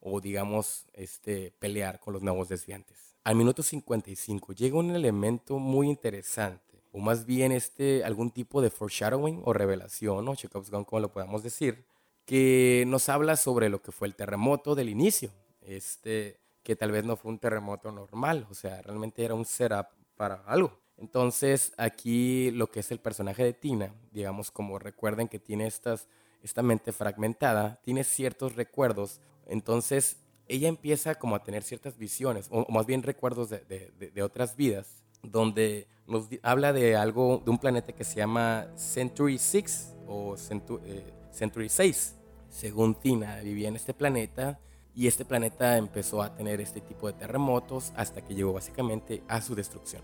o 0.00 0.20
digamos 0.20 0.86
este, 0.92 1.52
pelear 1.58 1.98
con 1.98 2.12
los 2.12 2.22
nuevos 2.22 2.48
desviantes. 2.48 3.14
Al 3.24 3.36
minuto 3.36 3.62
55 3.62 4.52
llega 4.52 4.78
un 4.78 4.90
elemento 4.90 5.58
muy 5.58 5.88
interesante, 5.88 6.82
o 6.92 6.98
más 6.98 7.24
bien 7.24 7.52
este, 7.52 8.04
algún 8.04 8.30
tipo 8.30 8.60
de 8.60 8.68
foreshadowing 8.68 9.40
o 9.44 9.54
revelación, 9.54 10.28
o 10.28 10.34
Chekhov's 10.34 10.70
gun 10.70 10.84
como 10.84 11.00
lo 11.00 11.10
podamos 11.10 11.42
decir, 11.42 11.86
que 12.26 12.84
nos 12.86 13.08
habla 13.08 13.36
sobre 13.36 13.70
lo 13.70 13.80
que 13.80 13.92
fue 13.92 14.08
el 14.08 14.14
terremoto 14.14 14.74
del 14.74 14.90
inicio, 14.90 15.30
este, 15.62 16.38
que 16.62 16.76
tal 16.76 16.90
vez 16.92 17.04
no 17.04 17.16
fue 17.16 17.30
un 17.30 17.38
terremoto 17.38 17.90
normal, 17.90 18.46
o 18.50 18.54
sea, 18.54 18.82
realmente 18.82 19.24
era 19.24 19.34
un 19.34 19.46
setup 19.46 19.86
para 20.16 20.42
algo. 20.46 20.78
Entonces 20.96 21.72
aquí 21.76 22.50
lo 22.52 22.70
que 22.70 22.80
es 22.80 22.90
el 22.90 23.00
personaje 23.00 23.42
de 23.42 23.52
Tina, 23.52 23.94
digamos 24.12 24.50
como 24.50 24.78
recuerden 24.78 25.28
que 25.28 25.38
tiene 25.38 25.66
estas 25.66 26.08
esta 26.44 26.62
mente 26.62 26.92
fragmentada 26.92 27.80
tiene 27.82 28.04
ciertos 28.04 28.54
recuerdos, 28.54 29.20
entonces 29.46 30.18
ella 30.46 30.68
empieza 30.68 31.14
como 31.14 31.34
a 31.34 31.42
tener 31.42 31.62
ciertas 31.62 31.96
visiones, 31.96 32.48
o, 32.50 32.70
más 32.70 32.86
bien 32.86 33.02
recuerdos 33.02 33.48
de, 33.48 34.22
otras 34.22 34.56
vidas, 34.56 35.02
donde 35.22 35.88
nos 36.06 36.28
habla 36.42 36.72
de 36.72 36.96
algo, 36.96 37.40
de 37.44 37.50
un 37.50 37.58
planeta 37.58 37.94
que 37.94 38.04
se 38.04 38.16
llama 38.16 38.66
Century 38.76 39.38
6 39.38 39.94
o 40.06 40.36
eh, 40.84 41.12
Century 41.32 41.68
6. 41.68 42.16
Según 42.50 42.94
Tina, 42.94 43.40
vivía 43.40 43.68
en 43.68 43.76
este 43.76 43.94
planeta 43.94 44.60
y 44.94 45.06
este 45.06 45.24
planeta 45.24 45.76
empezó 45.78 46.22
a 46.22 46.36
tener 46.36 46.60
este 46.60 46.80
tipo 46.80 47.06
de 47.06 47.14
terremotos 47.14 47.92
hasta 47.96 48.22
que 48.22 48.34
llegó 48.34 48.52
básicamente 48.52 49.22
a 49.28 49.40
su 49.40 49.54
destrucción. 49.54 50.02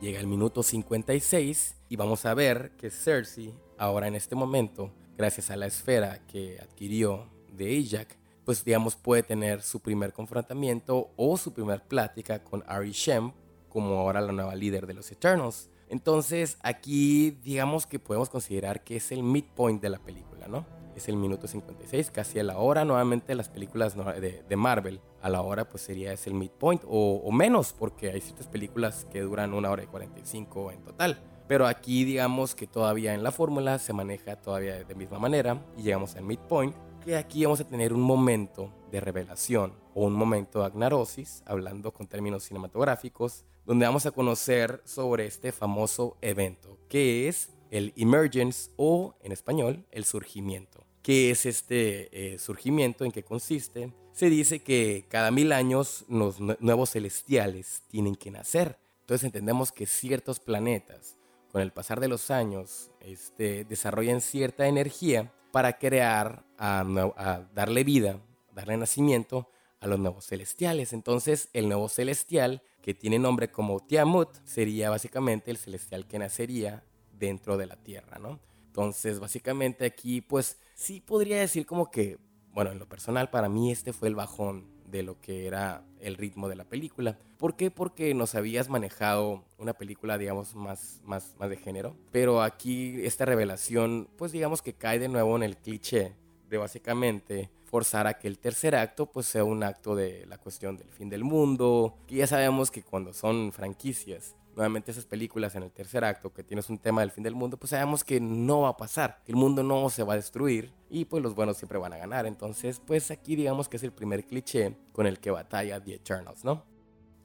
Llega 0.00 0.20
el 0.20 0.26
minuto 0.26 0.62
56 0.62 1.74
y 1.88 1.96
vamos 1.96 2.24
a 2.24 2.34
ver 2.34 2.72
que 2.76 2.90
Cersei, 2.90 3.52
ahora 3.76 4.06
en 4.06 4.14
este 4.14 4.34
momento, 4.34 4.90
gracias 5.16 5.50
a 5.50 5.56
la 5.56 5.66
esfera 5.66 6.20
que 6.26 6.58
adquirió 6.60 7.26
de 7.52 7.78
Ajak, 7.78 8.16
pues 8.44 8.64
digamos 8.64 8.96
puede 8.96 9.22
tener 9.22 9.62
su 9.62 9.80
primer 9.80 10.12
confrontamiento 10.12 11.10
o 11.16 11.36
su 11.36 11.52
primer 11.52 11.82
plática 11.82 12.42
con 12.42 12.62
Ari 12.66 12.92
Shem, 12.92 13.32
como 13.68 13.98
ahora 13.98 14.20
la 14.20 14.32
nueva 14.32 14.54
líder 14.54 14.86
de 14.86 14.94
los 14.94 15.10
Eternals. 15.10 15.70
Entonces 15.88 16.58
aquí 16.62 17.30
digamos 17.42 17.86
que 17.86 17.98
podemos 17.98 18.28
considerar 18.28 18.84
que 18.84 18.96
es 18.96 19.12
el 19.12 19.22
midpoint 19.22 19.80
de 19.82 19.90
la 19.90 19.98
película, 19.98 20.46
¿no? 20.48 20.66
Es 20.96 21.08
el 21.08 21.16
minuto 21.16 21.48
56, 21.48 22.12
casi 22.12 22.38
a 22.38 22.44
la 22.44 22.58
hora. 22.58 22.84
Nuevamente 22.84 23.34
las 23.34 23.48
películas 23.48 23.96
de, 23.96 24.56
Marvel 24.56 25.00
a 25.22 25.28
la 25.28 25.42
hora 25.42 25.68
pues 25.68 25.82
sería 25.82 26.12
es 26.12 26.26
el 26.28 26.34
midpoint 26.34 26.82
o 26.86 27.32
menos 27.32 27.72
porque 27.72 28.10
hay 28.10 28.20
ciertas 28.20 28.46
películas 28.46 29.04
que 29.10 29.20
duran 29.20 29.54
una 29.54 29.70
hora 29.70 29.82
y 29.82 29.86
45 29.86 30.70
en 30.70 30.82
total. 30.84 31.33
Pero 31.46 31.66
aquí 31.66 32.04
digamos 32.04 32.54
que 32.54 32.66
todavía 32.66 33.14
en 33.14 33.22
la 33.22 33.32
fórmula 33.32 33.78
se 33.78 33.92
maneja 33.92 34.36
todavía 34.36 34.82
de 34.82 34.94
misma 34.94 35.18
manera 35.18 35.64
y 35.76 35.82
llegamos 35.82 36.16
al 36.16 36.24
midpoint, 36.24 36.74
que 37.04 37.16
aquí 37.16 37.44
vamos 37.44 37.60
a 37.60 37.68
tener 37.68 37.92
un 37.92 38.00
momento 38.00 38.72
de 38.90 39.00
revelación 39.00 39.74
o 39.94 40.06
un 40.06 40.14
momento 40.14 40.60
de 40.60 40.66
agnarosis, 40.66 41.42
hablando 41.46 41.92
con 41.92 42.06
términos 42.06 42.44
cinematográficos, 42.44 43.44
donde 43.66 43.86
vamos 43.86 44.06
a 44.06 44.10
conocer 44.10 44.80
sobre 44.84 45.26
este 45.26 45.52
famoso 45.52 46.16
evento, 46.22 46.78
que 46.88 47.28
es 47.28 47.50
el 47.70 47.92
emergence 47.96 48.70
o 48.76 49.16
en 49.22 49.32
español 49.32 49.84
el 49.90 50.04
surgimiento. 50.04 50.86
¿Qué 51.02 51.30
es 51.30 51.44
este 51.44 52.34
eh, 52.34 52.38
surgimiento? 52.38 53.04
¿En 53.04 53.12
qué 53.12 53.22
consiste? 53.22 53.92
Se 54.12 54.30
dice 54.30 54.62
que 54.62 55.04
cada 55.08 55.30
mil 55.30 55.52
años 55.52 56.06
los 56.08 56.40
nuevos 56.40 56.90
celestiales 56.90 57.82
tienen 57.88 58.14
que 58.14 58.30
nacer. 58.30 58.78
Entonces 59.00 59.24
entendemos 59.24 59.72
que 59.72 59.86
ciertos 59.86 60.40
planetas 60.40 61.18
con 61.54 61.62
el 61.62 61.70
pasar 61.70 62.00
de 62.00 62.08
los 62.08 62.32
años, 62.32 62.90
este, 62.98 63.64
desarrollan 63.64 64.20
cierta 64.20 64.66
energía 64.66 65.32
para 65.52 65.78
crear, 65.78 66.44
a, 66.58 67.46
darle 67.54 67.84
vida, 67.84 68.18
darle 68.52 68.76
nacimiento 68.76 69.48
a 69.78 69.86
los 69.86 70.00
nuevos 70.00 70.26
celestiales. 70.26 70.92
Entonces, 70.92 71.50
el 71.52 71.68
nuevo 71.68 71.88
celestial, 71.88 72.64
que 72.82 72.92
tiene 72.92 73.20
nombre 73.20 73.52
como 73.52 73.78
Tiamut, 73.78 74.30
sería 74.42 74.90
básicamente 74.90 75.52
el 75.52 75.56
celestial 75.56 76.08
que 76.08 76.18
nacería 76.18 76.82
dentro 77.12 77.56
de 77.56 77.66
la 77.66 77.76
Tierra, 77.76 78.18
¿no? 78.18 78.40
Entonces, 78.66 79.20
básicamente 79.20 79.86
aquí, 79.86 80.22
pues, 80.22 80.58
sí 80.74 81.00
podría 81.00 81.38
decir 81.38 81.66
como 81.66 81.88
que, 81.88 82.18
bueno, 82.50 82.72
en 82.72 82.80
lo 82.80 82.88
personal, 82.88 83.30
para 83.30 83.48
mí 83.48 83.70
este 83.70 83.92
fue 83.92 84.08
el 84.08 84.16
bajón 84.16 84.73
de 84.86 85.02
lo 85.02 85.20
que 85.20 85.46
era 85.46 85.84
el 86.00 86.16
ritmo 86.16 86.48
de 86.48 86.56
la 86.56 86.64
película. 86.64 87.18
¿Por 87.38 87.56
qué? 87.56 87.70
Porque 87.70 88.14
nos 88.14 88.34
habías 88.34 88.68
manejado 88.68 89.44
una 89.58 89.74
película, 89.74 90.18
digamos, 90.18 90.54
más, 90.54 91.00
más, 91.04 91.34
más 91.38 91.50
de 91.50 91.56
género. 91.56 91.96
Pero 92.12 92.42
aquí 92.42 93.04
esta 93.04 93.24
revelación, 93.24 94.08
pues 94.16 94.32
digamos 94.32 94.62
que 94.62 94.74
cae 94.74 94.98
de 94.98 95.08
nuevo 95.08 95.36
en 95.36 95.42
el 95.42 95.56
cliché 95.56 96.14
de 96.48 96.58
básicamente 96.58 97.50
forzar 97.64 98.06
a 98.06 98.14
que 98.14 98.28
el 98.28 98.38
tercer 98.38 98.76
acto 98.76 99.06
pues 99.06 99.26
sea 99.26 99.42
un 99.42 99.64
acto 99.64 99.96
de 99.96 100.26
la 100.26 100.38
cuestión 100.38 100.76
del 100.76 100.90
fin 100.90 101.08
del 101.08 101.24
mundo, 101.24 101.96
que 102.06 102.16
ya 102.16 102.26
sabemos 102.26 102.70
que 102.70 102.82
cuando 102.82 103.12
son 103.12 103.50
franquicias 103.50 104.36
nuevamente 104.54 104.90
esas 104.90 105.06
películas 105.06 105.54
en 105.54 105.64
el 105.64 105.72
tercer 105.72 106.04
acto 106.04 106.32
que 106.32 106.44
tienes 106.44 106.70
un 106.70 106.78
tema 106.78 107.00
del 107.00 107.10
fin 107.10 107.24
del 107.24 107.34
mundo, 107.34 107.56
pues 107.56 107.70
sabemos 107.70 108.04
que 108.04 108.20
no 108.20 108.62
va 108.62 108.70
a 108.70 108.76
pasar, 108.76 109.22
que 109.24 109.32
el 109.32 109.36
mundo 109.36 109.62
no 109.62 109.90
se 109.90 110.02
va 110.02 110.14
a 110.14 110.16
destruir 110.16 110.72
y 110.88 111.04
pues 111.04 111.22
los 111.22 111.34
buenos 111.34 111.56
siempre 111.56 111.78
van 111.78 111.92
a 111.92 111.98
ganar. 111.98 112.26
Entonces, 112.26 112.80
pues 112.84 113.10
aquí 113.10 113.36
digamos 113.36 113.68
que 113.68 113.76
es 113.76 113.82
el 113.82 113.92
primer 113.92 114.24
cliché 114.24 114.76
con 114.92 115.06
el 115.06 115.18
que 115.18 115.30
batalla 115.30 115.82
The 115.82 115.94
Eternals, 115.94 116.44
¿no? 116.44 116.64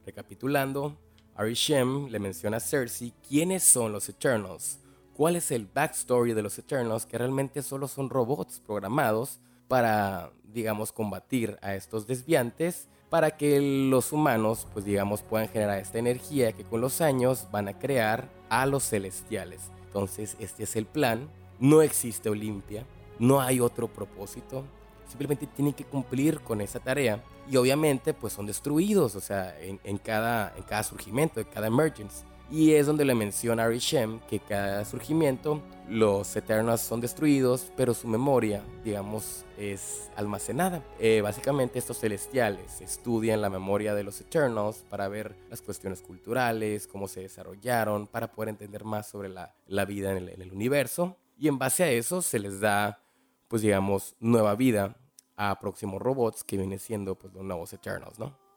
Recapitulando, 0.05 0.97
Arishem 1.36 2.07
le 2.07 2.19
menciona 2.19 2.57
a 2.57 2.59
Cersei 2.59 3.13
quiénes 3.27 3.63
son 3.63 3.91
los 3.91 4.09
Eternals, 4.09 4.80
cuál 5.13 5.36
es 5.36 5.51
el 5.51 5.67
backstory 5.67 6.34
de 6.34 6.41
los 6.41 6.57
Eternals, 6.57 7.05
que 7.05 7.17
realmente 7.17 7.61
solo 7.61 7.88
son 7.88 8.09
robots 8.09 8.59
programados 8.59 9.39
para, 9.67 10.32
digamos, 10.43 10.91
combatir 10.91 11.57
a 11.61 11.75
estos 11.75 12.07
desviantes 12.07 12.89
para 13.10 13.32
que 13.32 13.60
los 13.89 14.12
humanos, 14.12 14.68
pues 14.74 14.86
digamos, 14.86 15.24
puedan 15.24 15.49
generar 15.49 15.80
esta 15.80 15.97
energía 15.97 16.51
que 16.51 16.64
con 16.64 16.82
los 16.82 17.01
años 17.01 17.47
van 17.51 17.68
a 17.68 17.78
crear 17.78 18.30
a 18.49 18.66
los 18.66 18.88
celestiales. 18.88 19.72
Entonces, 19.86 20.38
este 20.39 20.64
es 20.64 20.76
el 20.76 20.86
plan. 20.86 21.30
No 21.60 21.82
existe 21.82 22.30
Olimpia, 22.30 22.86
no 23.18 23.41
hay 23.41 23.60
otro 23.60 23.88
propósito. 23.88 24.64
Simplemente 25.07 25.47
tienen 25.47 25.74
que 25.74 25.86
cumplir 25.86 26.39
con 26.41 26.62
esa 26.62 26.80
tarea 26.80 27.24
y 27.49 27.57
obviamente 27.57 28.14
pues 28.14 28.34
son 28.34 28.45
destruidos, 28.45 29.16
o 29.16 29.20
sea, 29.20 29.55
en, 29.60 29.97
cada, 29.97 30.53
en 30.55 30.64
cada 30.64 30.84
surgimiento, 30.84 31.39
en 31.39 31.47
cada 31.47 31.68
emergence. 31.68 32.24
Y 32.51 32.73
es 32.73 32.87
donde 32.87 33.05
le 33.05 33.13
menciona 33.13 33.65
a 33.65 33.67
Rishem 33.67 34.19
que 34.21 34.39
cada 34.39 34.83
surgimiento 34.83 35.61
los 35.87 36.35
Eternals 36.35 36.81
son 36.81 36.99
destruidos, 36.99 37.71
pero 37.75 37.93
su 37.93 38.07
memoria, 38.07 38.63
digamos, 38.83 39.45
es 39.57 40.09
almacenada. 40.15 40.83
Eh, 40.99 41.21
básicamente 41.21 41.77
estos 41.77 41.99
celestiales 41.99 42.81
estudian 42.81 43.41
la 43.41 43.49
memoria 43.49 43.93
de 43.93 44.03
los 44.03 44.19
Eternals 44.21 44.83
para 44.89 45.07
ver 45.07 45.35
las 45.49 45.61
cuestiones 45.61 46.01
culturales, 46.01 46.87
cómo 46.87 47.07
se 47.07 47.21
desarrollaron, 47.21 48.07
para 48.07 48.31
poder 48.31 48.49
entender 48.49 48.83
más 48.83 49.07
sobre 49.07 49.29
la, 49.29 49.53
vida 49.85 50.11
en 50.11 50.17
el, 50.17 50.29
en 50.29 50.41
el 50.41 50.51
universo. 50.51 51.17
Y 51.37 51.47
en 51.47 51.59
base 51.59 51.83
a 51.83 51.91
eso 51.91 52.21
se 52.21 52.39
les 52.39 52.59
da, 52.59 52.99
pues 53.47 53.61
digamos, 53.61 54.15
nueva 54.19 54.55
vida 54.55 54.95
a 55.37 55.59
próximos 55.59 56.01
robots 56.01 56.43
que 56.43 56.57
vienen 56.57 56.79
siendo 56.79 57.15
pues 57.15 57.33
los 57.33 57.43
nuevos 57.43 57.71
Eternals, 57.73 58.19
¿no? 58.19 58.48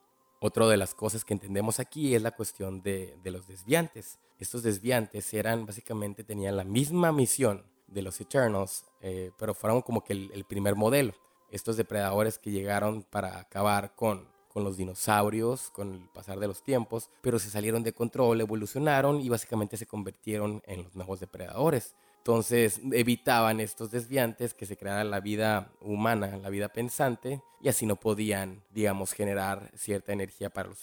Otra 0.44 0.66
de 0.66 0.76
las 0.76 0.92
cosas 0.92 1.24
que 1.24 1.34
entendemos 1.34 1.78
aquí 1.78 2.16
es 2.16 2.20
la 2.20 2.32
cuestión 2.32 2.82
de, 2.82 3.16
los 3.22 3.46
desviantes. 3.46 4.18
Estos 4.40 4.64
desviantes 4.64 5.32
eran 5.34 5.66
básicamente, 5.66 6.24
tenían 6.24 6.56
la 6.56 6.64
misma 6.64 7.12
misión 7.12 7.62
de 7.86 8.02
los 8.02 8.20
Eternals, 8.20 8.84
eh, 9.02 9.30
pero 9.38 9.54
fueron 9.54 9.82
como 9.82 10.02
que 10.02 10.14
el, 10.14 10.44
primer 10.44 10.74
modelo. 10.74 11.14
Estos 11.48 11.76
depredadores 11.76 12.40
que 12.40 12.50
llegaron 12.50 13.04
para 13.04 13.38
acabar 13.38 13.94
con, 13.94 14.26
con 14.48 14.64
los 14.64 14.76
dinosaurios 14.76 15.70
con 15.70 15.94
el 15.94 16.08
pasar 16.08 16.40
de 16.40 16.48
los 16.48 16.64
tiempos, 16.64 17.08
pero 17.20 17.38
se 17.38 17.48
salieron 17.48 17.84
de 17.84 17.92
control, 17.92 18.40
evolucionaron 18.40 19.20
y 19.20 19.28
básicamente 19.28 19.76
se 19.76 19.86
convirtieron 19.86 20.60
en 20.66 20.82
los 20.82 20.96
nuevos 20.96 21.20
depredadores. 21.20 21.94
Entonces 22.22 22.80
evitaban 22.92 23.58
estos 23.58 23.90
desviantes 23.90 24.54
que 24.54 24.64
se 24.64 24.76
creara 24.76 25.02
la 25.02 25.18
vida 25.18 25.72
humana, 25.80 26.36
la 26.36 26.50
vida 26.50 26.68
pensante, 26.68 27.42
y 27.60 27.68
así 27.68 27.84
no 27.84 27.96
podían, 27.96 28.62
digamos, 28.70 29.12
generar 29.12 29.72
cierta 29.74 30.12
energía 30.12 30.48
para 30.48 30.68
los, 30.68 30.78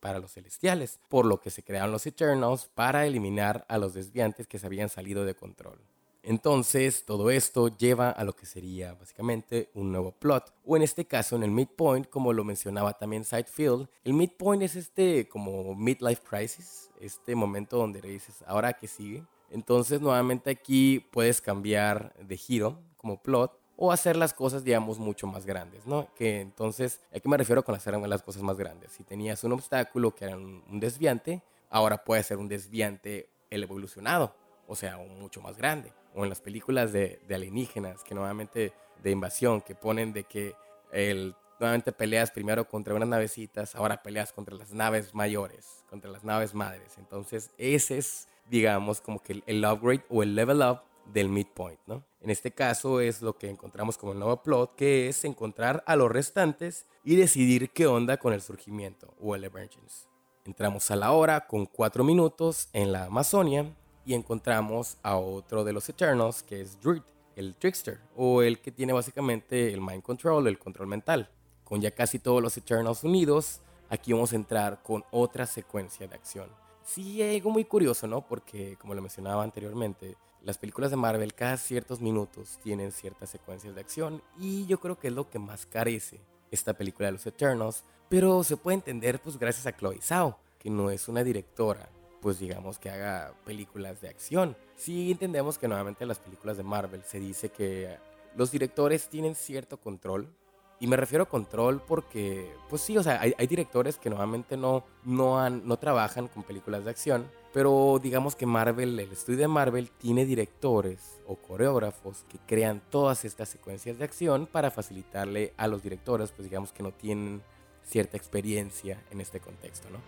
para 0.00 0.18
los 0.18 0.32
celestiales, 0.32 0.98
por 1.10 1.26
lo 1.26 1.42
que 1.42 1.50
se 1.50 1.62
crearon 1.62 1.92
los 1.92 2.06
Eternals 2.06 2.70
para 2.74 3.04
eliminar 3.04 3.66
a 3.68 3.76
los 3.76 3.92
desviantes 3.92 4.46
que 4.46 4.58
se 4.58 4.64
habían 4.64 4.88
salido 4.88 5.26
de 5.26 5.34
control. 5.34 5.78
Entonces, 6.22 7.04
todo 7.04 7.30
esto 7.30 7.76
lleva 7.76 8.08
a 8.08 8.24
lo 8.24 8.34
que 8.34 8.46
sería 8.46 8.94
básicamente 8.94 9.68
un 9.74 9.92
nuevo 9.92 10.12
plot, 10.12 10.54
o 10.64 10.74
en 10.74 10.82
este 10.82 11.04
caso 11.04 11.36
en 11.36 11.42
el 11.42 11.50
midpoint, 11.50 12.08
como 12.08 12.32
lo 12.32 12.44
mencionaba 12.44 12.94
también 12.94 13.26
Sidefield, 13.26 13.88
el 14.04 14.14
midpoint 14.14 14.62
es 14.62 14.74
este 14.74 15.28
como 15.28 15.74
midlife 15.74 16.22
crisis, 16.22 16.88
este 16.98 17.34
momento 17.34 17.76
donde 17.76 18.00
dices, 18.00 18.42
ahora 18.46 18.72
que 18.72 18.88
sigue, 18.88 19.22
entonces, 19.50 20.00
nuevamente 20.00 20.50
aquí 20.50 21.00
puedes 21.10 21.40
cambiar 21.40 22.14
de 22.16 22.36
giro 22.36 22.78
como 22.96 23.22
plot 23.22 23.58
o 23.80 23.92
hacer 23.92 24.16
las 24.16 24.34
cosas, 24.34 24.64
digamos, 24.64 24.98
mucho 24.98 25.26
más 25.28 25.46
grandes, 25.46 25.86
¿no? 25.86 26.12
Que 26.14 26.40
entonces, 26.40 27.00
¿a 27.14 27.20
qué 27.20 27.28
me 27.28 27.36
refiero 27.36 27.64
con 27.64 27.76
hacer 27.76 27.96
las 27.96 28.22
cosas 28.22 28.42
más 28.42 28.56
grandes? 28.58 28.90
Si 28.92 29.04
tenías 29.04 29.44
un 29.44 29.52
obstáculo 29.52 30.14
que 30.14 30.24
era 30.24 30.36
un, 30.36 30.80
desviante, 30.80 31.42
ahora 31.70 32.04
puede 32.04 32.24
ser 32.24 32.38
un 32.38 32.48
desviante 32.48 33.28
evolucionado, 33.50 34.34
o 34.66 34.74
sea, 34.74 34.98
mucho 34.98 35.40
más 35.40 35.56
grande. 35.56 35.92
O 36.14 36.24
en 36.24 36.28
las 36.28 36.40
películas 36.40 36.92
de, 36.92 37.20
alienígenas, 37.32 38.02
que 38.02 38.16
nuevamente 38.16 38.72
de 39.00 39.10
invasión, 39.12 39.60
que 39.60 39.76
ponen 39.76 40.12
de 40.12 40.24
que 40.24 40.56
el, 40.90 41.36
nuevamente 41.60 41.92
peleas 41.92 42.32
primero 42.32 42.68
contra 42.68 42.94
unas 42.94 43.08
navecitas, 43.08 43.76
ahora 43.76 44.02
peleas 44.02 44.32
contra 44.32 44.56
las 44.56 44.72
naves 44.72 45.14
mayores, 45.14 45.84
contra 45.88 46.10
las 46.10 46.24
naves 46.24 46.52
madres. 46.52 46.98
Entonces, 46.98 47.50
ese 47.58 47.98
es 47.98 48.26
digamos, 48.50 49.00
como 49.00 49.22
que 49.22 49.42
el 49.46 49.64
upgrade 49.64 50.04
o 50.08 50.22
el 50.22 50.34
level 50.34 50.62
up 50.62 50.80
del 51.12 51.28
midpoint, 51.28 51.80
¿no? 51.86 52.04
En 52.20 52.30
este 52.30 52.52
caso 52.52 53.00
es 53.00 53.22
lo 53.22 53.36
que 53.38 53.48
encontramos 53.48 53.96
como 53.96 54.12
el 54.12 54.18
nuevo 54.18 54.42
plot, 54.42 54.74
que 54.74 55.08
es 55.08 55.24
encontrar 55.24 55.82
a 55.86 55.96
los 55.96 56.10
restantes 56.10 56.86
y 57.04 57.16
decidir 57.16 57.70
qué 57.70 57.86
onda 57.86 58.16
con 58.16 58.32
el 58.32 58.42
surgimiento 58.42 59.14
o 59.20 59.34
el 59.34 59.44
emergence. 59.44 60.06
Entramos 60.44 60.90
a 60.90 60.96
la 60.96 61.12
hora 61.12 61.46
con 61.46 61.66
cuatro 61.66 62.04
minutos 62.04 62.68
en 62.72 62.92
la 62.92 63.04
Amazonia 63.04 63.74
y 64.04 64.14
encontramos 64.14 64.98
a 65.02 65.16
otro 65.16 65.64
de 65.64 65.72
los 65.72 65.88
Eternals, 65.88 66.42
que 66.42 66.60
es 66.60 66.80
Druid, 66.80 67.02
el 67.36 67.54
Trickster, 67.54 68.00
o 68.16 68.42
el 68.42 68.60
que 68.60 68.72
tiene 68.72 68.92
básicamente 68.92 69.72
el 69.72 69.80
Mind 69.80 70.02
Control, 70.02 70.46
el 70.46 70.58
control 70.58 70.88
mental. 70.88 71.30
Con 71.62 71.80
ya 71.80 71.90
casi 71.90 72.18
todos 72.18 72.42
los 72.42 72.56
Eternals 72.56 73.04
unidos, 73.04 73.60
aquí 73.90 74.12
vamos 74.12 74.32
a 74.32 74.36
entrar 74.36 74.82
con 74.82 75.04
otra 75.10 75.46
secuencia 75.46 76.08
de 76.08 76.14
acción 76.14 76.67
sí 76.88 77.22
algo 77.22 77.50
muy 77.50 77.64
curioso, 77.64 78.06
¿no? 78.06 78.22
Porque, 78.26 78.76
como 78.80 78.94
lo 78.94 79.02
mencionaba 79.02 79.42
anteriormente, 79.42 80.16
las 80.42 80.58
películas 80.58 80.90
de 80.90 80.96
Marvel 80.96 81.34
cada 81.34 81.56
ciertos 81.56 82.00
minutos 82.00 82.58
tienen 82.62 82.92
ciertas 82.92 83.30
secuencias 83.30 83.74
de 83.74 83.80
acción 83.80 84.22
y 84.38 84.66
yo 84.66 84.80
creo 84.80 84.98
que 84.98 85.08
es 85.08 85.14
lo 85.14 85.28
que 85.28 85.38
más 85.38 85.66
carece 85.66 86.20
esta 86.50 86.74
película 86.74 87.06
de 87.06 87.12
los 87.12 87.26
Eternals, 87.26 87.84
pero 88.08 88.42
se 88.42 88.56
puede 88.56 88.76
entender 88.76 89.20
pues 89.20 89.38
gracias 89.38 89.66
a 89.66 89.76
Chloe 89.76 90.00
Zhao, 90.00 90.38
que 90.58 90.70
no 90.70 90.90
es 90.90 91.08
una 91.08 91.22
directora, 91.22 91.90
pues 92.22 92.38
digamos 92.38 92.78
que 92.78 92.90
haga 92.90 93.34
películas 93.44 94.00
de 94.00 94.08
acción. 94.08 94.56
Sí 94.76 95.10
entendemos 95.10 95.58
que 95.58 95.68
nuevamente 95.68 96.04
en 96.04 96.08
las 96.08 96.20
películas 96.20 96.56
de 96.56 96.62
Marvel 96.62 97.02
se 97.04 97.20
dice 97.20 97.50
que 97.50 97.98
los 98.34 98.50
directores 98.50 99.08
tienen 99.08 99.34
cierto 99.34 99.78
control 99.78 100.32
y 100.80 100.86
me 100.86 100.96
refiero 100.96 101.24
a 101.24 101.28
control 101.28 101.80
porque, 101.80 102.54
pues 102.68 102.82
sí, 102.82 102.96
o 102.96 103.02
sea, 103.02 103.20
hay, 103.20 103.46
directores 103.46 103.96
que 103.96 104.10
normalmente 104.10 104.56
no, 104.56 104.84
no, 105.04 105.40
han, 105.40 105.66
no 105.66 105.76
trabajan 105.76 106.28
con 106.28 106.44
películas 106.44 106.84
de 106.84 106.90
acción, 106.90 107.26
pero 107.52 107.98
digamos 108.00 108.36
que 108.36 108.46
Marvel, 108.46 108.98
el 108.98 109.10
estudio 109.10 109.40
de 109.40 109.48
Marvel, 109.48 109.90
tiene 109.90 110.24
directores 110.24 111.18
o 111.26 111.36
coreógrafos 111.36 112.24
que 112.28 112.38
crean 112.46 112.80
todas 112.90 113.24
estas 113.24 113.48
secuencias 113.48 113.98
de 113.98 114.04
acción 114.04 114.46
para 114.46 114.70
facilitarle 114.70 115.52
a 115.56 115.66
los 115.66 115.82
directores, 115.82 116.30
pues 116.30 116.48
digamos 116.48 116.72
que 116.72 116.82
no 116.82 116.92
tienen 116.92 117.42
cierta 117.84 118.16
experiencia 118.16 119.02
en 119.10 119.20
este 119.20 119.40
contexto, 119.40 119.88
¿no? 119.90 119.98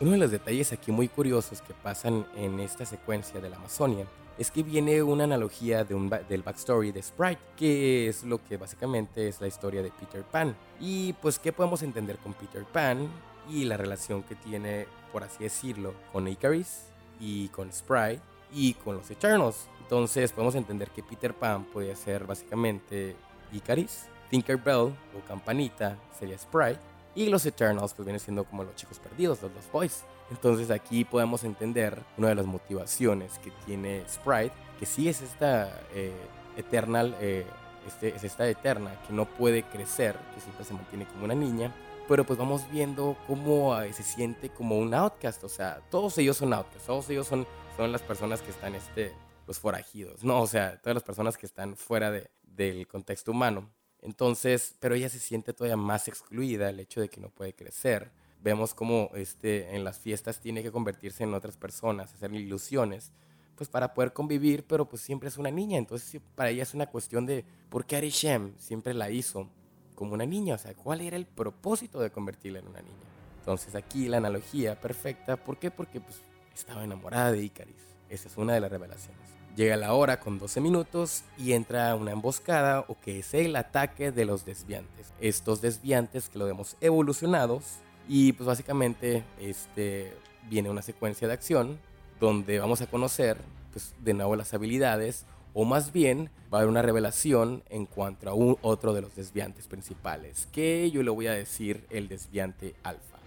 Uno 0.00 0.12
de 0.12 0.18
los 0.18 0.30
detalles 0.30 0.72
aquí 0.72 0.90
muy 0.90 1.08
curiosos 1.08 1.60
que 1.60 1.74
pasan 1.74 2.26
en 2.34 2.58
esta 2.58 2.86
secuencia 2.86 3.38
de 3.38 3.50
la 3.50 3.56
Amazonia 3.56 4.06
es 4.40 4.50
que 4.50 4.62
viene 4.62 5.02
una 5.02 5.24
analogía 5.24 5.84
del 5.84 6.42
backstory 6.42 6.92
de 6.92 7.02
Sprite, 7.02 7.42
que 7.58 8.08
es 8.08 8.24
lo 8.24 8.42
que 8.42 8.56
básicamente 8.56 9.28
es 9.28 9.38
la 9.38 9.46
historia 9.46 9.82
de 9.82 9.90
Peter 9.90 10.22
Pan. 10.22 10.56
Y 10.80 11.12
pues, 11.12 11.38
¿qué 11.38 11.52
podemos 11.52 11.82
entender 11.82 12.16
con 12.16 12.32
Peter 12.32 12.64
Pan 12.64 13.06
y 13.50 13.66
la 13.66 13.76
relación 13.76 14.22
que 14.22 14.36
tiene, 14.36 14.86
por 15.12 15.24
así 15.24 15.44
decirlo, 15.44 15.92
con 16.10 16.26
Icarus 16.26 16.84
y 17.20 17.48
con 17.48 17.70
Sprite 17.70 18.22
y 18.50 18.72
con 18.72 18.96
los 18.96 19.10
Eternals? 19.10 19.68
Entonces, 19.82 20.32
podemos 20.32 20.54
entender 20.54 20.88
que 20.88 21.02
Peter 21.02 21.34
Pan 21.34 21.66
puede 21.66 21.94
ser 21.94 22.24
básicamente 22.24 23.16
Icarus, 23.52 24.04
Tinkerbell 24.30 24.94
o 25.14 25.28
Campanita 25.28 25.98
sería 26.18 26.38
Sprite 26.38 26.89
y 27.14 27.28
los 27.28 27.44
Eternals 27.46 27.94
pues 27.94 28.06
vienen 28.06 28.20
siendo 28.20 28.44
como 28.44 28.64
los 28.64 28.74
chicos 28.76 28.98
perdidos, 28.98 29.42
los 29.42 29.72
Boys. 29.72 30.04
Entonces 30.30 30.70
aquí 30.70 31.04
podemos 31.04 31.42
entender 31.44 32.02
una 32.16 32.28
de 32.28 32.34
las 32.36 32.46
motivaciones 32.46 33.38
que 33.38 33.50
tiene 33.66 34.04
Sprite, 34.08 34.52
que 34.78 34.86
sí 34.86 35.08
es 35.08 35.22
esta 35.22 35.80
eh, 35.92 36.14
Eternal, 36.56 37.16
eh, 37.20 37.46
este, 37.86 38.14
es 38.14 38.24
esta 38.24 38.48
Eterna 38.48 39.00
que 39.06 39.12
no 39.12 39.24
puede 39.24 39.64
crecer, 39.64 40.16
que 40.34 40.40
siempre 40.40 40.64
se 40.64 40.74
mantiene 40.74 41.06
como 41.06 41.24
una 41.24 41.34
niña, 41.34 41.74
pero 42.06 42.24
pues 42.24 42.38
vamos 42.38 42.68
viendo 42.70 43.16
cómo 43.26 43.80
eh, 43.80 43.92
se 43.92 44.02
siente 44.02 44.50
como 44.50 44.78
un 44.78 44.94
outcast, 44.94 45.42
o 45.44 45.48
sea, 45.48 45.80
todos 45.90 46.16
ellos 46.18 46.36
son 46.36 46.52
outcasts, 46.52 46.86
todos 46.86 47.08
ellos 47.10 47.26
son, 47.26 47.46
son 47.76 47.92
las 47.92 48.02
personas 48.02 48.42
que 48.42 48.50
están, 48.50 48.74
este, 48.74 49.12
los 49.46 49.58
forajidos, 49.58 50.22
¿no? 50.22 50.40
O 50.40 50.46
sea, 50.46 50.80
todas 50.80 50.94
las 50.94 51.02
personas 51.02 51.36
que 51.36 51.46
están 51.46 51.76
fuera 51.76 52.10
de, 52.10 52.30
del 52.42 52.86
contexto 52.86 53.32
humano. 53.32 53.70
Entonces, 54.02 54.74
pero 54.80 54.94
ella 54.94 55.08
se 55.08 55.18
siente 55.18 55.52
todavía 55.52 55.76
más 55.76 56.08
excluida, 56.08 56.70
el 56.70 56.80
hecho 56.80 57.00
de 57.00 57.08
que 57.08 57.20
no 57.20 57.28
puede 57.28 57.52
crecer. 57.52 58.10
Vemos 58.42 58.72
como 58.72 59.10
este, 59.14 59.74
en 59.76 59.84
las 59.84 59.98
fiestas 59.98 60.40
tiene 60.40 60.62
que 60.62 60.72
convertirse 60.72 61.24
en 61.24 61.34
otras 61.34 61.56
personas, 61.56 62.14
hacer 62.14 62.32
ilusiones, 62.32 63.12
pues 63.56 63.68
para 63.68 63.92
poder 63.92 64.14
convivir, 64.14 64.64
pero 64.64 64.88
pues 64.88 65.02
siempre 65.02 65.28
es 65.28 65.36
una 65.36 65.50
niña. 65.50 65.76
Entonces, 65.76 66.20
para 66.34 66.48
ella 66.48 66.62
es 66.62 66.72
una 66.72 66.86
cuestión 66.86 67.26
de 67.26 67.44
por 67.68 67.84
qué 67.84 67.96
Arishem 67.96 68.54
siempre 68.56 68.94
la 68.94 69.10
hizo 69.10 69.48
como 69.94 70.14
una 70.14 70.24
niña, 70.24 70.54
o 70.54 70.58
sea, 70.58 70.72
cuál 70.72 71.02
era 71.02 71.16
el 71.16 71.26
propósito 71.26 72.00
de 72.00 72.10
convertirla 72.10 72.60
en 72.60 72.68
una 72.68 72.80
niña. 72.80 72.94
Entonces, 73.40 73.74
aquí 73.74 74.08
la 74.08 74.16
analogía 74.16 74.80
perfecta, 74.80 75.36
¿por 75.36 75.58
qué? 75.58 75.70
Porque 75.70 76.00
pues 76.00 76.22
estaba 76.54 76.84
enamorada 76.84 77.32
de 77.32 77.42
Icaris. 77.42 77.76
Esa 78.08 78.28
es 78.28 78.36
una 78.38 78.54
de 78.54 78.60
las 78.60 78.70
revelaciones. 78.70 79.39
Llega 79.56 79.76
la 79.76 79.92
hora 79.92 80.20
con 80.20 80.38
12 80.38 80.60
minutos 80.60 81.24
y 81.36 81.52
entra 81.52 81.94
una 81.96 82.12
emboscada 82.12 82.84
o 82.88 82.98
que 83.00 83.18
es 83.18 83.34
el 83.34 83.56
ataque 83.56 84.12
de 84.12 84.24
los 84.24 84.44
desviantes. 84.44 85.12
Estos 85.20 85.60
desviantes 85.60 86.28
que 86.28 86.38
lo 86.38 86.46
vemos 86.46 86.76
evolucionados 86.80 87.64
y 88.08 88.32
pues 88.32 88.46
básicamente 88.46 89.24
este, 89.40 90.14
viene 90.48 90.70
una 90.70 90.82
secuencia 90.82 91.28
de 91.28 91.34
acción 91.34 91.78
donde 92.20 92.58
vamos 92.58 92.80
a 92.80 92.86
conocer 92.86 93.38
pues, 93.72 93.94
de 94.00 94.14
nuevo 94.14 94.36
las 94.36 94.54
habilidades 94.54 95.26
o 95.52 95.64
más 95.64 95.92
bien 95.92 96.30
va 96.52 96.58
a 96.58 96.60
haber 96.60 96.70
una 96.70 96.82
revelación 96.82 97.62
en 97.70 97.86
cuanto 97.86 98.30
a 98.30 98.34
un, 98.34 98.56
otro 98.62 98.92
de 98.92 99.02
los 99.02 99.14
desviantes 99.16 99.66
principales, 99.66 100.46
que 100.52 100.90
yo 100.90 101.02
le 101.02 101.10
voy 101.10 101.26
a 101.26 101.32
decir 101.32 101.86
el 101.90 102.08
desviante 102.08 102.74
alfa. 102.82 103.18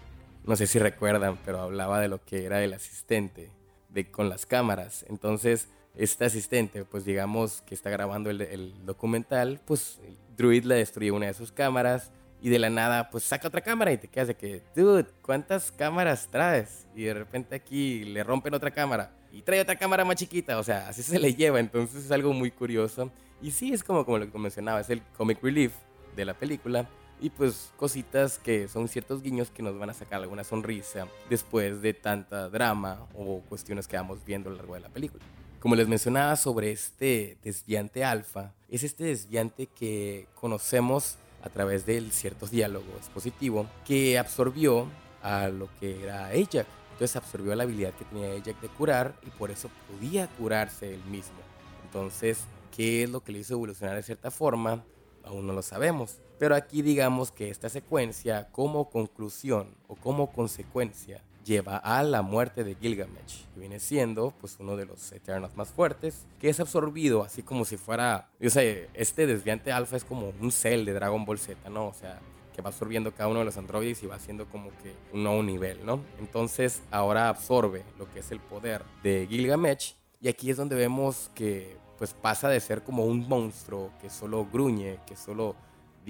No 0.46 0.56
sé 0.56 0.68
si 0.68 0.80
recuerdan, 0.80 1.38
pero 1.46 1.62
hablaba 1.62 2.00
de 2.00 2.10
lo 2.10 2.24
que 2.24 2.46
era 2.46 2.64
el 2.64 2.74
asistente 2.74 3.50
de, 3.90 4.10
con 4.12 4.30
las 4.30 4.46
cámaras. 4.46 5.06
Entonces, 5.10 5.70
este 5.96 6.26
asistente, 6.26 6.86
pues 6.86 7.06
digamos 7.06 7.62
que 7.62 7.76
está 7.76 7.90
grabando 7.90 8.30
el, 8.30 8.42
el 8.42 8.86
documental, 8.86 9.62
pues 9.66 10.00
Druid 10.36 10.66
le 10.66 10.76
destruye 10.76 11.12
una 11.12 11.28
de 11.28 11.34
sus 11.34 11.52
cámaras 11.52 12.12
y 12.42 12.50
de 12.50 12.60
la 12.60 12.70
nada, 12.70 13.10
pues 13.10 13.24
saca 13.24 13.48
otra 13.48 13.62
cámara 13.62 13.94
y 13.94 13.98
te 13.98 14.08
quedas 14.08 14.28
de 14.28 14.36
que, 14.36 14.64
dude, 14.76 15.06
¿cuántas 15.22 15.72
cámaras 15.72 16.28
traes? 16.30 16.88
Y 16.94 17.04
de 17.04 17.14
repente 17.14 17.56
aquí 17.56 18.04
le 18.04 18.24
rompen 18.24 18.54
otra 18.54 18.72
cámara 18.72 19.12
y 19.32 19.42
trae 19.42 19.62
otra 19.62 19.78
cámara 19.78 20.04
más 20.04 20.18
chiquita, 20.18 20.60
o 20.60 20.64
sea, 20.64 20.90
así 20.90 21.02
se 21.02 21.20
le 21.20 21.34
lleva, 21.34 21.60
entonces 21.60 22.06
es 22.06 22.12
algo 22.12 22.34
muy 22.34 22.52
curioso. 22.52 23.12
Y 23.42 23.52
sí, 23.52 23.74
es 23.74 23.84
como, 23.84 24.06
como 24.06 24.18
lo 24.18 24.32
que 24.32 24.38
mencionaba, 24.38 24.82
es 24.82 24.90
el 24.90 25.02
comic 25.18 25.42
relief 25.42 25.74
de 26.16 26.26
la 26.26 26.34
película 26.34 26.88
y 27.20 27.30
pues 27.30 27.72
cositas 27.78 28.38
que 28.38 28.68
son 28.68 28.88
ciertos 28.88 29.24
guiños 29.24 29.50
que 29.50 29.64
nos 29.64 29.80
van 29.80 29.90
a 29.90 29.94
sacar 29.94 30.22
alguna 30.22 30.44
sonrisa 30.44 31.08
después 31.30 31.82
de 31.82 31.94
tanta 31.94 32.50
drama 32.50 33.08
o 33.16 33.42
cuestiones 33.48 33.88
que 33.88 33.96
vamos 33.96 34.24
viendo 34.26 34.50
a 34.50 34.52
lo 34.52 34.58
largo 34.58 34.74
de 34.76 34.82
la 34.82 34.90
película. 34.90 35.24
Como 35.64 35.76
les 35.78 35.88
mencionaba 35.88 36.36
sobre 36.36 36.74
este 36.74 37.38
desviante 37.42 38.04
alfa, 38.04 38.52
es 38.68 38.84
este 38.84 39.06
desviante 39.06 39.68
que 39.68 40.28
conocemos 40.36 41.16
a 41.42 41.48
través 41.48 41.86
del 41.86 42.12
cierto 42.12 42.48
diálogo 42.48 42.92
expositivo 42.98 43.66
que 43.88 44.20
absorbió 44.20 44.90
a 45.22 45.48
lo 45.48 45.70
que 45.80 46.04
era 46.04 46.26
Ajax 46.26 46.68
entonces 46.92 47.16
absorbió 47.16 47.56
la 47.56 47.64
habilidad 47.64 47.94
que 47.94 48.04
tenía 48.04 48.38
Jack 48.40 48.60
de 48.60 48.68
curar 48.68 49.16
y 49.26 49.30
por 49.30 49.52
eso 49.52 49.70
podía 49.90 50.28
curarse 50.28 50.96
él 50.96 51.04
mismo. 51.06 51.38
Entonces, 51.86 52.40
¿qué 52.76 53.04
es 53.04 53.10
lo 53.10 53.24
que 53.24 53.32
le 53.32 53.40
hizo 53.40 53.54
evolucionar 53.54 53.96
de 53.96 54.04
cierta 54.04 54.32
forma? 54.32 54.84
Aún 55.24 55.48
no 55.48 55.54
lo 55.54 55.62
sabemos. 55.62 56.18
Pero 56.40 56.56
aquí 56.56 56.82
digamos 56.82 57.32
que 57.32 57.50
esta 57.50 57.70
secuencia 57.70 58.50
como 58.52 58.90
conclusión 58.90 59.74
o 59.88 59.96
como 59.96 60.30
consecuencia 60.34 61.22
lleva 61.44 61.78
a 61.78 62.04
la 62.04 62.22
muerte 62.22 62.64
de 62.64 62.76
Gilgamesh, 62.76 63.46
que 63.54 63.60
viene 63.60 63.80
siendo 63.80 64.34
pues 64.40 64.58
uno 64.60 64.76
de 64.76 64.86
los 64.86 65.12
Eternos 65.12 65.56
más 65.56 65.70
fuertes, 65.70 66.26
que 66.40 66.50
es 66.50 66.60
absorbido 66.60 67.24
así 67.24 67.44
como 67.44 67.66
si 67.66 67.78
fuera, 67.78 68.30
o 68.44 68.50
sea, 68.50 68.64
este 68.94 69.28
desviante 69.28 69.72
alfa 69.72 69.98
es 69.98 70.04
como 70.04 70.34
un 70.40 70.52
cell 70.52 70.86
de 70.86 70.94
Dragon 70.94 71.26
Ball 71.26 71.40
Z, 71.40 71.70
¿no? 71.70 71.88
O 71.88 71.94
sea, 71.94 72.20
que 72.54 72.62
va 72.62 72.70
absorbiendo 72.70 73.14
cada 73.14 73.30
uno 73.30 73.40
de 73.40 73.46
los 73.46 73.58
androides 73.58 74.04
y 74.04 74.08
va 74.08 74.16
haciendo 74.16 74.46
como 74.48 74.70
que 74.82 74.96
un 75.12 75.24
nuevo 75.24 75.44
nivel, 75.44 75.86
¿no? 75.86 76.00
Entonces 76.20 76.82
ahora 76.92 77.30
absorbe 77.30 77.84
lo 77.98 78.12
que 78.12 78.20
es 78.20 78.32
el 78.32 78.40
poder 78.40 78.84
de 79.02 79.28
Gilgamesh 79.30 79.96
y 80.22 80.30
aquí 80.30 80.50
es 80.50 80.58
donde 80.58 80.76
vemos 80.76 81.32
que 81.36 81.78
pues 81.98 82.14
pasa 82.14 82.50
de 82.50 82.60
ser 82.60 82.84
como 82.84 83.06
un 83.06 83.28
monstruo 83.28 83.92
que 84.02 84.10
solo 84.10 84.48
gruñe, 84.52 85.00
que 85.06 85.16
solo 85.16 85.56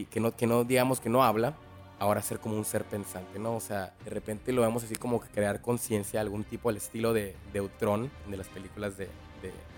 que 0.09 0.19
no, 0.19 0.35
que 0.35 0.47
no 0.47 0.63
digamos 0.63 0.99
que 0.99 1.09
no 1.09 1.23
habla, 1.23 1.55
ahora 2.03 2.21
ser 2.21 2.39
como 2.39 2.57
un 2.57 2.65
ser 2.65 2.83
pensante, 2.83 3.39
¿no? 3.39 3.55
O 3.55 3.61
sea, 3.61 3.93
de 4.03 4.09
repente 4.09 4.51
lo 4.51 4.61
vemos 4.61 4.83
así 4.83 4.95
como 4.95 5.21
que 5.21 5.29
crear 5.29 5.61
conciencia, 5.61 6.19
algún 6.19 6.43
tipo 6.43 6.69
al 6.69 6.77
estilo 6.77 7.13
de, 7.13 7.35
de 7.53 7.61
Ultron, 7.61 8.11
de 8.27 8.37
las 8.37 8.47
películas 8.49 8.97
de, 8.97 9.07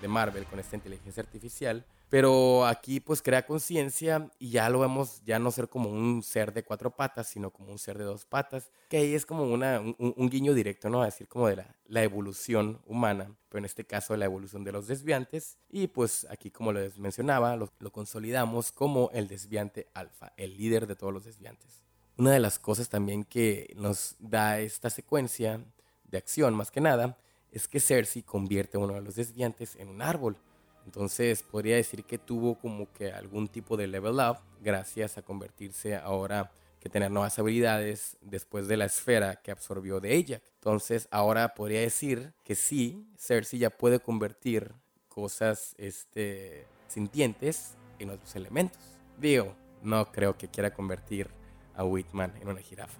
de 0.01 0.07
Marvel 0.07 0.45
con 0.45 0.59
esta 0.59 0.75
inteligencia 0.75 1.21
artificial, 1.23 1.85
pero 2.09 2.65
aquí 2.65 2.99
pues 2.99 3.21
crea 3.21 3.45
conciencia 3.45 4.29
y 4.37 4.51
ya 4.51 4.69
lo 4.69 4.79
vemos 4.79 5.21
ya 5.25 5.39
no 5.39 5.51
ser 5.51 5.67
como 5.69 5.89
un 5.89 6.21
ser 6.21 6.53
de 6.53 6.63
cuatro 6.63 6.95
patas, 6.95 7.27
sino 7.27 7.51
como 7.51 7.71
un 7.71 7.79
ser 7.79 7.97
de 7.97 8.03
dos 8.03 8.25
patas, 8.25 8.71
que 8.89 8.97
ahí 8.97 9.15
es 9.15 9.25
como 9.25 9.43
una, 9.43 9.79
un, 9.79 10.29
guiño 10.29 10.53
directo, 10.53 10.89
¿no? 10.89 11.01
A 11.01 11.05
decir 11.05 11.27
como 11.27 11.47
de 11.47 11.65
la, 11.87 12.03
evolución 12.03 12.81
humana, 12.85 13.35
pero 13.49 13.59
en 13.59 13.65
este 13.65 13.85
caso 13.85 14.15
la 14.15 14.25
evolución 14.25 14.63
de 14.63 14.71
los 14.71 14.87
desviantes. 14.87 15.57
Y 15.69 15.87
pues 15.87 16.27
aquí 16.29 16.51
como 16.51 16.71
les 16.71 16.97
mencionaba, 16.97 17.55
lo 17.55 17.91
consolidamos 17.91 18.71
como 18.71 19.09
el 19.13 19.27
desviante 19.27 19.89
alfa, 19.93 20.33
el 20.37 20.57
líder 20.57 20.87
de 20.87 20.95
todos 20.95 21.13
los 21.13 21.25
desviantes. 21.25 21.84
Una 22.17 22.31
de 22.31 22.39
las 22.39 22.59
cosas 22.59 22.89
también 22.89 23.23
que 23.23 23.73
nos 23.75 24.15
da 24.19 24.59
esta 24.59 24.89
secuencia 24.89 25.59
de 26.05 26.17
acción 26.17 26.53
más 26.53 26.71
que 26.71 26.81
nada 26.81 27.17
es 27.51 27.67
que 27.67 27.79
Cersei 27.79 28.23
convierte 28.23 28.77
a 28.77 28.79
uno 28.79 28.93
de 28.93 29.01
los 29.01 29.15
desviantes 29.15 29.75
en 29.75 29.89
un 29.89 30.01
árbol 30.01 30.37
entonces 30.85 31.41
podría 31.43 31.75
decir 31.75 32.03
que 32.03 32.17
tuvo 32.17 32.55
como 32.55 32.91
que 32.93 33.11
algún 33.11 33.47
tipo 33.47 33.75
de 33.75 33.87
level 33.87 34.15
up 34.15 34.37
gracias 34.61 35.17
a 35.17 35.21
convertirse 35.21 35.95
ahora 35.95 36.51
que 36.79 36.89
tener 36.89 37.09
nuevas 37.09 37.37
habilidades 37.39 38.17
después 38.21 38.67
de 38.67 38.77
la 38.77 38.85
esfera 38.85 39.37
que 39.37 39.49
absorbió 39.49 39.99
de 39.99 40.15
ella. 40.15 40.41
Entonces 40.55 41.07
ahora 41.09 41.55
podría 41.55 41.81
decir 41.81 42.33
que 42.43 42.53
sí, 42.53 43.07
Cersei 43.17 43.59
ya 43.59 43.71
puede 43.71 43.99
convertir 43.99 44.71
cosas 45.09 45.73
este, 45.79 46.67
sintientes 46.87 47.73
en 47.97 48.11
otros 48.11 48.35
elementos. 48.35 48.79
Digo, 49.17 49.55
no 49.81 50.11
creo 50.11 50.37
que 50.37 50.47
quiera 50.47 50.71
convertir 50.71 51.29
a 51.75 51.83
Whitman 51.83 52.33
en 52.41 52.47
una 52.47 52.61
jirafa. 52.61 52.99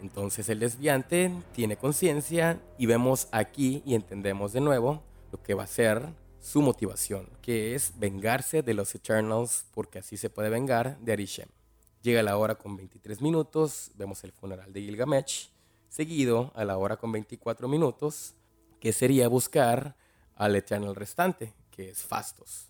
Entonces 0.00 0.48
el 0.48 0.60
desviante 0.60 1.32
tiene 1.52 1.76
conciencia 1.76 2.60
y 2.78 2.86
vemos 2.86 3.28
aquí 3.32 3.82
y 3.86 3.94
entendemos 3.94 4.52
de 4.52 4.60
nuevo 4.60 5.02
lo 5.32 5.42
que 5.42 5.54
va 5.54 5.64
a 5.64 5.68
ser 5.68 6.12
su 6.40 6.62
motivación, 6.62 7.28
que 7.42 7.74
es 7.74 7.92
vengarse 7.98 8.62
de 8.62 8.74
los 8.74 8.94
Eternals, 8.94 9.66
porque 9.72 9.98
así 9.98 10.16
se 10.16 10.30
puede 10.30 10.48
vengar 10.48 10.98
de 11.00 11.12
Arishem. 11.12 11.48
Llega 12.02 12.22
la 12.22 12.36
hora 12.36 12.54
con 12.54 12.76
23 12.76 13.20
minutos, 13.20 13.90
vemos 13.96 14.22
el 14.22 14.30
funeral 14.30 14.72
de 14.72 14.82
Gilgamesh, 14.82 15.50
seguido 15.88 16.52
a 16.54 16.64
la 16.64 16.78
hora 16.78 16.98
con 16.98 17.10
24 17.10 17.66
minutos, 17.66 18.34
que 18.78 18.92
sería 18.92 19.26
buscar 19.26 19.96
al 20.36 20.54
Eternal 20.54 20.94
restante, 20.94 21.52
que 21.72 21.90
es 21.90 22.02
Fastos. 22.02 22.68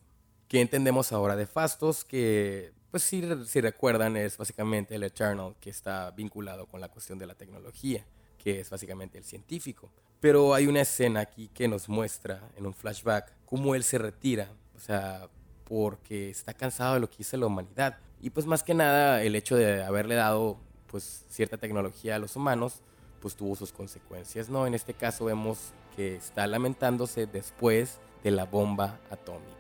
¿Qué 0.49 0.61
entendemos 0.61 1.13
ahora 1.13 1.37
de 1.37 1.47
Fastos? 1.47 2.05
Que, 2.05 2.73
pues 2.97 3.05
si, 3.05 3.23
si 3.45 3.61
recuerdan, 3.61 4.17
es 4.17 4.39
básicamente 4.39 4.95
el 4.95 5.03
Eternal 5.03 5.55
que 5.61 5.69
está 5.69 6.11
vinculado 6.13 6.65
con 6.65 6.81
la 6.81 6.89
cuestión 6.89 7.19
de 7.19 7.27
la 7.27 7.35
tecnología, 7.35 8.07
que 8.43 8.61
es 8.61 8.71
básicamente 8.71 9.19
el 9.19 9.25
científico. 9.25 9.91
Pero 10.19 10.55
hay 10.55 10.67
una 10.67 10.81
escena 10.81 11.21
aquí 11.21 11.51
que 11.53 11.69
nos 11.69 11.91
muestra 11.91 12.41
en 12.57 12.65
un 12.65 12.73
flashback 12.73 13.35
cómo 13.45 13.75
él 13.75 13.85
se 13.85 13.99
retira, 13.99 14.49
o 14.75 14.81
sea, 14.81 15.29
porque 15.65 16.31
está 16.31 16.55
cansado 16.55 16.95
de 16.95 17.01
lo 17.01 17.11
que 17.11 17.17
hizo 17.19 17.37
la 17.37 17.45
humanidad. 17.45 17.99
Y 18.23 18.31
pues 18.31 18.47
más 18.47 18.63
que 18.63 18.73
nada 18.73 19.23
el 19.23 19.37
hecho 19.37 19.57
de 19.57 19.85
haberle 19.85 20.15
dado 20.15 20.57
pues 20.87 21.27
cierta 21.29 21.59
tecnología 21.59 22.17
a 22.17 22.19
los 22.19 22.35
humanos, 22.35 22.81
pues 23.21 23.37
tuvo 23.37 23.57
sus 23.57 23.73
consecuencias, 23.73 24.49
¿no? 24.49 24.67
En 24.67 24.73
este 24.73 24.95
caso 24.95 25.27
vemos 25.27 25.75
que 25.95 26.17
está 26.17 26.47
lamentándose 26.47 27.27
después 27.27 27.99
de 28.25 28.31
la 28.31 28.47
bomba 28.47 28.99
atómica 29.11 29.53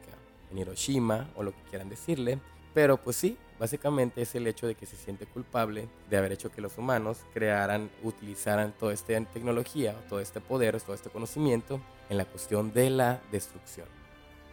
en 0.51 0.57
Hiroshima 0.57 1.29
o 1.37 1.43
lo 1.43 1.53
que 1.53 1.63
quieran 1.69 1.91
decirle, 1.91 2.41
pero 2.77 2.99
pues 2.99 3.17
sí, 3.17 3.39
básicamente 3.59 4.21
es 4.21 4.35
el 4.35 4.47
hecho 4.47 4.67
de 4.67 4.75
que 4.75 4.85
se 4.85 4.97
siente 4.97 5.25
culpable 5.25 5.89
de 6.11 6.19
haber 6.19 6.33
hecho 6.33 6.51
que 6.51 6.61
los 6.61 6.77
humanos 6.77 7.25
crearan, 7.33 7.89
utilizaran 8.03 8.75
toda 8.79 8.93
esta 8.93 9.19
tecnología, 9.33 9.95
todo 10.11 10.21
este 10.21 10.43
poder, 10.43 10.79
todo 10.83 10.95
este 10.95 11.09
conocimiento 11.09 11.81
en 12.11 12.19
la 12.19 12.27
cuestión 12.27 12.75
de 12.75 12.91
la 12.91 13.23
destrucción. 13.33 13.87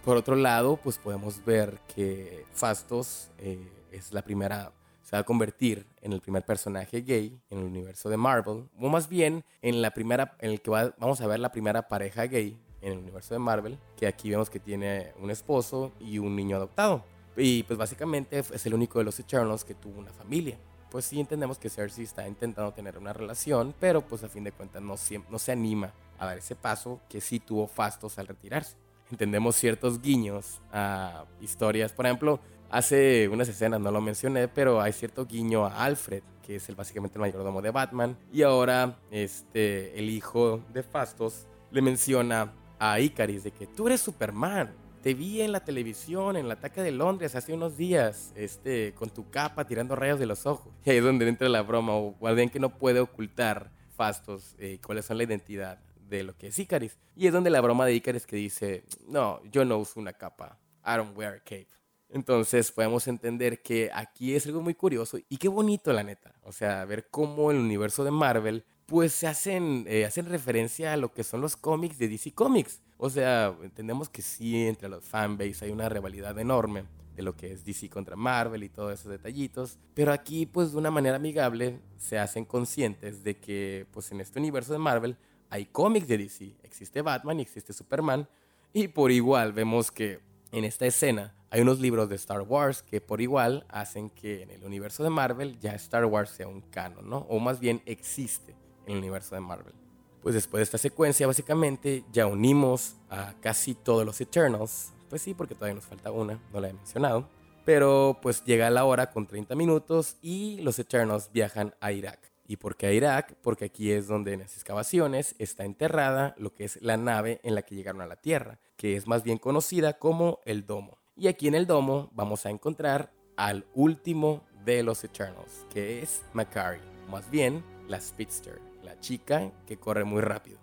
Por 0.06 0.16
otro 0.16 0.38
lado, 0.38 0.78
pues 0.78 0.98
podemos 1.00 1.44
ver 1.44 1.82
que 1.94 2.46
Fastos 2.54 3.30
eh, 3.40 3.70
es 3.92 4.14
la 4.14 4.22
primera, 4.22 4.72
se 5.02 5.18
va 5.18 5.20
a 5.20 5.26
convertir 5.26 5.86
en 6.00 6.14
el 6.14 6.22
primer 6.22 6.46
personaje 6.46 7.02
gay 7.02 7.38
en 7.50 7.58
el 7.58 7.66
universo 7.66 8.10
de 8.10 8.16
Marvel, 8.16 8.70
o 8.80 8.88
más 8.88 9.10
bien 9.10 9.44
en 9.62 9.82
la 9.82 9.92
primera, 9.92 10.38
en 10.40 10.52
el 10.52 10.62
que 10.62 10.72
vamos 10.72 11.20
a 11.20 11.28
ver 11.28 11.42
la 11.42 11.52
primera 11.52 11.90
pareja 11.90 12.26
gay 12.28 12.58
en 12.80 12.94
el 12.94 13.00
universo 13.00 13.34
de 13.34 13.40
Marvel, 13.40 13.78
que 13.98 14.08
aquí 14.08 14.30
vemos 14.30 14.50
que 14.50 14.62
tiene 14.62 15.12
un 15.20 15.30
esposo 15.30 15.92
y 16.00 16.20
un 16.20 16.38
niño 16.38 16.56
adoptado. 16.56 17.04
Y 17.36 17.64
pues 17.64 17.78
básicamente 17.78 18.40
es 18.40 18.66
el 18.66 18.74
único 18.74 19.00
de 19.00 19.06
los 19.06 19.20
Eternals 19.20 19.64
que 19.64 19.74
tuvo 19.74 20.00
una 20.00 20.12
familia. 20.12 20.58
Pues 20.92 21.06
sí 21.06 21.20
entendemos 21.20 21.58
que 21.58 21.70
Cersei 21.70 22.04
está 22.04 22.28
intentando 22.28 22.72
tener 22.72 22.98
una 22.98 23.14
relación, 23.14 23.74
pero 23.80 24.02
pues 24.02 24.24
a 24.24 24.30
fin 24.30 24.44
de 24.44 24.52
cuentas 24.52 24.82
no, 24.82 24.96
no 25.30 25.40
se 25.40 25.52
anima 25.52 25.92
a 26.20 26.28
dar 26.28 26.38
ese 26.38 26.56
paso 26.56 27.02
que 27.10 27.20
sí 27.20 27.40
tuvo 27.40 27.68
Fastos 27.68 28.20
al 28.20 28.28
retirarse. 28.28 28.76
Entendemos 29.10 29.56
ciertos 29.56 30.02
guiños 30.02 30.62
a 30.72 31.26
historias, 31.42 31.92
por 31.92 32.06
ejemplo, 32.06 32.40
hace 32.70 33.30
unas 33.30 33.48
escenas, 33.48 33.80
no 33.80 33.92
lo 33.92 34.02
mencioné, 34.02 34.48
pero 34.48 34.82
hay 34.82 34.94
cierto 34.94 35.26
guiño 35.26 35.66
a 35.66 35.84
Alfred, 35.84 36.24
que 36.42 36.56
es 36.56 36.70
el, 36.70 36.76
básicamente 36.76 37.18
el 37.18 37.22
mayordomo 37.22 37.62
de 37.62 37.72
Batman, 37.72 38.18
y 38.32 38.42
ahora 38.42 38.98
este, 39.12 39.98
el 39.98 40.10
hijo 40.10 40.62
de 40.74 40.84
Fastos 40.84 41.48
le 41.72 41.82
menciona 41.82 42.54
a 42.80 43.00
Icaris 43.00 43.44
de 43.44 43.52
que 43.52 43.68
tú 43.68 43.88
eres 43.88 44.02
Superman, 44.02 44.74
te 45.04 45.14
vi 45.14 45.42
en 45.42 45.52
la 45.52 45.60
televisión, 45.60 46.38
en 46.38 46.46
el 46.46 46.52
ataque 46.52 46.82
de 46.82 46.92
Londres 46.92 47.36
hace 47.36 47.54
unos 47.54 47.76
días, 47.76 48.32
este, 48.38 48.94
con 48.94 49.10
tu 49.10 49.30
capa 49.30 49.68
tirando 49.68 49.98
rayos 49.98 50.18
de 50.18 50.26
los 50.26 50.46
ojos. 50.46 50.74
Y 50.86 50.92
ahí 50.92 50.98
es 50.98 51.04
donde 51.04 51.28
entra 51.28 51.50
la 51.50 51.62
broma, 51.62 51.94
o 51.94 52.16
alguien 52.26 52.50
que 52.50 52.60
no 52.60 52.78
puede 52.78 53.02
ocultar 53.02 53.70
Fastos, 53.96 54.56
eh, 54.58 54.80
cuáles 54.84 55.06
son 55.06 55.18
la 55.18 55.26
identidad 55.26 55.80
de 56.10 56.24
lo 56.24 56.36
que 56.38 56.48
es 56.48 56.58
Icaris. 56.58 56.98
Y 57.18 57.28
es 57.28 57.34
donde 57.34 57.50
la 57.50 57.60
broma 57.60 57.86
de 57.86 57.94
Icaris 57.94 58.26
que 58.26 58.38
dice, 58.38 58.86
no, 59.06 59.42
yo 59.52 59.66
no 59.66 59.78
uso 59.78 60.00
una 60.00 60.14
capa, 60.14 60.58
I 60.86 60.96
don't 60.96 61.18
wear 61.18 61.34
a 61.34 61.40
cape. 61.40 61.68
Entonces 62.10 62.72
podemos 62.72 63.06
entender 63.08 63.62
que 63.62 63.92
aquí 63.94 64.34
es 64.34 64.46
algo 64.46 64.62
muy 64.62 64.74
curioso 64.74 65.18
y 65.28 65.38
qué 65.38 65.50
bonito 65.50 65.92
la 65.92 66.04
neta. 66.04 66.34
O 66.44 66.54
sea, 66.54 66.86
ver 66.86 67.10
cómo 67.10 67.52
el 67.52 67.58
universo 67.58 68.06
de 68.06 68.12
Marvel 68.12 68.64
pues 68.86 69.14
se 69.14 69.28
hacen, 69.28 69.86
eh, 69.88 70.06
hacen 70.06 70.26
referencia 70.26 70.94
a 70.94 70.98
lo 70.98 71.14
que 71.14 71.24
son 71.24 71.42
los 71.42 71.56
cómics 71.56 71.98
de 71.98 72.08
DC 72.08 72.34
Comics. 72.34 72.82
O 72.98 73.10
sea, 73.10 73.56
entendemos 73.62 74.10
que 74.10 74.22
sí, 74.22 74.68
entre 74.68 74.90
los 74.90 75.04
fanbase 75.04 75.66
hay 75.66 75.72
una 75.72 75.90
rivalidad 75.90 76.38
enorme 76.40 76.86
de 77.16 77.24
lo 77.24 77.36
que 77.36 77.52
es 77.52 77.64
DC 77.64 77.90
contra 77.90 78.16
Marvel 78.16 78.64
y 78.64 78.70
todos 78.70 78.94
esos 78.94 79.12
detallitos. 79.12 79.78
Pero 79.94 80.12
aquí, 80.12 80.46
pues 80.46 80.72
de 80.72 80.78
una 80.78 80.92
manera 80.92 81.18
amigable, 81.18 81.80
se 81.98 82.18
hacen 82.20 82.46
conscientes 82.46 83.24
de 83.24 83.38
que, 83.38 83.86
pues 83.92 84.12
en 84.12 84.22
este 84.22 84.40
universo 84.40 84.74
de 84.74 84.80
Marvel 84.80 85.18
hay 85.50 85.66
cómics 85.66 86.08
de 86.08 86.18
DC. 86.18 86.56
Existe 86.64 87.02
Batman 87.02 87.40
y 87.40 87.44
existe 87.44 87.74
Superman. 87.74 88.28
Y 88.74 88.88
por 88.88 89.12
igual 89.12 89.54
vemos 89.54 89.92
que 89.92 90.20
en 90.52 90.66
esta 90.66 90.86
escena 90.86 91.36
hay 91.52 91.62
unos 91.62 91.80
libros 91.80 92.10
de 92.10 92.16
Star 92.16 92.42
Wars 92.42 92.82
que 92.82 93.00
por 93.00 93.22
igual 93.22 93.66
hacen 93.70 94.10
que 94.10 94.42
en 94.42 94.50
el 94.50 94.64
universo 94.64 95.04
de 95.04 95.12
Marvel 95.12 95.60
ya 95.60 95.76
Star 95.76 96.06
Wars 96.06 96.32
sea 96.32 96.48
un 96.48 96.62
canon, 96.62 97.08
¿no? 97.08 97.20
O 97.30 97.40
más 97.40 97.60
bien 97.60 97.84
existe 97.86 98.56
el 98.88 98.98
universo 98.98 99.36
de 99.36 99.42
Marvel. 99.42 99.74
Pues 100.22 100.36
después 100.36 100.60
de 100.60 100.64
esta 100.64 100.78
secuencia, 100.78 101.28
básicamente 101.28 102.06
ya 102.12 102.28
unimos 102.28 102.96
a 103.10 103.34
casi 103.42 103.76
todos 103.76 104.06
los 104.06 104.20
Eternals 104.22 104.94
pues 105.14 105.22
sí, 105.22 105.36
porque 105.36 105.54
todavía 105.54 105.76
nos 105.76 105.86
falta 105.86 106.10
una, 106.10 106.40
no 106.52 106.60
la 106.60 106.70
he 106.70 106.74
mencionado. 106.74 107.30
Pero 107.66 108.18
pues 108.20 108.44
llega 108.46 108.72
la 108.72 108.84
hora 108.84 109.12
con 109.12 109.28
30 109.28 109.54
minutos 109.54 110.18
y 110.24 110.60
los 110.62 110.80
Eternals 110.80 111.30
viajan 111.32 111.76
a 111.82 111.92
Irak. 111.92 112.32
¿Y 112.48 112.56
por 112.56 112.76
qué 112.76 112.88
a 112.88 112.94
Irak? 112.94 113.36
Porque 113.44 113.66
aquí 113.66 113.92
es 113.92 114.08
donde 114.08 114.34
en 114.34 114.40
las 114.40 114.56
excavaciones 114.56 115.36
está 115.38 115.66
enterrada 115.66 116.34
lo 116.40 116.56
que 116.56 116.64
es 116.64 116.82
la 116.82 116.98
nave 116.98 117.40
en 117.44 117.54
la 117.54 117.62
que 117.62 117.76
llegaron 117.76 118.02
a 118.02 118.08
la 118.08 118.16
Tierra, 118.16 118.58
que 118.76 118.96
es 118.96 119.06
más 119.06 119.22
bien 119.22 119.38
conocida 119.38 120.00
como 120.00 120.40
el 120.46 120.66
Domo. 120.66 120.98
Y 121.16 121.28
aquí 121.28 121.48
en 121.48 121.54
el 121.54 121.68
Domo 121.68 122.10
vamos 122.16 122.48
a 122.48 122.50
encontrar 122.50 123.14
al 123.38 123.68
último 123.76 124.44
de 124.66 124.82
los 124.82 125.04
Eternals, 125.04 125.68
que 125.72 126.02
es 126.02 126.24
Macari, 126.34 126.82
más 127.08 127.30
bien 127.30 127.64
la 127.88 128.02
Speedster, 128.02 128.60
la 128.84 129.00
chica 129.00 129.52
que 129.66 129.78
corre 129.78 130.04
muy 130.04 130.22
rápido. 130.22 130.60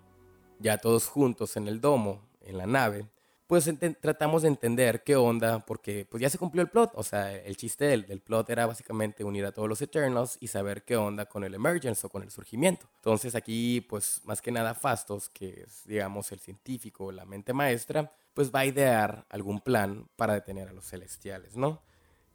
Ya 0.59 0.77
todos 0.77 1.07
juntos 1.07 1.57
en 1.57 1.67
el 1.67 1.81
Domo, 1.81 2.21
en 2.41 2.57
la 2.57 2.67
nave, 2.67 3.07
pues 3.51 3.69
tratamos 3.99 4.43
de 4.43 4.47
entender 4.47 5.03
qué 5.03 5.17
onda, 5.17 5.59
porque 5.65 6.07
pues 6.09 6.21
ya 6.21 6.29
se 6.29 6.37
cumplió 6.37 6.61
el 6.61 6.69
plot, 6.69 6.91
o 6.95 7.03
sea, 7.03 7.35
el 7.35 7.57
chiste 7.57 7.83
del, 7.83 8.07
del, 8.07 8.21
plot 8.21 8.49
era 8.49 8.65
básicamente 8.65 9.25
unir 9.25 9.45
a 9.45 9.51
todos 9.51 9.67
los 9.67 9.81
Eternals 9.81 10.37
y 10.39 10.47
saber 10.47 10.83
qué 10.83 10.95
onda 10.95 11.25
con 11.25 11.43
el 11.43 11.53
Emergence 11.53 12.07
o 12.07 12.09
con 12.09 12.23
el 12.23 12.31
surgimiento. 12.31 12.87
Entonces 12.95 13.35
aquí, 13.35 13.81
pues 13.81 14.21
más 14.23 14.41
que 14.41 14.53
nada 14.53 14.73
Fastos, 14.73 15.27
que 15.27 15.65
es, 15.67 15.85
digamos, 15.85 16.31
el 16.31 16.39
científico, 16.39 17.11
la 17.11 17.25
mente 17.25 17.51
maestra, 17.51 18.13
pues 18.33 18.55
va 18.55 18.61
a 18.61 18.65
idear 18.65 19.25
algún 19.29 19.59
plan 19.59 20.07
para 20.15 20.33
detener 20.33 20.69
a 20.69 20.73
los 20.73 20.87
celestiales, 20.87 21.57
¿no? 21.57 21.81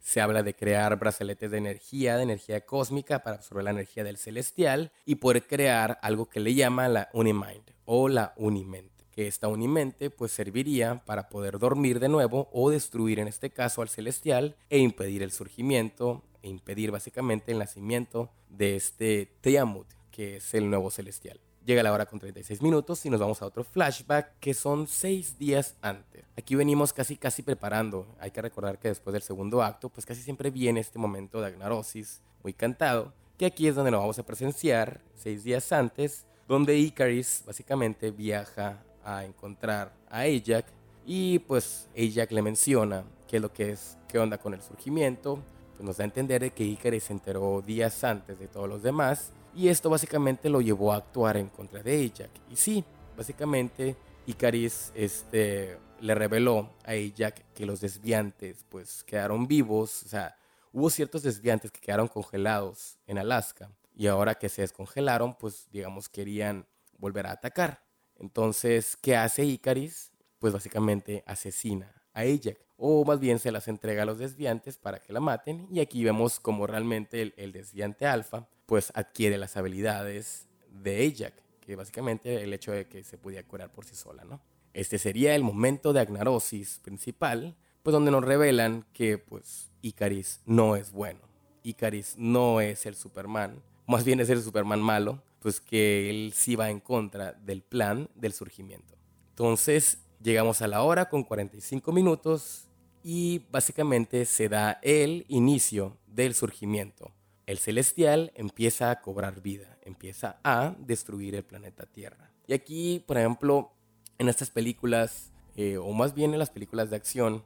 Se 0.07 0.21
habla 0.21 0.41
de 0.41 0.53
crear 0.53 0.97
brazaletes 0.97 1.51
de 1.51 1.57
energía, 1.57 2.15
de 2.15 2.23
energía 2.23 2.65
cósmica 2.65 3.23
para 3.23 3.35
absorber 3.35 3.65
la 3.65 3.71
energía 3.71 4.05
del 4.05 4.15
celestial 4.15 4.93
y 5.05 5.15
poder 5.15 5.45
crear 5.45 5.99
algo 6.01 6.29
que 6.29 6.39
le 6.39 6.55
llama 6.55 6.87
la 6.87 7.09
Unimind 7.11 7.73
o 7.83 8.07
la 8.07 8.33
Unimente 8.37 9.03
que 9.11 9.27
esta 9.27 9.49
unimente 9.49 10.09
pues 10.09 10.31
serviría 10.31 11.03
para 11.03 11.27
poder 11.27 11.59
dormir 11.59 11.99
de 11.99 12.07
nuevo 12.07 12.47
o 12.53 12.69
destruir 12.69 13.19
en 13.19 13.27
este 13.27 13.49
caso 13.49 13.81
al 13.81 13.89
celestial 13.89 14.55
e 14.69 14.77
impedir 14.77 15.23
el 15.23 15.31
surgimiento 15.31 16.23
e 16.41 16.47
impedir 16.47 16.91
básicamente 16.91 17.51
el 17.51 17.57
nacimiento 17.57 18.29
de 18.47 18.77
este 18.77 19.25
Tiamut, 19.41 19.87
que 20.11 20.37
es 20.37 20.53
el 20.53 20.69
nuevo 20.69 20.89
celestial. 20.89 21.41
Llega 21.67 21.83
la 21.83 21.91
hora 21.91 22.05
con 22.05 22.17
36 22.17 22.61
minutos 22.61 23.05
y 23.05 23.09
nos 23.09 23.19
vamos 23.19 23.41
a 23.41 23.45
otro 23.45 23.61
flashback 23.61 24.39
que 24.39 24.53
son 24.53 24.87
6 24.87 25.37
días 25.37 25.75
antes. 25.81 26.23
Aquí 26.37 26.55
venimos 26.55 26.93
casi 26.93 27.17
casi 27.17 27.41
preparando. 27.41 28.07
Hay 28.21 28.31
que 28.31 28.41
recordar 28.41 28.79
que 28.79 28.87
después 28.87 29.11
del 29.11 29.21
segundo 29.21 29.61
acto 29.61 29.89
pues 29.89 30.05
casi 30.05 30.21
siempre 30.21 30.49
viene 30.49 30.79
este 30.79 30.97
momento 30.97 31.41
de 31.41 31.47
agnarosis 31.47 32.21
muy 32.41 32.53
cantado, 32.53 33.11
que 33.37 33.47
aquí 33.47 33.67
es 33.67 33.75
donde 33.75 33.91
lo 33.91 33.99
vamos 33.99 34.17
a 34.17 34.25
presenciar 34.25 35.01
6 35.15 35.43
días 35.43 35.73
antes, 35.73 36.25
donde 36.47 36.77
Icaris 36.77 37.43
básicamente 37.45 38.11
viaja 38.11 38.81
a 39.03 39.25
encontrar 39.25 39.91
a 40.09 40.21
Ajax 40.21 40.71
y 41.05 41.39
pues 41.39 41.89
Ajax 41.97 42.31
le 42.31 42.43
menciona 42.43 43.03
qué 43.27 43.35
es 43.35 43.41
lo 43.41 43.51
que 43.51 43.71
es, 43.71 43.97
qué 44.07 44.19
onda 44.19 44.37
con 44.37 44.53
el 44.53 44.61
surgimiento, 44.61 45.43
pues 45.73 45.83
nos 45.85 45.97
da 45.97 46.05
a 46.05 46.05
entender 46.05 46.43
de 46.43 46.51
que 46.51 46.63
Icaris 46.63 47.03
se 47.03 47.11
enteró 47.11 47.61
días 47.61 48.05
antes 48.05 48.39
de 48.39 48.47
todos 48.47 48.69
los 48.69 48.83
demás 48.83 49.33
y 49.57 49.69
esto 49.69 49.89
básicamente 49.89 50.49
lo 50.49 50.61
llevó 50.61 50.93
a 50.93 50.97
actuar 50.97 51.35
en 51.37 51.49
contra 51.49 51.81
de 51.81 52.05
Ajax. 52.05 52.29
Y 52.51 52.55
sí, 52.55 52.85
básicamente 53.17 53.95
Icaris 54.27 54.91
este, 54.93 55.77
le 55.99 56.13
reveló 56.13 56.69
a 56.85 56.91
Ajax 56.91 57.41
que 57.55 57.65
los 57.65 57.81
desviantes 57.81 58.63
pues 58.69 59.03
quedaron 59.03 59.47
vivos, 59.47 60.03
o 60.03 60.07
sea, 60.09 60.37
hubo 60.71 60.91
ciertos 60.91 61.23
desviantes 61.23 61.71
que 61.71 61.81
quedaron 61.81 62.07
congelados 62.07 62.99
en 63.07 63.17
Alaska 63.17 63.71
y 63.95 64.05
ahora 64.05 64.35
que 64.35 64.47
se 64.47 64.61
descongelaron 64.61 65.33
pues 65.33 65.67
digamos 65.71 66.07
querían 66.07 66.67
volver 66.99 67.25
a 67.25 67.31
atacar. 67.31 67.83
Entonces, 68.19 68.95
¿qué 68.97 69.15
hace 69.15 69.43
Icaris? 69.43 70.11
Pues 70.39 70.53
básicamente 70.53 71.23
asesina 71.25 71.93
a 72.13 72.21
Ajax. 72.21 72.57
O 72.77 73.03
más 73.05 73.19
bien 73.19 73.39
se 73.39 73.51
las 73.51 73.67
entrega 73.67 74.03
a 74.03 74.05
los 74.05 74.19
desviantes 74.19 74.77
para 74.77 74.99
que 74.99 75.13
la 75.13 75.19
maten. 75.19 75.67
Y 75.71 75.79
aquí 75.79 76.03
vemos 76.03 76.39
como 76.39 76.67
realmente 76.67 77.33
el, 77.35 77.51
desviante 77.51 78.05
alfa 78.05 78.47
pues 78.67 78.91
adquiere 78.93 79.39
las 79.39 79.57
habilidades 79.57 80.45
de 80.69 81.07
Ajax. 81.07 81.41
Que 81.61 81.75
básicamente 81.75 82.43
el 82.43 82.53
hecho 82.53 82.71
de 82.71 82.85
que 82.85 83.03
se 83.03 83.17
podía 83.17 83.43
curar 83.43 83.73
por 83.73 83.83
sí 83.83 83.95
sola, 83.95 84.23
¿no? 84.23 84.39
Este 84.73 84.99
sería 84.99 85.33
el 85.33 85.41
momento 85.41 85.91
de 85.91 86.01
agnarosis 86.01 86.79
principal, 86.83 87.55
pues 87.81 87.93
donde 87.93 88.11
nos 88.11 88.23
revelan 88.23 88.85
que 88.93 89.17
pues 89.17 89.71
Icaris 89.81 90.41
no 90.45 90.75
es 90.75 90.91
bueno. 90.91 91.21
Icaris 91.63 92.15
no 92.17 92.61
es 92.61 92.85
el 92.85 92.95
Superman, 92.95 93.61
más 93.87 94.03
bien 94.05 94.19
es 94.19 94.29
el 94.29 94.41
Superman 94.41 94.81
malo, 94.81 95.21
pues 95.39 95.59
que 95.59 96.09
él 96.09 96.31
sí 96.35 96.55
va 96.55 96.69
en 96.69 96.79
contra 96.79 97.33
del 97.33 97.61
plan 97.61 98.09
del 98.15 98.33
surgimiento. 98.33 98.95
Entonces 99.29 99.99
llegamos 100.21 100.61
a 100.61 100.67
la 100.67 100.83
hora 100.83 101.09
con 101.09 101.23
45 101.23 101.91
minutos 101.91 102.67
y 103.03 103.41
básicamente 103.51 104.25
se 104.25 104.49
da 104.49 104.79
el 104.81 105.25
inicio 105.27 105.97
del 106.07 106.35
surgimiento. 106.35 107.11
El 107.47 107.59
celestial 107.59 108.33
empieza 108.35 108.91
a 108.91 108.99
cobrar 108.99 109.41
vida, 109.41 109.77
empieza 109.81 110.37
a 110.43 110.75
destruir 110.79 111.33
el 111.33 111.45
planeta 111.45 111.85
Tierra. 111.85 112.29
Y 112.45 112.53
aquí, 112.53 113.01
por 113.07 113.17
ejemplo, 113.17 113.71
en 114.17 114.27
estas 114.27 114.49
películas, 114.49 115.31
eh, 115.55 115.77
o 115.77 115.93
más 115.93 116.13
bien 116.13 116.33
en 116.33 116.39
las 116.39 116.49
películas 116.49 116.89
de 116.89 116.97
acción, 116.97 117.45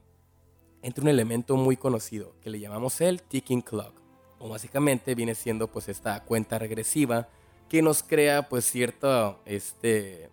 entra 0.82 1.02
un 1.02 1.08
elemento 1.08 1.56
muy 1.56 1.76
conocido 1.76 2.34
que 2.40 2.50
le 2.50 2.58
llamamos 2.58 3.00
el 3.00 3.22
ticking 3.22 3.62
clock. 3.62 4.02
O 4.40 4.48
básicamente 4.48 5.14
viene 5.14 5.36
siendo 5.36 5.68
pues 5.68 5.88
esta 5.88 6.24
cuenta 6.24 6.58
regresiva 6.58 7.28
que 7.68 7.80
nos 7.80 8.02
crea 8.02 8.48
pues 8.48 8.64
cierto, 8.64 9.40
este, 9.44 10.30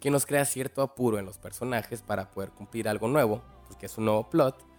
que 0.00 0.10
nos 0.10 0.24
crea 0.24 0.46
cierto 0.46 0.80
apuro 0.80 1.18
en 1.18 1.26
los 1.26 1.36
personajes 1.36 2.00
para 2.00 2.30
poder 2.30 2.52
cumplir 2.52 2.88
algo 2.88 3.06
nuevo, 3.06 3.42
porque 3.68 3.84
es 3.84 3.98
un 3.98 4.06
nuevo 4.06 4.30
plot. 4.30 4.69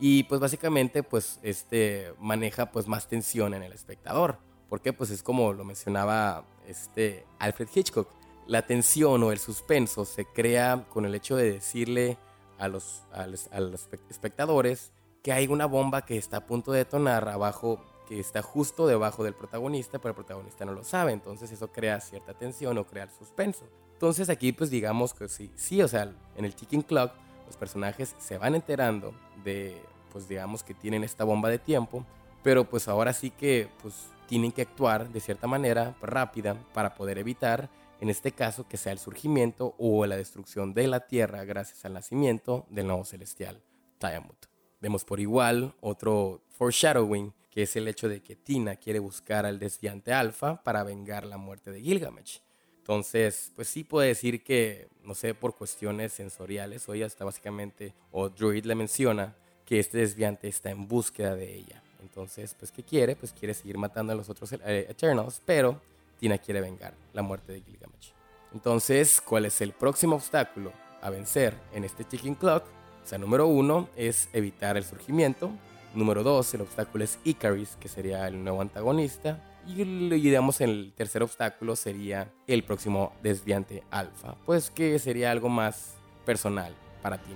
Y 0.00 0.24
pues 0.24 0.40
básicamente 0.40 1.02
pues 1.02 1.40
este 1.42 2.12
maneja 2.18 2.70
pues 2.70 2.86
más 2.86 3.08
tensión 3.08 3.54
en 3.54 3.62
el 3.62 3.72
espectador. 3.72 4.38
Porque 4.68 4.92
pues 4.92 5.10
es 5.10 5.22
como 5.22 5.52
lo 5.52 5.64
mencionaba 5.64 6.44
este 6.66 7.26
Alfred 7.38 7.68
Hitchcock. 7.74 8.08
La 8.46 8.62
tensión 8.62 9.22
o 9.22 9.32
el 9.32 9.38
suspenso 9.38 10.04
se 10.04 10.24
crea 10.24 10.86
con 10.88 11.04
el 11.04 11.14
hecho 11.14 11.36
de 11.36 11.52
decirle 11.52 12.18
a 12.58 12.68
los, 12.68 13.02
a 13.12 13.26
los, 13.26 13.48
a 13.52 13.60
los 13.60 13.88
espectadores 14.08 14.92
que 15.22 15.32
hay 15.32 15.46
una 15.48 15.66
bomba 15.66 16.04
que 16.04 16.16
está 16.16 16.38
a 16.38 16.46
punto 16.46 16.72
de 16.72 16.78
detonar 16.78 17.28
abajo 17.28 17.84
que 18.08 18.18
está 18.18 18.40
justo 18.40 18.86
debajo 18.86 19.22
del 19.22 19.34
protagonista, 19.34 19.98
pero 19.98 20.10
el 20.10 20.14
protagonista 20.14 20.64
no 20.64 20.72
lo 20.72 20.82
sabe, 20.82 21.12
entonces 21.12 21.52
eso 21.52 21.70
crea 21.70 22.00
cierta 22.00 22.32
tensión 22.32 22.78
o 22.78 22.86
crea 22.86 23.04
el 23.04 23.10
suspenso. 23.10 23.68
Entonces 23.92 24.30
aquí 24.30 24.52
pues 24.52 24.70
digamos 24.70 25.12
que 25.12 25.28
sí, 25.28 25.50
sí, 25.54 25.82
o 25.82 25.88
sea, 25.88 26.10
en 26.34 26.44
el 26.44 26.54
Ticking 26.54 26.82
Clock 26.82 27.12
los 27.46 27.56
personajes 27.56 28.14
se 28.18 28.38
van 28.38 28.54
enterando 28.54 29.12
de, 29.44 29.82
pues 30.10 30.28
digamos 30.28 30.62
que 30.62 30.74
tienen 30.74 31.04
esta 31.04 31.24
bomba 31.24 31.48
de 31.48 31.58
tiempo, 31.58 32.04
pero 32.42 32.64
pues 32.64 32.88
ahora 32.88 33.12
sí 33.12 33.30
que 33.30 33.68
pues 33.82 33.94
tienen 34.26 34.52
que 34.52 34.62
actuar 34.62 35.08
de 35.10 35.20
cierta 35.20 35.46
manera 35.46 35.96
rápida 36.02 36.56
para 36.74 36.94
poder 36.94 37.18
evitar, 37.18 37.70
en 38.00 38.10
este 38.10 38.32
caso, 38.32 38.68
que 38.68 38.76
sea 38.76 38.92
el 38.92 38.98
surgimiento 38.98 39.74
o 39.78 40.06
la 40.06 40.16
destrucción 40.16 40.74
de 40.74 40.86
la 40.86 41.06
Tierra 41.06 41.44
gracias 41.44 41.84
al 41.84 41.94
nacimiento 41.94 42.66
del 42.70 42.86
nuevo 42.86 43.04
celestial, 43.04 43.62
Tiamut. 43.98 44.46
Vemos 44.80 45.04
por 45.04 45.18
igual 45.18 45.74
otro 45.80 46.42
foreshadowing 46.50 47.32
que 47.50 47.62
es 47.62 47.74
el 47.76 47.88
hecho 47.88 48.08
de 48.08 48.22
que 48.22 48.36
Tina 48.36 48.76
quiere 48.76 49.00
buscar 49.00 49.44
al 49.44 49.58
desviante 49.58 50.12
alfa 50.12 50.62
para 50.62 50.84
vengar 50.84 51.26
la 51.26 51.38
muerte 51.38 51.72
de 51.72 51.80
Gilgamesh. 51.80 52.40
Entonces, 52.78 53.52
pues 53.56 53.68
sí 53.68 53.84
puede 53.84 54.08
decir 54.08 54.44
que, 54.44 54.88
no 55.02 55.14
sé, 55.14 55.34
por 55.34 55.56
cuestiones 55.56 56.12
sensoriales, 56.12 56.88
o 56.88 56.94
ella 56.94 57.06
está 57.06 57.24
básicamente, 57.24 57.94
o 58.12 58.28
Druid 58.28 58.64
le 58.64 58.74
menciona 58.74 59.36
que 59.68 59.78
este 59.78 59.98
desviante 59.98 60.48
está 60.48 60.70
en 60.70 60.88
búsqueda 60.88 61.36
de 61.36 61.54
ella. 61.54 61.82
Entonces, 62.00 62.56
pues, 62.58 62.72
¿qué 62.72 62.82
quiere? 62.82 63.16
Pues 63.16 63.34
quiere 63.34 63.52
seguir 63.52 63.76
matando 63.76 64.14
a 64.14 64.16
los 64.16 64.30
otros 64.30 64.50
eh, 64.54 64.86
Eternals, 64.88 65.42
pero 65.44 65.78
Tina 66.18 66.38
quiere 66.38 66.62
vengar 66.62 66.94
la 67.12 67.20
muerte 67.20 67.52
de 67.52 67.60
Gilgamesh. 67.60 68.14
Entonces, 68.54 69.20
¿cuál 69.20 69.44
es 69.44 69.60
el 69.60 69.72
próximo 69.72 70.16
obstáculo 70.16 70.72
a 71.02 71.10
vencer 71.10 71.54
en 71.74 71.84
este 71.84 72.08
Chicken 72.08 72.34
Clock? 72.36 72.64
O 73.04 73.06
sea, 73.06 73.18
número 73.18 73.46
uno 73.46 73.90
es 73.94 74.30
evitar 74.32 74.78
el 74.78 74.84
surgimiento. 74.84 75.50
Número 75.94 76.22
dos, 76.22 76.54
el 76.54 76.62
obstáculo 76.62 77.04
es 77.04 77.18
Icarus, 77.24 77.76
que 77.78 77.90
sería 77.90 78.26
el 78.26 78.42
nuevo 78.42 78.62
antagonista. 78.62 79.38
Y 79.66 79.84
digamos 79.84 80.62
el 80.62 80.94
tercer 80.96 81.22
obstáculo 81.22 81.76
sería 81.76 82.32
el 82.46 82.64
próximo 82.64 83.12
desviante 83.22 83.82
alfa, 83.90 84.34
pues 84.46 84.70
que 84.70 84.98
sería 84.98 85.30
algo 85.30 85.50
más 85.50 85.92
personal 86.24 86.74
para 87.02 87.18
ti. 87.18 87.34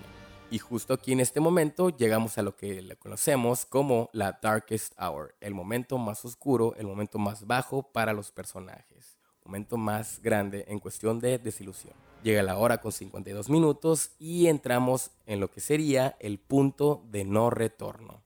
Y 0.52 0.58
justo 0.58 0.92
aquí 0.92 1.12
en 1.12 1.20
este 1.20 1.40
momento 1.40 1.88
llegamos 1.88 2.36
a 2.36 2.42
lo 2.42 2.54
que 2.54 2.86
conocemos 2.98 3.64
como 3.64 4.10
la 4.12 4.38
Darkest 4.42 4.92
Hour, 5.00 5.34
el 5.40 5.54
momento 5.54 5.96
más 5.96 6.26
oscuro, 6.26 6.74
el 6.76 6.86
momento 6.86 7.18
más 7.18 7.46
bajo 7.46 7.82
para 7.82 8.12
los 8.12 8.32
personajes, 8.32 9.16
momento 9.46 9.78
más 9.78 10.20
grande 10.20 10.66
en 10.68 10.78
cuestión 10.78 11.20
de 11.20 11.38
desilusión. 11.38 11.94
Llega 12.22 12.42
la 12.42 12.58
hora 12.58 12.82
con 12.82 12.92
52 12.92 13.48
minutos 13.48 14.10
y 14.18 14.48
entramos 14.48 15.10
en 15.24 15.40
lo 15.40 15.50
que 15.50 15.62
sería 15.62 16.16
el 16.20 16.38
punto 16.38 17.02
de 17.10 17.24
no 17.24 17.48
retorno. 17.48 18.20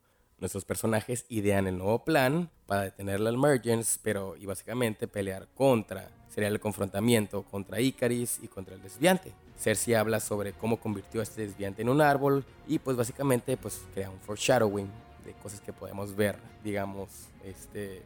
Nuestros 0.47 0.64
personajes 0.64 1.26
idean 1.28 1.66
el 1.66 1.76
nuevo 1.76 2.05
plan 2.05 2.49
para 2.66 2.82
detener 2.82 3.18
la 3.18 3.30
Emergence, 3.30 3.99
pero 4.01 4.36
y 4.36 4.47
básicamente 4.47 5.09
pelear 5.09 5.49
contra. 5.57 6.09
Sería 6.32 6.49
el 6.49 6.61
confrontamiento 6.61 7.42
contra 7.42 7.80
Icaris 7.80 8.38
y 8.40 8.47
contra 8.47 8.76
el 8.76 8.80
desviante. 8.80 9.32
Cersei 9.59 9.94
habla 9.94 10.20
sobre 10.20 10.53
cómo 10.53 10.76
convirtió 10.76 11.18
a 11.18 11.24
este 11.24 11.44
desviante 11.44 11.82
en 11.82 11.88
un 11.88 12.01
árbol 12.01 12.44
y 12.68 12.78
pues 12.78 12.97
básicamente 12.97 13.57
pues 13.57 13.82
crea 13.92 14.09
un 14.09 14.20
foreshadowing 14.20 14.88
de 15.24 15.32
cosas 15.42 15.61
que 15.61 15.72
podemos 15.72 16.14
ver, 16.14 16.36
digamos, 16.62 17.09
este, 17.44 18.05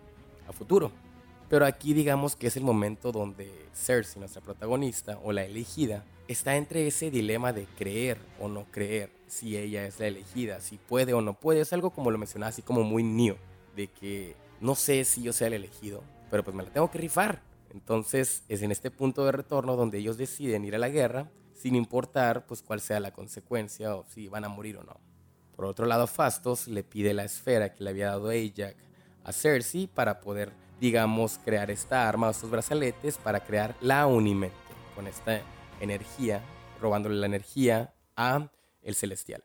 a 0.49 0.53
futuro. 0.55 0.91
Pero 1.51 1.67
aquí 1.67 1.93
digamos 1.93 2.37
que 2.37 2.47
es 2.47 2.57
el 2.57 2.65
momento 2.65 3.13
donde 3.13 3.53
Cersei, 3.75 4.19
nuestra 4.19 4.41
protagonista 4.41 5.19
o 5.23 5.31
la 5.33 5.45
elegida, 5.45 6.07
está 6.27 6.57
entre 6.57 6.87
ese 6.87 7.11
dilema 7.11 7.53
de 7.53 7.67
creer 7.77 8.17
o 8.41 8.49
no 8.49 8.65
creer 8.71 9.20
si 9.31 9.57
ella 9.57 9.87
es 9.87 9.99
la 9.99 10.07
elegida, 10.07 10.61
si 10.61 10.77
puede 10.77 11.15
o 11.15 11.21
no 11.21 11.35
puede. 11.35 11.61
Es 11.61 11.73
algo 11.73 11.91
como 11.91 12.11
lo 12.11 12.19
mencionaba, 12.19 12.51
así 12.51 12.63
como 12.63 12.83
muy 12.83 13.03
new, 13.03 13.37
de 13.77 13.89
que 13.89 14.37
no 14.61 14.75
sé 14.75 15.05
si 15.05 15.23
yo 15.23 15.33
sea 15.33 15.47
el 15.47 15.55
elegido, 15.55 16.03
pero 16.31 16.45
pues 16.45 16.55
me 16.55 16.63
la 16.63 16.71
tengo 16.71 16.91
que 16.91 16.99
rifar. 16.99 17.43
Entonces 17.71 18.45
es 18.49 18.63
en 18.63 18.73
este 18.73 18.91
punto 18.91 19.25
de 19.25 19.33
retorno 19.33 19.77
donde 19.77 19.99
ellos 19.99 20.19
deciden 20.19 20.65
ir 20.65 20.75
a 20.75 20.79
la 20.79 20.89
guerra 20.89 21.31
sin 21.55 21.77
importar 21.77 22.47
pues 22.47 22.63
cuál 22.63 22.81
sea 22.81 23.01
la 23.01 23.13
consecuencia 23.13 23.95
o 23.95 24.05
si 24.09 24.29
van 24.29 24.45
a 24.45 24.49
morir 24.49 24.77
o 24.79 24.83
no. 24.83 24.99
Por 25.55 25.67
otro 25.67 25.87
lado, 25.87 26.07
Fastos 26.07 26.69
le 26.69 26.83
pide 26.83 27.15
la 27.15 27.25
esfera 27.25 27.75
que 27.75 27.85
le 27.85 27.91
había 27.91 28.07
dado 28.07 28.31
Ajax 28.31 28.77
a 29.25 29.33
Cersei 29.33 29.87
para 29.87 30.21
poder 30.21 30.53
digamos, 30.81 31.39
crear 31.45 31.71
esta 31.71 32.09
arma, 32.09 32.31
estos 32.31 32.51
brazaletes 32.51 33.19
para 33.19 33.41
crear 33.41 33.77
la 33.81 34.07
Unimente, 34.07 34.57
con 34.95 35.07
esta 35.07 35.43
energía, 35.79 36.43
robándole 36.81 37.17
la 37.17 37.27
energía 37.27 37.93
a 38.17 38.51
el 38.83 38.95
Celestial. 38.95 39.45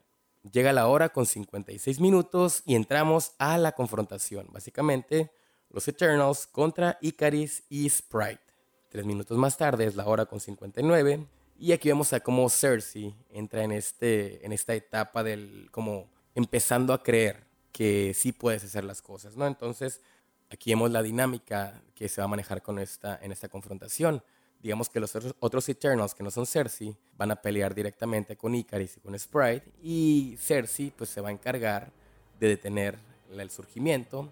Llega 0.52 0.74
la 0.74 0.88
hora 0.88 1.10
con 1.10 1.26
56 1.26 2.00
minutos 2.00 2.62
y 2.66 2.76
entramos 2.76 3.34
a 3.40 3.58
la 3.58 3.72
confrontación. 3.72 4.48
Básicamente, 4.52 5.32
los 5.70 5.88
Eternals 5.88 6.48
contra 6.48 6.98
Icaris 7.02 7.64
y 7.70 7.90
Sprite. 7.90 8.42
Tres 8.90 9.06
minutos 9.06 9.38
más 9.38 9.58
tarde 9.58 9.86
es 9.86 9.96
la 9.96 10.06
hora 10.06 10.26
con 10.26 10.40
59 10.40 11.26
y 11.58 11.72
aquí 11.72 11.90
vemos 11.90 12.12
cómo 12.24 12.50
Cersei 12.50 13.16
entra 13.30 13.64
en, 13.64 13.72
este, 13.72 14.46
en 14.46 14.52
esta 14.54 14.74
etapa 14.76 15.24
del 15.24 15.70
como 15.72 16.10
empezando 16.36 16.94
a 16.94 17.02
creer 17.02 17.46
que 17.72 18.14
sí 18.14 18.32
puedes 18.32 18.64
hacer 18.64 18.84
las 18.84 19.02
cosas, 19.02 19.36
¿no? 19.36 19.48
Entonces 19.48 20.02
Aquí 20.50 20.72
vemos 20.72 20.92
la 20.92 21.02
dinámica 21.02 21.82
que 21.96 22.08
se 22.08 22.22
va 22.22 22.26
a 22.26 22.28
manejar 22.28 22.62
con 22.62 22.80
esta, 22.80 23.20
en 23.22 23.32
esta 23.32 23.50
confrontación. 23.50 24.24
Digamos 24.62 24.90
que 24.90 25.00
los 25.00 25.16
otros, 25.40 25.70
Eternals 25.70 26.16
que 26.16 26.24
no 26.24 26.32
son 26.32 26.46
Cersei 26.46 26.98
van 27.18 27.32
a 27.32 27.36
pelear 27.36 27.76
directamente 27.76 28.36
con 28.36 28.56
Icaris 28.56 28.98
y 28.98 29.00
con 29.00 29.18
Sprite 29.18 29.72
y 29.82 30.36
Cersei 30.40 30.92
pues 30.92 31.10
se 31.10 31.22
va 31.22 31.30
a 31.30 31.32
encargar 31.32 31.92
de 32.40 32.48
detener 32.48 32.98
el 33.32 33.50
surgimiento 33.50 34.32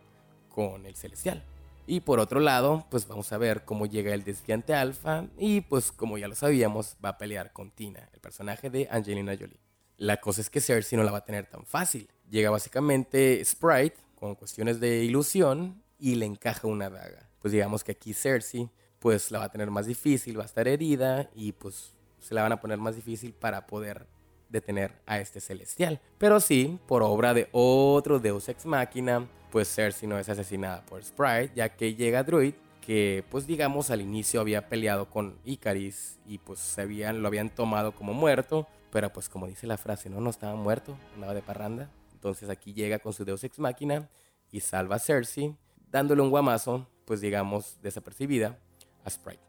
con 0.49 0.85
el 0.85 0.95
Celestial. 0.95 1.43
Y 1.85 1.99
por 1.99 2.19
otro 2.19 2.39
lado, 2.39 2.85
pues 2.89 3.07
vamos 3.07 3.31
a 3.33 3.37
ver 3.37 3.65
cómo 3.65 3.85
llega 3.85 4.13
el 4.13 4.23
desviante 4.23 4.73
alfa 4.73 5.27
y 5.37 5.61
pues 5.61 5.91
como 5.91 6.17
ya 6.17 6.27
lo 6.27 6.35
sabíamos, 6.35 6.95
va 7.03 7.09
a 7.09 7.17
pelear 7.17 7.51
con 7.51 7.71
Tina, 7.71 8.09
el 8.13 8.21
personaje 8.21 8.69
de 8.69 8.87
Angelina 8.89 9.35
Jolie. 9.37 9.59
La 9.97 10.17
cosa 10.17 10.41
es 10.41 10.49
que 10.49 10.61
Cersei 10.61 10.97
no 10.97 11.03
la 11.03 11.11
va 11.11 11.19
a 11.19 11.25
tener 11.25 11.45
tan 11.45 11.65
fácil. 11.65 12.09
Llega 12.29 12.49
básicamente 12.49 13.43
Sprite 13.43 13.97
con 14.15 14.35
cuestiones 14.35 14.79
de 14.79 15.03
ilusión 15.03 15.83
y 15.99 16.15
le 16.15 16.25
encaja 16.25 16.67
una 16.67 16.89
daga. 16.89 17.29
Pues 17.39 17.51
digamos 17.51 17.83
que 17.83 17.91
aquí 17.91 18.13
Cersei 18.13 18.69
pues 19.03 19.31
la 19.31 19.39
va 19.39 19.45
a 19.45 19.51
tener 19.51 19.69
más 19.69 19.85
difícil, 19.85 20.39
va 20.39 20.43
a 20.43 20.45
estar 20.45 20.65
herida 20.65 21.29
y 21.35 21.51
pues 21.51 21.93
se 22.19 22.33
la 22.33 22.41
van 22.41 22.53
a 22.53 22.61
poner 22.61 22.77
más 22.77 22.95
difícil 22.95 23.33
para 23.33 23.67
poder 23.67 24.07
detener 24.47 24.93
a 25.05 25.19
este 25.19 25.41
celestial. 25.41 25.99
Pero 26.17 26.39
sí, 26.39 26.79
por 26.87 27.03
obra 27.03 27.33
de 27.33 27.49
otro 27.51 28.19
Deus 28.19 28.47
Ex 28.47 28.65
Machina, 28.65 29.27
pues 29.51 29.67
Cersei 29.67 30.07
no 30.07 30.17
es 30.17 30.29
asesinada 30.29 30.85
por 30.85 31.03
Sprite, 31.03 31.51
ya 31.53 31.67
que 31.67 31.95
llega 31.95 32.23
Druid, 32.23 32.53
que 32.79 33.25
pues 33.29 33.45
digamos 33.45 33.91
al 33.91 33.99
inicio 33.99 34.39
había 34.39 34.69
peleado 34.69 35.09
con 35.09 35.37
Icaris 35.43 36.17
y 36.25 36.37
pues 36.37 36.59
se 36.59 36.79
habían, 36.79 37.21
lo 37.21 37.27
habían 37.27 37.49
tomado 37.49 37.93
como 37.93 38.13
muerto, 38.13 38.69
pero 38.89 39.11
pues 39.11 39.27
como 39.27 39.47
dice 39.47 39.67
la 39.67 39.77
frase, 39.77 40.09
no, 40.09 40.21
no 40.21 40.29
estaba 40.29 40.55
muerto, 40.55 40.97
andaba 41.15 41.33
de 41.33 41.41
parranda. 41.41 41.91
Entonces 42.13 42.49
aquí 42.49 42.71
llega 42.71 42.99
con 42.99 43.11
su 43.11 43.25
Deus 43.25 43.43
Ex 43.43 43.59
Machina 43.59 44.09
y 44.49 44.61
salva 44.61 44.95
a 44.95 44.99
Cersei 44.99 45.57
dándole 45.91 46.21
un 46.21 46.29
guamazo, 46.29 46.87
pues 47.03 47.19
digamos, 47.19 47.81
desapercibida 47.81 48.57
a 49.03 49.09
Sprite. 49.09 49.41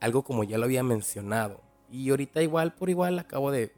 Algo 0.00 0.22
como 0.22 0.44
ya 0.44 0.58
lo 0.58 0.64
había 0.64 0.82
mencionado, 0.82 1.60
y 1.90 2.10
ahorita 2.10 2.42
igual 2.42 2.74
por 2.74 2.90
igual 2.90 3.18
acabo 3.18 3.50
de, 3.50 3.72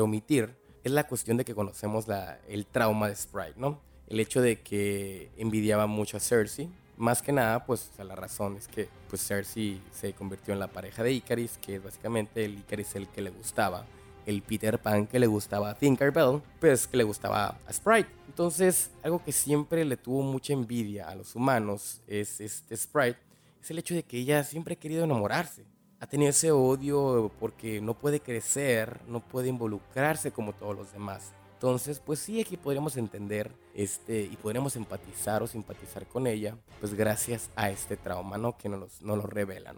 omitir, 0.00 0.56
es 0.82 0.92
la 0.92 1.06
cuestión 1.06 1.36
de 1.36 1.44
que 1.44 1.54
conocemos 1.54 2.06
el 2.48 2.66
trauma 2.66 3.08
de 3.08 3.16
Sprite, 3.16 3.54
¿no? 3.56 3.80
El 4.06 4.18
hecho 4.18 4.40
de 4.40 4.60
que 4.60 5.30
envidiaba 5.36 5.86
mucho 5.86 6.16
a 6.16 6.20
Cersei, 6.20 6.70
más 6.96 7.22
que 7.22 7.32
nada, 7.32 7.64
pues 7.64 7.90
la 7.98 8.14
razón 8.14 8.56
es 8.56 8.66
que 8.68 8.88
pues 9.08 9.26
Cersei 9.26 9.80
se 9.92 10.12
convirtió 10.12 10.52
en 10.52 10.60
la 10.60 10.68
pareja 10.68 11.02
de 11.02 11.12
Icaris, 11.12 11.58
que 11.58 11.76
es 11.76 11.82
básicamente 11.82 12.44
el 12.44 12.58
Icaris 12.58 12.94
el 12.96 13.08
que 13.08 13.22
le 13.22 13.30
gustaba 13.30 13.84
el 14.26 14.42
Peter 14.42 14.78
Pan 14.78 15.06
que 15.06 15.18
le 15.18 15.26
gustaba 15.26 15.70
a 15.70 15.74
Tinkerbell, 15.74 16.42
pues 16.60 16.86
que 16.86 16.96
le 16.96 17.04
gustaba 17.04 17.56
a 17.66 17.72
Sprite. 17.72 18.08
Entonces, 18.26 18.90
algo 19.02 19.22
que 19.22 19.32
siempre 19.32 19.84
le 19.84 19.96
tuvo 19.96 20.22
mucha 20.22 20.52
envidia 20.52 21.08
a 21.08 21.14
los 21.14 21.34
humanos 21.34 22.00
es 22.06 22.40
este 22.40 22.76
Sprite, 22.76 23.18
es 23.60 23.70
el 23.70 23.78
hecho 23.78 23.94
de 23.94 24.02
que 24.02 24.18
ella 24.18 24.42
siempre 24.44 24.74
ha 24.74 24.78
querido 24.78 25.04
enamorarse. 25.04 25.64
Ha 25.98 26.06
tenido 26.06 26.30
ese 26.30 26.50
odio 26.50 27.30
porque 27.38 27.80
no 27.80 27.94
puede 27.94 28.20
crecer, 28.20 29.00
no 29.06 29.20
puede 29.20 29.48
involucrarse 29.48 30.32
como 30.32 30.54
todos 30.54 30.74
los 30.74 30.92
demás. 30.92 31.32
Entonces, 31.52 32.00
pues 32.00 32.20
sí, 32.20 32.40
aquí 32.40 32.56
podríamos 32.56 32.96
entender 32.96 33.52
este, 33.74 34.22
y 34.22 34.36
podríamos 34.36 34.76
empatizar 34.76 35.42
o 35.42 35.46
simpatizar 35.46 36.06
con 36.06 36.26
ella, 36.26 36.56
pues 36.80 36.94
gracias 36.94 37.50
a 37.54 37.68
este 37.68 37.98
trauma, 37.98 38.38
¿no? 38.38 38.56
Que 38.56 38.70
nos, 38.70 39.02
nos 39.02 39.18
lo 39.18 39.26
revela, 39.26 39.74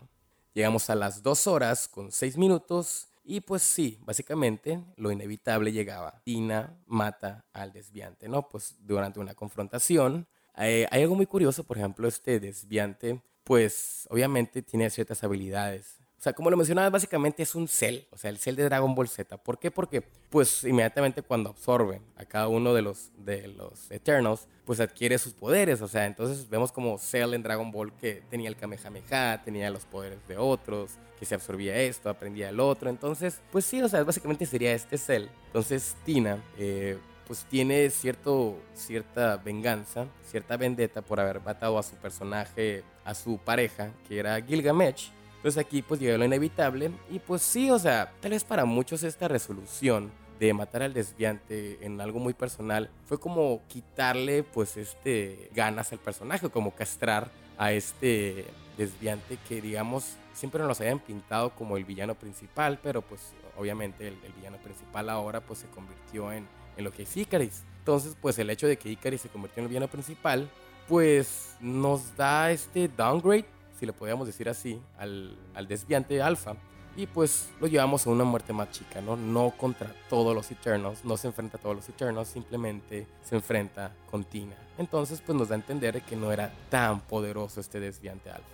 Llegamos 0.55 0.91
a 0.91 0.95
las 0.95 1.23
dos 1.23 1.47
horas 1.47 1.89
con 1.89 2.13
seis 2.13 2.37
minutos 2.37 3.09
y 3.25 3.41
pues 3.41 3.63
sí, 3.63 3.99
básicamente 4.05 4.85
lo 4.97 5.11
inevitable 5.11 5.73
llegaba. 5.73 6.21
Tina 6.25 6.77
mata 6.87 7.47
al 7.53 7.73
desviante, 7.73 8.29
¿no? 8.29 8.49
Pues 8.49 8.77
durante 8.81 9.19
una 9.19 9.35
confrontación. 9.35 10.29
Eh, 10.59 10.87
hay 10.91 11.03
algo 11.03 11.15
muy 11.15 11.27
curioso, 11.27 11.65
por 11.65 11.79
ejemplo, 11.79 12.07
este 12.07 12.39
desviante, 12.39 13.23
pues 13.45 14.07
obviamente 14.11 14.63
tiene 14.63 14.91
ciertas 14.91 15.23
habilidades 15.25 16.03
o 16.23 16.25
sea, 16.25 16.35
como 16.35 16.51
lo 16.51 16.57
mencionaba, 16.57 16.89
básicamente 16.89 17.43
es 17.43 17.57
un 17.57 17.67
cel, 17.67 18.07
o 18.13 18.17
sea, 18.17 18.31
el 18.31 18.39
cel 18.39 18.55
de 18.55 18.63
Dragon 18.63 18.95
Ball 18.95 19.09
Z. 19.09 19.39
¿Por 19.39 19.59
qué? 19.59 19.73
Porque, 19.73 20.03
pues, 20.31 20.63
inmediatamente 20.63 21.21
cuando 21.21 21.51
absorbe 21.51 22.01
a 22.15 22.25
cada 22.25 22.47
uno 22.47 22.75
de 22.75 22.83
los, 22.83 23.11
de 23.17 23.49
los 23.49 23.91
Eternals, 23.91 24.47
pues 24.65 24.79
adquiere 24.79 25.19
sus 25.19 25.33
poderes. 25.33 25.83
O 25.83 25.89
sea, 25.89 26.07
entonces 26.07 26.49
vemos 26.49 26.71
como 26.71 26.97
Cell 26.97 27.35
en 27.35 27.43
Dragon 27.43 27.73
Ball 27.73 27.93
que 27.97 28.23
tenía 28.31 28.49
el 28.49 28.55
Kamehameha, 28.55 29.43
tenía 29.43 29.69
los 29.71 29.85
poderes 29.85 30.21
de 30.29 30.37
otros, 30.37 30.93
que 31.19 31.27
se 31.27 31.35
absorbía 31.35 31.77
esto, 31.77 32.09
aprendía 32.09 32.51
el 32.51 32.61
otro. 32.61 32.89
Entonces, 32.89 33.41
pues 33.51 33.65
sí, 33.65 33.83
o 33.83 33.89
sea, 33.89 34.05
básicamente 34.05 34.47
sería 34.47 34.73
este 34.75 34.99
Cell. 34.99 35.27
Entonces, 35.47 35.97
Tina, 36.05 36.41
eh, 36.57 36.99
pues 37.27 37.45
tiene 37.45 37.91
cierto, 37.91 38.59
cierta 38.75 39.37
venganza, 39.37 40.07
cierta 40.25 40.57
vendetta 40.57 41.03
por 41.03 41.21
haber 41.21 41.41
matado 41.41 41.79
a 41.79 41.83
su 41.83 41.97
personaje, 41.97 42.85
a 43.05 43.15
su 43.15 43.39
pareja, 43.39 43.91
que 44.09 44.19
era 44.19 44.41
Gilgamesh. 44.41 45.11
Entonces 45.37 45.65
aquí 45.65 45.83
pues 45.83 46.01
llega 46.01 46.19
lo 46.19 46.25
inevitable 46.25 46.93
y 47.11 47.19
pues 47.19 47.43
sí, 47.43 47.71
o 47.71 47.79
sea, 47.79 48.13
tal 48.21 48.31
vez 48.31 48.45
para 48.45 48.65
muchos 48.65 49.03
esta 49.03 49.27
resolución 49.27 50.13
de 50.39 50.53
matar 50.55 50.83
al 50.83 50.93
desviante 50.93 51.85
en 51.85 52.01
algo 52.01 52.19
muy 52.19 52.35
personal 52.35 52.91
fue 53.05 53.19
como 53.19 53.63
quitarle 53.69 54.43
pues 54.43 54.77
este 54.77 55.51
ganas 55.55 55.93
al 55.93 55.99
personaje, 55.99 56.49
como 56.49 56.75
castrar 56.75 57.31
a 57.59 57.73
este 57.73 58.47
desviante 58.77 59.39
que 59.49 59.61
digamos 59.61 60.17
siempre 60.33 60.63
nos 60.65 60.81
habían 60.81 60.99
pintado 60.99 61.51
como 61.51 61.77
el 61.77 61.85
villano 61.85 62.15
principal, 62.15 62.79
pero 62.83 63.03
pues 63.03 63.33
obviamente 63.59 64.09
el, 64.09 64.17
villano 64.37 64.57
principal 64.59 65.11
ahora 65.11 65.41
pues 65.41 65.61
se 65.61 65.67
convirtió 65.69 66.33
en, 66.33 66.47
en 66.77 66.85
lo 66.85 66.93
que 66.93 67.03
es 67.03 67.17
Icaris. 67.17 67.63
Entonces 67.79 68.17
pues 68.21 68.39
el 68.39 68.51
hecho 68.51 68.67
de 68.67 68.77
que 68.77 68.91
Icaris 68.91 69.23
se 69.23 69.29
convirtió 69.29 69.61
en 69.61 69.65
el 69.65 69.69
villano 69.69 69.89
principal 69.89 70.51
pues 70.89 71.57
nos 71.61 72.17
da 72.17 72.51
este 72.51 72.89
downgrade 72.89 73.47
si 73.83 73.87
le 73.87 73.93
podíamos 73.93 74.29
decir 74.29 74.49
así, 74.49 74.81
al, 74.97 75.37
al 75.57 75.67
desviante 75.67 76.23
alfa, 76.23 76.55
y 76.95 77.09
pues 77.09 77.51
lo 77.61 77.67
llevamos 77.67 78.07
a 78.07 78.11
una 78.11 78.23
muerte 78.23 78.53
más 78.53 78.71
chica, 78.71 79.01
¿no? 79.01 79.17
No 79.17 79.51
contra 79.57 79.93
todos 80.09 80.37
los 80.37 80.49
Eternals, 80.53 81.05
no 81.05 81.17
se 81.17 81.27
enfrenta 81.27 81.57
a 81.57 81.61
todos 81.61 81.75
los 81.75 81.89
Eternals, 81.89 82.29
simplemente 82.29 83.09
se 83.25 83.35
enfrenta 83.35 83.93
con 84.09 84.23
Tina. 84.23 84.55
Entonces 84.79 85.21
pues 85.21 85.37
nos 85.37 85.49
da 85.49 85.57
a 85.57 85.59
entender 85.59 86.01
que 86.03 86.15
no 86.15 86.31
era 86.31 86.53
tan 86.71 87.01
poderoso 87.01 87.61
este 87.61 87.81
desviante 87.81 88.31
alfa. 88.31 88.47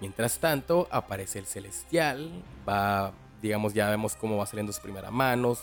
Mientras 0.00 0.38
tanto 0.38 0.88
aparece 0.90 1.38
el 1.38 1.46
celestial, 1.46 2.42
va, 2.68 3.12
digamos 3.40 3.74
ya 3.74 3.88
vemos 3.88 4.16
cómo 4.16 4.36
va 4.36 4.46
saliendo 4.46 4.72
su 4.72 4.82
primera 4.82 5.12
mano, 5.12 5.56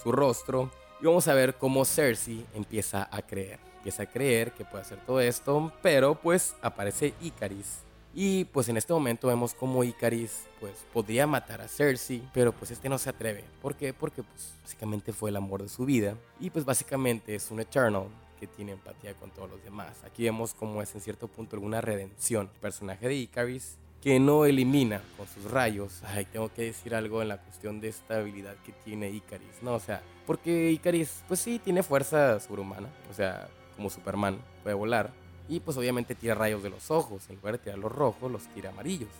su 0.00 0.12
rostro, 0.12 0.70
y 1.00 1.06
vamos 1.06 1.28
a 1.28 1.34
ver 1.34 1.56
cómo 1.56 1.84
Cersei 1.84 2.44
empieza 2.54 3.08
a 3.10 3.22
creer. 3.22 3.58
Empieza 3.78 4.02
a 4.02 4.06
creer 4.06 4.52
que 4.52 4.64
puede 4.64 4.82
hacer 4.82 4.98
todo 5.06 5.20
esto, 5.20 5.72
pero 5.82 6.14
pues 6.14 6.54
aparece 6.60 7.14
Icaris 7.20 7.80
y 8.12 8.44
pues 8.46 8.68
en 8.68 8.76
este 8.76 8.92
momento 8.92 9.28
vemos 9.28 9.54
como 9.54 9.84
Icaris 9.84 10.46
pues 10.58 10.72
podría 10.92 11.26
matar 11.26 11.60
a 11.60 11.68
Cersei, 11.68 12.22
pero 12.34 12.52
pues 12.52 12.70
este 12.72 12.88
no 12.88 12.98
se 12.98 13.10
atreve. 13.10 13.44
¿Por 13.62 13.76
qué? 13.76 13.94
Porque 13.94 14.22
pues 14.22 14.52
básicamente 14.62 15.12
fue 15.12 15.30
el 15.30 15.36
amor 15.36 15.62
de 15.62 15.68
su 15.68 15.84
vida 15.84 16.16
y 16.40 16.50
pues 16.50 16.64
básicamente 16.64 17.34
es 17.34 17.50
un 17.50 17.60
Eternal 17.60 18.08
que 18.38 18.46
tiene 18.46 18.72
empatía 18.72 19.14
con 19.14 19.30
todos 19.30 19.50
los 19.50 19.62
demás. 19.62 20.02
Aquí 20.04 20.24
vemos 20.24 20.54
como 20.54 20.82
es 20.82 20.94
en 20.94 21.00
cierto 21.00 21.28
punto 21.28 21.56
alguna 21.56 21.80
redención. 21.80 22.50
El 22.52 22.60
personaje 22.60 23.06
de 23.06 23.14
Icaris 23.14 23.76
que 24.02 24.18
no 24.18 24.46
elimina 24.46 25.02
con 25.16 25.26
sus 25.26 25.50
rayos. 25.50 26.02
Ay, 26.04 26.24
tengo 26.24 26.52
que 26.52 26.62
decir 26.62 26.94
algo 26.94 27.22
en 27.22 27.28
la 27.28 27.38
cuestión 27.38 27.80
de 27.80 27.88
esta 27.88 28.18
habilidad 28.18 28.56
que 28.64 28.72
tiene 28.72 29.10
Icaris, 29.10 29.62
¿no? 29.62 29.74
O 29.74 29.80
sea, 29.80 30.02
porque 30.26 30.70
Icaris 30.70 31.22
pues 31.28 31.40
sí 31.40 31.58
tiene 31.58 31.82
fuerza 31.82 32.40
sobrehumana, 32.40 32.88
o 33.10 33.14
sea, 33.14 33.48
como 33.76 33.90
Superman, 33.90 34.38
puede 34.62 34.74
volar 34.74 35.10
y 35.50 35.58
pues 35.58 35.76
obviamente 35.76 36.14
tira 36.14 36.34
rayos 36.36 36.62
de 36.62 36.70
los 36.70 36.90
ojos. 36.90 37.28
En 37.28 37.36
lugar 37.36 37.54
de 37.54 37.58
tirar 37.58 37.78
los 37.78 37.90
rojos, 37.90 38.30
los 38.30 38.46
tira 38.54 38.70
amarillos. 38.70 39.10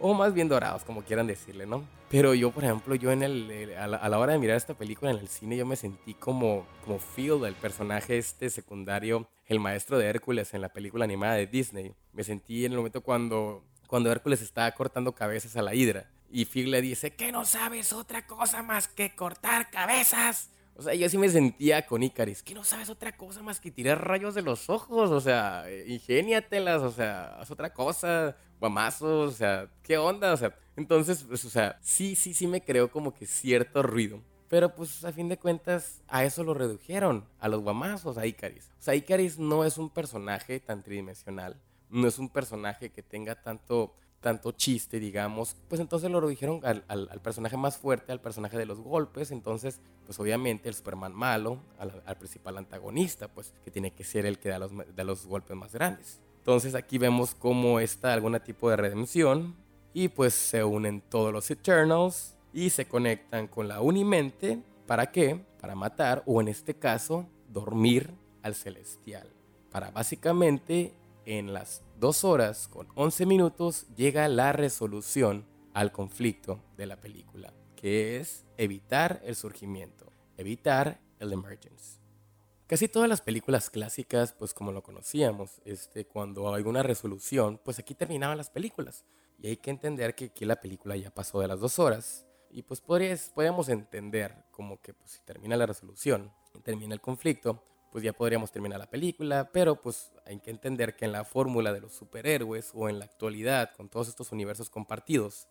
O 0.00 0.14
más 0.14 0.32
bien 0.32 0.48
dorados, 0.48 0.84
como 0.84 1.02
quieran 1.02 1.26
decirle, 1.26 1.66
¿no? 1.66 1.84
Pero 2.08 2.34
yo, 2.34 2.50
por 2.50 2.64
ejemplo, 2.64 2.94
yo 2.94 3.12
en 3.12 3.22
el, 3.22 3.74
a, 3.78 3.86
la, 3.86 4.18
hora 4.18 4.32
de 4.32 4.38
mirar 4.38 4.56
esta 4.56 4.74
película 4.74 5.10
en 5.10 5.18
el 5.18 5.28
cine, 5.28 5.56
yo 5.56 5.66
me 5.66 5.76
sentí 5.76 6.14
como, 6.14 6.66
como 6.84 6.98
Phil, 6.98 7.44
el 7.44 7.54
personaje 7.54 8.16
este 8.16 8.48
secundario, 8.48 9.28
el 9.46 9.60
maestro 9.60 9.98
de 9.98 10.06
Hércules 10.06 10.54
en 10.54 10.62
la 10.62 10.70
película 10.70 11.04
animada 11.04 11.34
de 11.34 11.46
Disney. 11.46 11.92
Me 12.12 12.24
sentí 12.24 12.64
en 12.64 12.72
el 12.72 12.78
momento 12.78 13.02
cuando, 13.02 13.64
cuando 13.86 14.10
Hércules 14.10 14.42
estaba 14.42 14.70
cortando 14.72 15.14
cabezas 15.14 15.56
a 15.56 15.62
la 15.62 15.74
hidra. 15.74 16.10
Y 16.30 16.46
Phil 16.46 16.70
le 16.70 16.82
dice, 16.82 17.12
que 17.12 17.32
no 17.32 17.44
sabes 17.44 17.92
otra 17.92 18.26
cosa 18.26 18.62
más 18.62 18.88
que 18.88 19.14
cortar 19.14 19.70
cabezas. 19.70 20.50
O 20.74 20.82
sea, 20.82 20.94
yo 20.94 21.08
sí 21.08 21.16
me 21.16 21.28
sentía 21.30 21.86
con 21.86 22.02
Icaris, 22.02 22.42
que 22.42 22.54
no 22.54 22.62
sabes 22.62 22.90
otra 22.90 23.16
cosa 23.16 23.42
más 23.42 23.60
que 23.60 23.70
tirar 23.70 24.06
rayos 24.06 24.34
de 24.34 24.42
los 24.42 24.68
ojos, 24.68 25.10
o 25.10 25.20
sea, 25.22 25.64
ingéniatelas, 25.86 26.82
o 26.82 26.90
sea, 26.90 27.38
haz 27.40 27.50
otra 27.50 27.72
cosa, 27.72 28.36
guamazos, 28.60 29.32
o 29.32 29.36
sea, 29.36 29.70
¿qué 29.82 29.96
onda? 29.96 30.34
O 30.34 30.36
sea, 30.36 30.54
entonces, 30.76 31.24
pues, 31.26 31.46
o 31.46 31.50
sea, 31.50 31.78
sí, 31.80 32.14
sí, 32.14 32.34
sí 32.34 32.46
me 32.46 32.62
creo 32.62 32.90
como 32.90 33.14
que 33.14 33.26
cierto 33.26 33.82
ruido. 33.82 34.20
Pero 34.48 34.74
pues 34.74 35.04
a 35.04 35.12
fin 35.12 35.28
de 35.28 35.38
cuentas 35.38 36.02
a 36.08 36.24
eso 36.24 36.44
lo 36.44 36.54
redujeron, 36.54 37.24
a 37.40 37.48
los 37.48 37.62
guamazos, 37.62 38.18
a 38.18 38.26
Icaris. 38.26 38.70
O 38.78 38.82
sea, 38.82 38.94
Icaris 38.94 39.38
no 39.38 39.64
es 39.64 39.78
un 39.78 39.90
personaje 39.90 40.60
tan 40.60 40.82
tridimensional, 40.82 41.56
no 41.90 42.08
es 42.08 42.18
un 42.18 42.28
personaje 42.28 42.90
que 42.90 43.02
tenga 43.02 43.34
tanto 43.34 43.94
tanto 44.20 44.50
chiste, 44.50 44.98
digamos, 44.98 45.56
pues 45.68 45.80
entonces 45.80 46.10
lo 46.10 46.26
dijeron 46.26 46.60
al, 46.64 47.20
personaje 47.22 47.56
más 47.56 47.76
fuerte, 47.76 48.10
al 48.10 48.20
personaje 48.20 48.58
de 48.58 48.66
los 48.66 48.80
golpes, 48.80 49.30
entonces, 49.30 49.80
pues 50.04 50.18
obviamente 50.18 50.68
el 50.68 50.74
Superman 50.74 51.14
malo, 51.14 51.60
al, 51.78 52.16
principal 52.16 52.58
antagonista, 52.58 53.28
pues 53.28 53.54
que 53.64 53.70
tiene 53.70 53.92
que 53.92 54.02
ser 54.02 54.26
el 54.26 54.40
que 54.40 54.48
da 54.48 54.58
los, 54.58 54.72
da 54.96 55.04
los 55.04 55.26
golpes 55.26 55.56
más 55.56 55.72
grandes. 55.72 56.20
Entonces 56.38 56.74
aquí 56.74 56.98
vemos 56.98 57.36
cómo 57.36 57.78
está 57.78 58.12
algún 58.12 58.36
tipo 58.40 58.68
de 58.68 58.76
redención 58.76 59.54
y 59.92 60.08
pues 60.08 60.34
se 60.34 60.64
unen 60.64 61.02
todos 61.02 61.32
los 61.32 61.48
Eternals 61.50 62.36
y 62.52 62.70
se 62.70 62.86
conectan 62.86 63.46
con 63.46 63.68
la 63.68 63.80
Unimente, 63.80 64.60
¿para 64.86 65.10
qué? 65.12 65.40
Para 65.60 65.74
matar 65.74 66.22
o 66.26 66.40
en 66.40 66.48
este 66.48 66.74
caso 66.74 67.26
dormir 67.48 68.10
al 68.42 68.54
Celestial, 68.54 69.28
para 69.70 69.90
básicamente 69.90 70.94
en 71.26 71.52
las 71.52 71.82
2 71.98 72.24
horas 72.24 72.68
con 72.68 72.88
11 72.94 73.26
minutos 73.26 73.86
llega 73.96 74.28
la 74.28 74.52
resolución 74.52 75.44
al 75.74 75.92
conflicto 75.92 76.62
de 76.76 76.86
la 76.86 77.00
película, 77.00 77.52
que 77.74 78.16
es 78.16 78.46
evitar 78.56 79.20
el 79.24 79.36
surgimiento, 79.36 80.06
evitar 80.38 81.00
el 81.18 81.32
emergence. 81.32 82.00
Casi 82.66 82.88
todas 82.88 83.08
las 83.08 83.20
películas 83.20 83.70
clásicas, 83.70 84.32
pues 84.32 84.54
como 84.54 84.72
lo 84.72 84.82
conocíamos, 84.82 85.60
este, 85.64 86.06
cuando 86.06 86.54
hay 86.54 86.62
una 86.62 86.82
resolución, 86.82 87.60
pues 87.64 87.78
aquí 87.78 87.94
terminaban 87.94 88.38
las 88.38 88.50
películas. 88.50 89.04
Y 89.38 89.48
hay 89.48 89.56
que 89.58 89.70
entender 89.70 90.14
que 90.14 90.26
aquí 90.26 90.44
la 90.44 90.60
película 90.60 90.96
ya 90.96 91.10
pasó 91.10 91.40
de 91.40 91.48
las 91.48 91.60
dos 91.60 91.78
horas. 91.78 92.26
Y 92.50 92.62
pues 92.62 92.80
podríamos 92.80 93.68
entender 93.68 94.46
como 94.50 94.80
que 94.80 94.94
pues, 94.94 95.12
si 95.12 95.20
termina 95.20 95.56
la 95.56 95.66
resolución, 95.66 96.32
termina 96.64 96.94
el 96.94 97.00
conflicto, 97.00 97.62
pues 97.96 98.04
ya 98.04 98.12
podríamos 98.12 98.52
terminar 98.52 98.78
la 98.78 98.90
película, 98.90 99.48
pero 99.50 99.80
pues 99.80 100.12
hay 100.26 100.38
que 100.40 100.50
entender 100.50 100.96
que 100.96 101.06
en 101.06 101.12
la 101.12 101.24
fórmula 101.24 101.72
de 101.72 101.80
los 101.80 101.94
superhéroes 101.94 102.72
o 102.74 102.90
en 102.90 102.98
la 102.98 103.06
actualidad 103.06 103.70
con 103.74 103.88
todos 103.88 104.08
estos 104.08 104.32
universos 104.32 104.68
compartidos, 104.68 105.48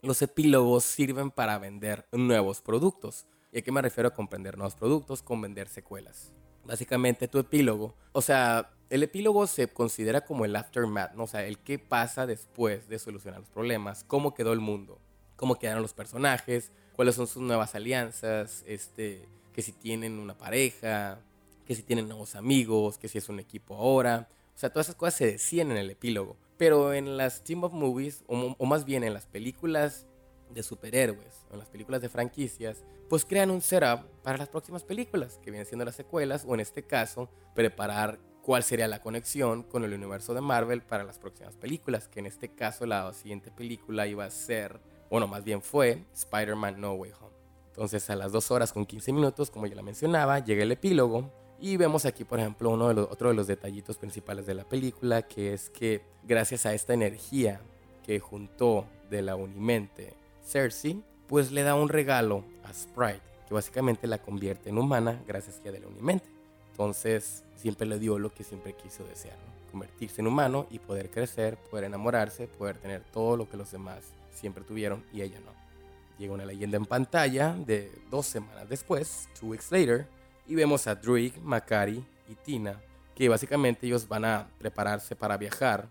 los 0.00 0.22
epílogos 0.22 0.84
sirven 0.84 1.32
para 1.32 1.58
vender 1.58 2.06
nuevos 2.12 2.60
productos. 2.60 3.26
¿Y 3.50 3.58
a 3.58 3.62
qué 3.62 3.72
me 3.72 3.82
refiero 3.82 4.06
a 4.08 4.14
comprender 4.14 4.56
nuevos 4.56 4.76
productos? 4.76 5.20
Con 5.20 5.40
vender 5.40 5.66
secuelas. 5.66 6.32
Básicamente 6.64 7.26
tu 7.26 7.40
epílogo, 7.40 7.96
o 8.12 8.22
sea, 8.22 8.70
el 8.88 9.02
epílogo 9.02 9.48
se 9.48 9.66
considera 9.66 10.20
como 10.20 10.44
el 10.44 10.54
aftermath, 10.54 11.14
¿no? 11.14 11.24
o 11.24 11.26
sea, 11.26 11.44
el 11.44 11.58
qué 11.58 11.80
pasa 11.80 12.24
después 12.24 12.88
de 12.88 13.00
solucionar 13.00 13.40
los 13.40 13.50
problemas, 13.50 14.04
cómo 14.04 14.32
quedó 14.32 14.52
el 14.52 14.60
mundo, 14.60 15.00
cómo 15.34 15.58
quedaron 15.58 15.82
los 15.82 15.94
personajes, 15.94 16.70
cuáles 16.94 17.16
son 17.16 17.26
sus 17.26 17.42
nuevas 17.42 17.74
alianzas, 17.74 18.62
este, 18.68 19.26
que 19.52 19.62
si 19.62 19.72
tienen 19.72 20.20
una 20.20 20.38
pareja, 20.38 21.18
que 21.70 21.76
si 21.76 21.84
tienen 21.84 22.08
nuevos 22.08 22.34
amigos, 22.34 22.98
que 22.98 23.06
si 23.06 23.18
es 23.18 23.28
un 23.28 23.38
equipo 23.38 23.76
ahora. 23.76 24.28
O 24.56 24.58
sea, 24.58 24.70
todas 24.70 24.86
esas 24.86 24.96
cosas 24.96 25.14
se 25.14 25.26
decían 25.26 25.70
en 25.70 25.76
el 25.76 25.88
epílogo. 25.88 26.36
Pero 26.56 26.92
en 26.92 27.16
las 27.16 27.44
team 27.44 27.62
of 27.62 27.72
movies, 27.72 28.24
o, 28.26 28.66
más 28.66 28.84
bien 28.84 29.04
en 29.04 29.14
las 29.14 29.26
películas 29.26 30.04
de 30.52 30.64
superhéroes, 30.64 31.46
o 31.48 31.52
en 31.52 31.60
las 31.60 31.68
películas 31.68 32.00
de 32.00 32.08
franquicias, 32.08 32.82
pues 33.08 33.24
crean 33.24 33.52
un 33.52 33.60
setup 33.60 34.00
para 34.24 34.36
las 34.36 34.48
próximas 34.48 34.82
películas, 34.82 35.38
que 35.44 35.52
vienen 35.52 35.64
siendo 35.64 35.84
las 35.84 35.94
secuelas, 35.94 36.44
o 36.44 36.54
en 36.54 36.60
este 36.60 36.82
caso, 36.82 37.30
preparar 37.54 38.18
cuál 38.42 38.64
sería 38.64 38.88
la 38.88 39.00
conexión 39.00 39.62
con 39.62 39.84
el 39.84 39.92
universo 39.92 40.34
de 40.34 40.40
Marvel 40.40 40.82
para 40.82 41.04
las 41.04 41.20
próximas 41.20 41.54
películas, 41.54 42.08
que 42.08 42.18
en 42.18 42.26
este 42.26 42.48
caso 42.48 42.84
la 42.84 43.12
siguiente 43.12 43.52
película 43.52 44.08
iba 44.08 44.24
a 44.24 44.30
ser, 44.30 44.80
bueno, 45.08 45.28
más 45.28 45.44
bien 45.44 45.62
fue 45.62 46.04
Spider-Man 46.14 46.80
No 46.80 46.94
Way 46.94 47.12
Home. 47.20 47.36
Entonces 47.68 48.10
a 48.10 48.16
las 48.16 48.32
2 48.32 48.50
horas 48.50 48.72
con 48.72 48.86
15 48.86 49.12
minutos, 49.12 49.52
como 49.52 49.68
ya 49.68 49.76
la 49.76 49.82
mencionaba, 49.82 50.40
llega 50.40 50.64
el 50.64 50.72
epílogo, 50.72 51.30
y 51.60 51.76
vemos 51.76 52.06
aquí, 52.06 52.24
por 52.24 52.40
ejemplo, 52.40 52.70
uno 52.70 52.88
de 52.88 52.94
los, 52.94 53.08
otro 53.10 53.28
de 53.28 53.34
los 53.34 53.46
detallitos 53.46 53.98
principales 53.98 54.46
de 54.46 54.54
la 54.54 54.64
película, 54.64 55.22
que 55.22 55.52
es 55.52 55.68
que 55.70 56.02
gracias 56.22 56.66
a 56.66 56.72
esta 56.72 56.94
energía 56.94 57.60
que 58.04 58.18
juntó 58.18 58.86
de 59.10 59.22
la 59.22 59.36
Unimente 59.36 60.14
Cersei, 60.44 61.02
pues 61.26 61.52
le 61.52 61.62
da 61.62 61.74
un 61.74 61.88
regalo 61.88 62.44
a 62.64 62.72
Sprite, 62.72 63.20
que 63.46 63.54
básicamente 63.54 64.06
la 64.06 64.18
convierte 64.18 64.70
en 64.70 64.78
humana 64.78 65.22
gracias 65.26 65.60
a 65.60 65.70
de 65.70 65.80
la 65.80 65.86
Unimente. 65.86 66.26
Entonces, 66.70 67.44
siempre 67.56 67.86
le 67.86 67.98
dio 67.98 68.18
lo 68.18 68.32
que 68.32 68.42
siempre 68.42 68.72
quiso 68.72 69.04
desear, 69.04 69.36
convertirse 69.70 70.22
en 70.22 70.28
humano 70.28 70.66
y 70.70 70.78
poder 70.78 71.10
crecer, 71.10 71.58
poder 71.70 71.84
enamorarse, 71.84 72.48
poder 72.48 72.78
tener 72.78 73.02
todo 73.12 73.36
lo 73.36 73.48
que 73.48 73.56
los 73.56 73.70
demás 73.70 73.98
siempre 74.32 74.64
tuvieron 74.64 75.04
y 75.12 75.20
ella 75.20 75.38
no. 75.40 75.52
Llega 76.18 76.32
una 76.32 76.46
leyenda 76.46 76.78
en 76.78 76.86
pantalla 76.86 77.54
de 77.54 77.92
dos 78.10 78.26
semanas 78.26 78.68
después, 78.68 79.28
two 79.38 79.48
weeks 79.50 79.70
later, 79.70 80.06
y 80.50 80.56
vemos 80.56 80.88
a 80.88 80.96
Druig, 80.96 81.40
Makari 81.44 82.04
y 82.28 82.34
Tina, 82.34 82.82
que 83.14 83.28
básicamente 83.28 83.86
ellos 83.86 84.08
van 84.08 84.24
a 84.24 84.50
prepararse 84.58 85.14
para 85.14 85.36
viajar 85.36 85.88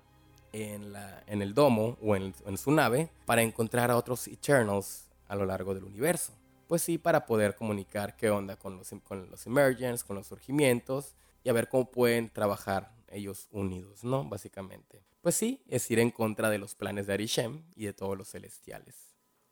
en, 0.52 0.92
la, 0.92 1.24
en 1.28 1.42
el 1.42 1.54
domo 1.54 1.98
o 2.02 2.14
en, 2.18 2.34
su 2.58 2.70
nave 2.70 3.10
para 3.26 3.42
encontrar 3.42 3.90
a 3.90 3.96
otros 3.96 4.28
Eternals 4.28 5.08
a 5.30 5.38
lo 5.38 5.46
largo 5.46 5.74
del 5.74 5.86
universo. 5.86 6.34
Pues 6.68 6.82
sí, 6.82 6.98
para 6.98 7.26
poder 7.26 7.56
comunicar 7.56 8.18
qué 8.18 8.30
onda 8.30 8.58
con 8.58 8.76
los, 8.76 8.94
con 9.06 9.32
los 9.32 9.48
Emergents, 9.48 10.04
con 10.04 10.18
los 10.18 10.28
surgimientos 10.28 11.16
y 11.42 11.48
a 11.48 11.54
ver 11.54 11.70
cómo 11.70 11.90
pueden 11.90 12.30
trabajar 12.30 12.92
ellos 13.08 13.48
unidos, 13.54 14.04
¿no? 14.04 14.26
Básicamente. 14.26 15.02
Pues 15.22 15.36
sí, 15.36 15.64
es 15.70 15.90
ir 15.90 16.00
en 16.00 16.12
contra 16.12 16.50
de 16.50 16.58
los 16.58 16.76
planes 16.76 17.08
de 17.08 17.14
Arishem 17.14 17.64
y 17.78 17.86
de 17.86 17.94
todos 17.94 18.18
los 18.18 18.30
celestiales. 18.30 19.09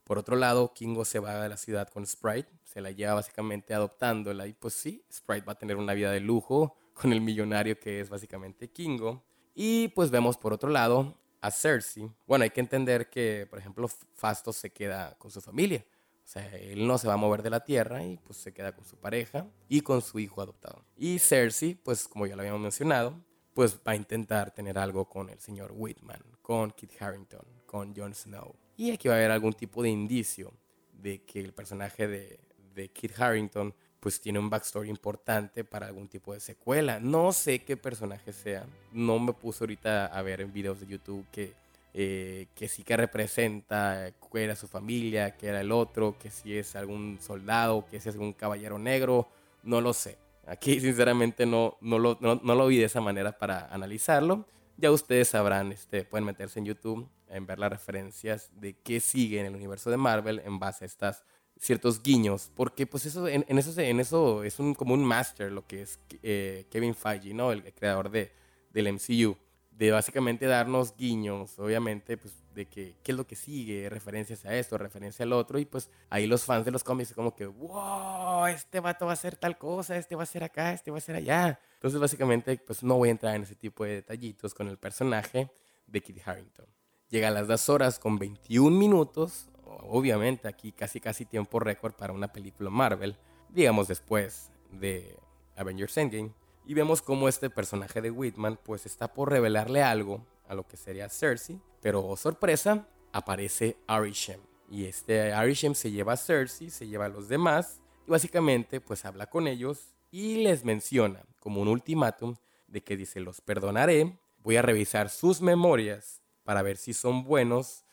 Por 0.08 0.18
otro 0.18 0.38
lado, 0.38 0.74
Kingo 0.74 1.04
se 1.04 1.20
va 1.20 1.44
a 1.44 1.50
la 1.50 1.58
ciudad 1.58 1.90
con 1.90 2.08
Sprite, 2.08 2.48
se 2.64 2.80
la 2.80 2.92
lleva 2.92 3.16
básicamente 3.16 3.74
adoptándola 3.74 4.48
y 4.48 4.54
pues 4.54 4.74
sí, 4.74 5.04
Sprite 5.12 5.46
va 5.46 5.52
a 5.52 5.58
tener 5.58 5.76
una 5.76 5.94
vida 5.94 6.12
de 6.12 6.22
lujo 6.22 6.78
con 6.94 7.12
el 7.12 7.20
millonario 7.20 7.78
que 7.78 8.00
es 8.00 8.10
básicamente 8.10 8.70
Kingo. 8.70 9.22
Y 9.54 9.90
pues 9.90 10.10
vemos 10.10 10.38
por 10.38 10.54
otro 10.54 10.70
lado 10.70 11.20
a 11.42 11.52
Cersei. 11.52 12.10
Bueno, 12.26 12.44
hay 12.44 12.52
que 12.52 12.62
entender 12.62 13.10
que, 13.10 13.48
por 13.50 13.60
ejemplo, 13.60 13.90
Fastos 14.14 14.56
se 14.56 14.70
queda 14.70 15.14
con 15.18 15.30
su 15.30 15.42
familia. 15.42 15.86
O 16.24 16.28
sea, 16.30 16.56
él 16.56 16.88
no 16.88 16.98
se 16.98 17.10
va 17.10 17.16
a 17.16 17.18
mover 17.18 17.44
de 17.44 17.50
la 17.50 17.66
tierra 17.66 18.02
y 18.02 18.16
pues 18.16 18.38
se 18.38 18.54
queda 18.54 18.74
con 18.74 18.86
su 18.86 18.96
pareja 18.96 19.46
y 19.68 19.82
con 19.82 20.02
su 20.02 20.20
hijo 20.20 20.42
adoptado. 20.42 20.86
Y 20.96 21.20
Cersei, 21.20 21.76
pues 21.76 22.08
como 22.08 22.26
ya 22.26 22.38
lo 22.38 22.44
habíamos 22.44 22.62
mencionado, 22.62 23.14
pues 23.54 23.78
va 23.86 23.92
a 23.92 23.96
intentar 23.98 24.52
tener 24.52 24.80
algo 24.80 25.10
con 25.10 25.30
el 25.30 25.40
señor 25.42 25.74
Whitman, 25.76 26.24
con 26.42 26.72
Kit 26.72 26.94
Harrington, 27.02 27.46
con 27.66 27.94
Jon 27.94 28.16
Snow. 28.16 28.56
Y 28.78 28.92
aquí 28.92 29.08
va 29.08 29.16
a 29.16 29.18
haber 29.18 29.32
algún 29.32 29.54
tipo 29.54 29.82
de 29.82 29.90
indicio 29.90 30.54
de 30.94 31.24
que 31.24 31.40
el 31.40 31.52
personaje 31.52 32.08
de, 32.08 32.40
de 32.76 32.90
Kit 32.90 33.20
Harrington 33.20 33.74
pues 34.00 34.22
tiene 34.22 34.38
un 34.38 34.50
backstory 34.50 34.90
importante 34.90 35.64
para 35.64 35.88
algún 35.88 36.08
tipo 36.08 36.34
de 36.34 36.40
secuela. 36.40 37.00
No 37.00 37.34
sé 37.34 37.64
qué 37.64 37.76
personaje 37.76 38.32
sea. 38.32 38.66
No 38.94 39.18
me 39.18 39.34
puse 39.34 39.64
ahorita 39.64 40.06
a 40.06 40.22
ver 40.22 40.42
en 40.42 40.54
videos 40.54 40.80
de 40.80 40.88
YouTube 40.88 41.26
que, 41.32 41.54
eh, 41.94 42.48
que 42.54 42.68
sí 42.68 42.84
que 42.84 42.96
representa 42.96 44.12
qué 44.32 44.44
era 44.44 44.56
su 44.56 44.68
familia, 44.68 45.36
que 45.36 45.48
era 45.48 45.62
el 45.62 45.72
otro, 45.72 46.16
que 46.20 46.30
si 46.30 46.56
es 46.56 46.76
algún 46.76 47.18
soldado, 47.20 47.86
que 47.90 48.00
si 48.00 48.10
es 48.10 48.16
algún 48.16 48.34
caballero 48.34 48.78
negro. 48.78 49.28
No 49.64 49.82
lo 49.82 49.94
sé. 49.94 50.18
Aquí 50.46 50.80
sinceramente 50.80 51.48
no, 51.48 51.78
no, 51.82 51.98
lo, 51.98 52.20
no, 52.22 52.40
no 52.44 52.56
lo 52.56 52.68
vi 52.68 52.78
de 52.78 52.86
esa 52.86 53.02
manera 53.02 53.38
para 53.38 53.66
analizarlo. 53.74 54.46
Ya 54.78 54.92
ustedes 54.92 55.30
sabrán, 55.30 55.72
este, 55.72 56.04
pueden 56.04 56.26
meterse 56.26 56.60
en 56.60 56.66
YouTube 56.66 57.10
en 57.30 57.46
ver 57.46 57.60
las 57.60 57.72
referencias 57.72 58.50
de 58.54 58.74
qué 58.76 59.00
sigue 59.00 59.40
en 59.40 59.46
el 59.46 59.56
universo 59.56 59.90
de 59.90 59.98
Marvel 59.98 60.42
en 60.46 60.60
base 60.60 60.86
a 60.86 60.88
estas 60.88 61.24
ciertos 61.60 62.02
guiños, 62.02 62.52
porque 62.56 62.86
pues 62.86 63.06
eso 63.06 63.28
en, 63.28 63.46
eso 63.48 63.80
en 63.80 64.00
eso 64.00 64.44
es 64.44 64.60
un 64.60 64.74
como 64.74 64.94
un 64.94 65.04
master 65.04 65.52
lo 65.52 65.66
que 65.66 65.82
es 65.82 66.00
eh, 66.24 66.68
Kevin 66.70 66.96
Feige, 66.96 67.34
¿no? 67.34 67.52
El, 67.52 67.64
creador 67.74 68.10
de 68.10 68.32
del 68.72 68.94
MCU, 68.94 69.36
de 69.72 69.92
básicamente 69.92 70.46
darnos 70.46 70.96
guiños, 70.96 71.58
obviamente, 71.58 72.18
pues 72.18 72.34
de 72.54 72.66
que 72.68 72.96
qué 73.04 73.12
es 73.12 73.18
lo 73.18 73.26
que 73.26 73.36
sigue, 73.36 73.90
referencias 73.90 74.46
a 74.46 74.56
esto, 74.56 74.78
referencia 74.78 75.24
al 75.24 75.34
otro 75.34 75.58
y 75.58 75.66
pues 75.66 75.90
ahí 76.10 76.28
los 76.28 76.44
fans 76.44 76.66
de 76.66 76.72
los 76.72 76.84
cómics 76.84 77.14
como 77.14 77.36
que, 77.36 77.46
"Wow, 77.46 78.48
este 78.48 78.80
vato 78.80 79.06
va 79.06 79.12
a 79.12 79.14
hacer 79.14 79.36
tal 79.36 79.58
cosa, 79.58 79.98
este 79.98 80.16
va 80.16 80.24
a 80.24 80.26
ser 80.28 80.44
acá, 80.44 80.74
este 80.74 80.92
va 80.92 80.98
a 80.98 81.02
ser 81.02 81.16
allá." 81.16 81.60
Entonces, 81.76 82.00
básicamente, 82.00 82.58
pues 82.58 82.84
no 82.84 82.96
voy 82.98 83.10
a 83.10 83.12
entrar 83.12 83.36
en 83.36 83.44
ese 83.44 83.56
tipo 83.56 83.84
de 83.84 83.94
detallitos 83.96 84.54
con 84.54 84.68
el 84.68 84.78
personaje 84.78 85.52
de 85.86 86.02
Kit 86.02 86.20
Harrington. 86.26 86.77
Llega 87.10 87.30
a 87.30 87.32
las 87.32 87.48
2 87.48 87.70
horas 87.70 88.00
con 88.00 88.20
21 88.20 88.78
minutos, 88.78 89.48
obviamente 89.64 90.50
aquí 90.50 90.74
casi 90.74 91.00
casi 91.00 91.24
tiempo 91.24 91.60
récord 91.60 91.94
para 91.94 92.12
una 92.12 92.34
película 92.34 92.70
Marvel, 92.70 93.16
digamos 93.50 93.88
después 93.88 94.52
de 94.72 95.18
Avengers 95.56 95.96
Endgame, 95.96 96.34
y 96.66 96.74
vemos 96.74 97.02
cómo 97.02 97.30
este 97.30 97.50
personaje 97.50 98.02
de 98.02 98.12
Whitman 98.12 98.60
pues 98.62 98.86
está 98.86 99.14
por 99.14 99.30
revelarle 99.30 99.84
algo 99.84 100.26
a 100.50 100.54
lo 100.54 100.68
que 100.68 100.76
sería 100.76 101.08
Cersei, 101.08 101.62
pero 101.82 102.06
oh, 102.06 102.18
sorpresa, 102.18 102.86
aparece 103.14 103.78
Arishem. 103.88 104.42
Y 104.70 104.84
este 104.84 105.32
Arishem 105.32 105.76
se 105.76 105.92
lleva 105.92 106.14
a 106.14 106.18
Cersei, 106.18 106.70
se 106.70 106.88
lleva 106.88 107.06
a 107.06 107.10
los 107.10 107.30
demás, 107.30 107.80
y 108.06 108.12
básicamente 108.12 108.82
pues 108.82 109.06
habla 109.06 109.28
con 109.28 109.48
ellos 109.48 109.96
y 110.12 110.44
les 110.44 110.66
menciona 110.66 111.24
como 111.40 111.62
un 111.62 111.70
ultimátum 111.70 112.36
de 112.68 112.84
que 112.84 112.98
dice 112.98 113.22
los 113.22 113.40
perdonaré, 113.40 114.20
voy 114.44 114.58
a 114.58 114.62
revisar 114.62 115.10
sus 115.10 115.42
memorias 115.42 116.22
para 116.48 116.62
ver 116.62 116.78
si 116.78 116.94
son 116.94 117.26
buenos 117.26 117.84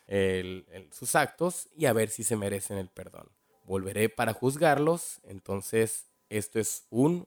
sus 0.93 1.17
actos 1.17 1.69
y 1.75 1.87
a 1.87 1.93
ver 1.93 2.09
si 2.09 2.23
se 2.23 2.37
merecen 2.37 2.79
el 2.79 2.89
perdón. 2.89 3.29
Volveré 3.65 4.09
para 4.09 4.33
juzgarlos, 4.33 5.21
entonces 5.25 6.07
esto 6.29 6.61
es 6.61 6.87
un 6.89 7.27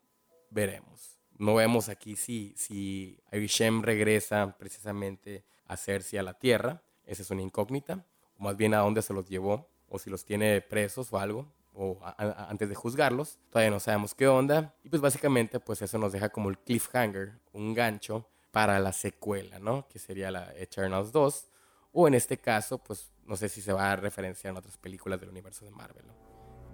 veremos. 0.52 1.20
No 1.38 1.56
vemos 1.56 1.90
aquí 1.90 2.16
si, 2.16 2.54
si 2.56 3.20
Arishem 3.30 3.82
regresa 3.82 4.56
precisamente 4.58 5.44
a 5.66 5.76
Cersei 5.76 6.18
a 6.18 6.24
la 6.24 6.36
tierra, 6.36 6.82
esa 7.04 7.24
es 7.24 7.30
una 7.30 7.42
incógnita, 7.42 8.06
o 8.38 8.44
más 8.44 8.56
bien 8.56 8.74
a 8.74 8.80
dónde 8.80 9.02
se 9.02 9.14
los 9.14 9.28
llevó, 9.28 9.68
o 9.90 10.00
si 10.00 10.10
los 10.10 10.24
tiene 10.24 10.62
presos 10.62 11.12
o 11.12 11.20
algo, 11.20 11.54
o 11.74 12.00
antes 12.06 12.70
de 12.70 12.76
juzgarlos, 12.76 13.38
todavía 13.50 13.72
no 13.72 13.82
sabemos 13.82 14.16
qué 14.16 14.30
onda, 14.30 14.74
y 14.82 14.88
pues 14.88 15.02
básicamente 15.02 15.60
pues 15.60 15.82
eso 15.82 15.98
nos 15.98 16.14
deja 16.14 16.30
como 16.30 16.48
el 16.50 16.58
cliffhanger, 16.58 17.38
un 17.52 17.74
gancho 17.74 18.30
para 18.58 18.80
la 18.80 18.92
secuela, 18.92 19.60
¿no? 19.60 19.88
Que 19.88 20.00
sería 20.00 20.32
la 20.32 20.52
Eternals 20.56 21.12
2, 21.12 21.46
o 21.94 22.08
en 22.08 22.16
este 22.16 22.40
caso, 22.40 22.80
pues 22.80 23.12
no 23.28 23.36
sé 23.36 23.50
si 23.50 23.62
se 23.62 23.72
va 23.72 23.92
a 23.92 23.96
referenciar 23.96 24.50
en 24.50 24.58
otras 24.58 24.78
películas 24.78 25.20
del 25.20 25.30
universo 25.30 25.64
de 25.64 25.70
Marvel. 25.70 26.06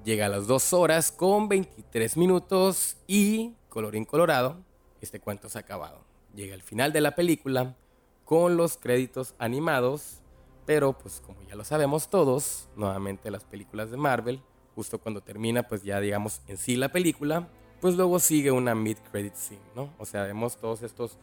Llega 0.05 0.27
a 0.27 0.29
las 0.29 0.47
2 0.47 0.71
horas 0.71 1.11
con 1.11 1.49
23 1.49 2.15
minutos 2.15 2.95
y, 3.05 3.57
colorín 3.67 4.05
colorado, 4.05 4.63
este 5.01 5.19
cuento 5.19 5.49
se 5.49 5.57
ha 5.57 5.61
acabado. 5.61 6.05
Llega 6.33 6.55
el 6.55 6.61
final 6.61 6.93
de 6.93 7.01
la 7.01 7.15
película 7.15 7.75
con 8.23 8.55
los 8.55 8.77
créditos 8.77 9.35
animados, 9.37 10.21
pero 10.65 10.97
pues 10.97 11.19
como 11.19 11.43
ya 11.43 11.55
lo 11.55 11.65
sabemos 11.65 12.09
todos, 12.09 12.69
nuevamente 12.77 13.29
las 13.29 13.43
películas 13.43 13.91
de 13.91 13.97
Marvel, 13.97 14.41
justo 14.73 14.99
cuando 14.99 15.19
termina 15.19 15.63
pues 15.63 15.83
ya 15.83 15.99
digamos 15.99 16.43
en 16.47 16.55
sí 16.55 16.77
la 16.77 16.93
película, 16.93 17.49
pues 17.81 17.95
luego 17.95 18.19
sigue 18.19 18.51
una 18.51 18.73
mid-credit 18.73 19.35
scene, 19.35 19.59
¿no? 19.75 19.93
O 19.99 20.05
sea, 20.05 20.23
vemos 20.23 20.55
todos 20.55 20.81
estos 20.81 21.17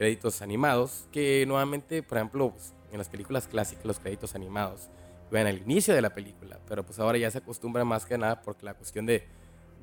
créditos 0.00 0.40
animados 0.40 1.04
que 1.12 1.44
nuevamente, 1.46 2.02
por 2.02 2.16
ejemplo, 2.16 2.52
pues, 2.52 2.72
en 2.90 2.96
las 2.96 3.10
películas 3.10 3.46
clásicas 3.46 3.84
los 3.84 3.98
créditos 3.98 4.34
animados 4.34 4.88
iban 5.30 5.46
al 5.46 5.58
inicio 5.58 5.94
de 5.94 6.00
la 6.00 6.14
película, 6.14 6.58
pero 6.66 6.86
pues 6.86 6.98
ahora 6.98 7.18
ya 7.18 7.30
se 7.30 7.36
acostumbra 7.36 7.84
más 7.84 8.06
que 8.06 8.16
nada 8.16 8.40
porque 8.40 8.64
la 8.64 8.72
cuestión 8.72 9.04
de, 9.04 9.26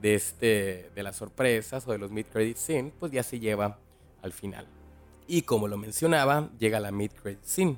de, 0.01 0.15
este, 0.15 0.89
de 0.95 1.03
las 1.03 1.17
sorpresas 1.17 1.87
o 1.87 1.91
de 1.91 1.99
los 1.99 2.09
mid-credit 2.09 2.57
scene, 2.57 2.91
pues 2.99 3.11
ya 3.11 3.21
se 3.21 3.39
lleva 3.39 3.77
al 4.23 4.33
final. 4.33 4.65
Y 5.27 5.43
como 5.43 5.67
lo 5.67 5.77
mencionaba, 5.77 6.49
llega 6.57 6.79
la 6.79 6.91
mid-credit 6.91 7.43
scene, 7.43 7.77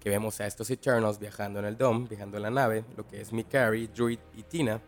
que 0.00 0.08
vemos 0.08 0.40
a 0.40 0.46
estos 0.46 0.70
Eternals 0.70 1.18
viajando 1.18 1.58
en 1.58 1.66
el 1.66 1.76
Dome, 1.76 2.08
viajando 2.08 2.38
en 2.38 2.44
la 2.44 2.50
nave, 2.50 2.86
lo 2.96 3.06
que 3.06 3.20
es 3.20 3.34
Mikari, 3.34 3.88
Druid 3.88 4.18
y 4.34 4.44
Tina, 4.44 4.80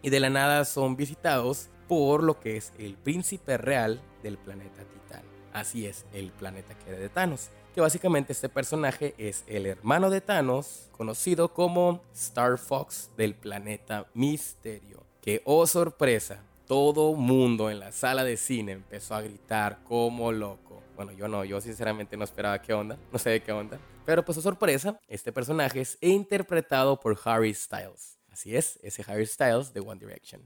y 0.00 0.10
de 0.10 0.20
la 0.20 0.30
nada 0.30 0.64
son 0.64 0.94
visitados 0.94 1.70
por 1.88 2.22
lo 2.22 2.38
que 2.38 2.56
es 2.56 2.72
el 2.78 2.94
príncipe 2.94 3.58
real 3.58 4.00
del 4.22 4.38
planeta 4.38 4.84
Titán. 4.84 5.39
Así 5.52 5.86
es, 5.86 6.04
el 6.12 6.30
planeta 6.30 6.74
que 6.74 6.90
era 6.90 6.98
de 6.98 7.08
Thanos 7.08 7.50
que 7.74 7.80
básicamente 7.80 8.32
este 8.32 8.48
personaje 8.48 9.14
es 9.16 9.44
el 9.46 9.66
hermano 9.66 10.10
de 10.10 10.20
Thanos, 10.20 10.88
conocido 10.92 11.52
como 11.52 12.02
Star 12.12 12.58
Fox 12.58 13.10
del 13.16 13.34
planeta 13.34 14.06
Misterio. 14.14 15.04
Que, 15.20 15.42
oh 15.44 15.66
sorpresa, 15.66 16.42
todo 16.66 17.14
mundo 17.14 17.70
en 17.70 17.78
la 17.78 17.92
sala 17.92 18.24
de 18.24 18.36
cine 18.36 18.72
empezó 18.72 19.14
a 19.14 19.22
gritar 19.22 19.82
como 19.84 20.32
loco. 20.32 20.82
Bueno, 20.96 21.12
yo 21.12 21.28
no, 21.28 21.44
yo 21.44 21.60
sinceramente 21.60 22.16
no 22.16 22.24
esperaba 22.24 22.60
qué 22.60 22.74
onda, 22.74 22.98
no 23.12 23.18
sé 23.18 23.30
de 23.30 23.42
qué 23.42 23.52
onda. 23.52 23.78
Pero 24.04 24.24
pues, 24.24 24.38
oh 24.38 24.42
sorpresa, 24.42 24.98
este 25.06 25.32
personaje 25.32 25.80
es 25.80 25.98
interpretado 26.00 26.98
por 26.98 27.18
Harry 27.24 27.54
Styles. 27.54 28.18
Así 28.30 28.56
es, 28.56 28.78
ese 28.82 29.04
Harry 29.06 29.26
Styles 29.26 29.72
de 29.72 29.80
One 29.80 30.00
Direction. 30.00 30.42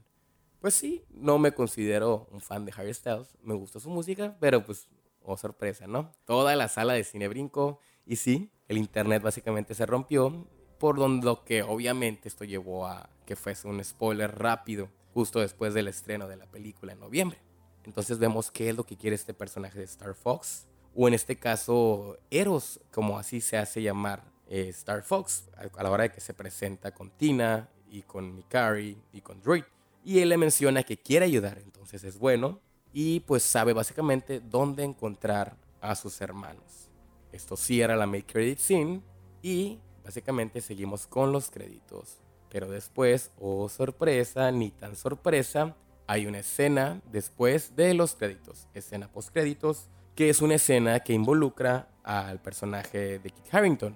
Pues 0.59 0.73
sí, 0.73 1.03
no 1.09 1.37
me 1.37 1.51
considero 1.51 2.27
un 2.31 2.41
fan 2.41 2.65
de 2.65 2.73
Harry 2.75 2.93
Styles, 2.93 3.35
me 3.41 3.53
gusta 3.53 3.79
su 3.79 3.89
música, 3.89 4.35
pero 4.39 4.63
pues 4.63 4.87
oh 5.25 5.37
sorpresa, 5.37 5.87
¿no? 5.87 6.11
Toda 6.25 6.55
la 6.55 6.67
sala 6.67 6.93
de 6.93 7.03
cine 7.03 7.27
brincó 7.27 7.79
y 8.05 8.17
sí, 8.17 8.51
el 8.67 8.77
internet 8.77 9.21
básicamente 9.21 9.75
se 9.75 9.85
rompió, 9.85 10.47
por 10.79 10.97
lo 10.97 11.43
que 11.43 11.63
obviamente 11.63 12.27
esto 12.27 12.43
llevó 12.43 12.87
a 12.87 13.09
que 13.25 13.35
fuese 13.35 13.67
un 13.67 13.83
spoiler 13.83 14.37
rápido 14.37 14.89
justo 15.13 15.39
después 15.39 15.73
del 15.73 15.87
estreno 15.87 16.27
de 16.27 16.37
la 16.37 16.45
película 16.45 16.93
en 16.93 16.99
noviembre. 16.99 17.39
Entonces 17.85 18.19
vemos 18.19 18.51
qué 18.51 18.69
es 18.69 18.75
lo 18.75 18.85
que 18.85 18.97
quiere 18.97 19.15
este 19.15 19.33
personaje 19.33 19.79
de 19.79 19.85
Star 19.85 20.15
Fox, 20.15 20.67
o 20.95 21.07
en 21.07 21.13
este 21.13 21.35
caso 21.37 22.17
Eros, 22.29 22.79
como 22.91 23.19
así 23.19 23.41
se 23.41 23.57
hace 23.57 23.81
llamar 23.81 24.23
eh, 24.47 24.67
Star 24.69 25.03
Fox, 25.03 25.49
a, 25.55 25.83
la 25.83 25.91
hora 25.91 26.03
de 26.03 26.11
que 26.11 26.21
se 26.21 26.33
presenta 26.33 26.93
con 26.93 27.11
Tina 27.11 27.69
y 27.89 28.01
con 28.01 28.35
Mikari 28.35 28.97
y 29.13 29.21
con 29.21 29.41
Druid. 29.41 29.63
Y 30.03 30.19
él 30.19 30.29
le 30.29 30.37
menciona 30.37 30.83
que 30.83 30.97
quiere 30.97 31.25
ayudar, 31.25 31.59
entonces 31.59 32.03
es 32.03 32.17
bueno, 32.17 32.59
y 32.97 33.19
pues 33.19 33.43
sabe 33.43 33.73
básicamente 33.73 34.39
dónde 34.39 34.85
encontrar 34.85 35.57
a 35.81 35.95
sus 35.95 36.21
hermanos. 36.21 36.89
Esto 37.33 37.57
cierra 37.57 37.97
la 37.97 38.07
mid 38.07 38.23
credit 38.23 38.57
scene 38.57 39.01
y 39.41 39.79
básicamente 40.01 40.61
seguimos 40.61 41.05
con 41.05 41.33
los 41.33 41.51
créditos. 41.51 42.19
Pero 42.49 42.69
después, 42.69 43.31
oh 43.37 43.67
sorpresa, 43.67 44.49
ni 44.53 44.71
tan 44.71 44.95
sorpresa, 44.95 45.75
hay 46.07 46.25
una 46.25 46.39
escena 46.39 47.01
después 47.11 47.75
de 47.75 47.93
los 47.93 48.15
créditos, 48.15 48.69
escena 48.73 49.11
post 49.11 49.29
créditos, 49.33 49.89
que 50.15 50.29
es 50.29 50.41
una 50.41 50.55
escena 50.55 51.01
que 51.01 51.11
involucra 51.11 51.89
al 52.01 52.39
personaje 52.39 53.19
de 53.19 53.29
Kit 53.29 53.53
Harrington, 53.53 53.93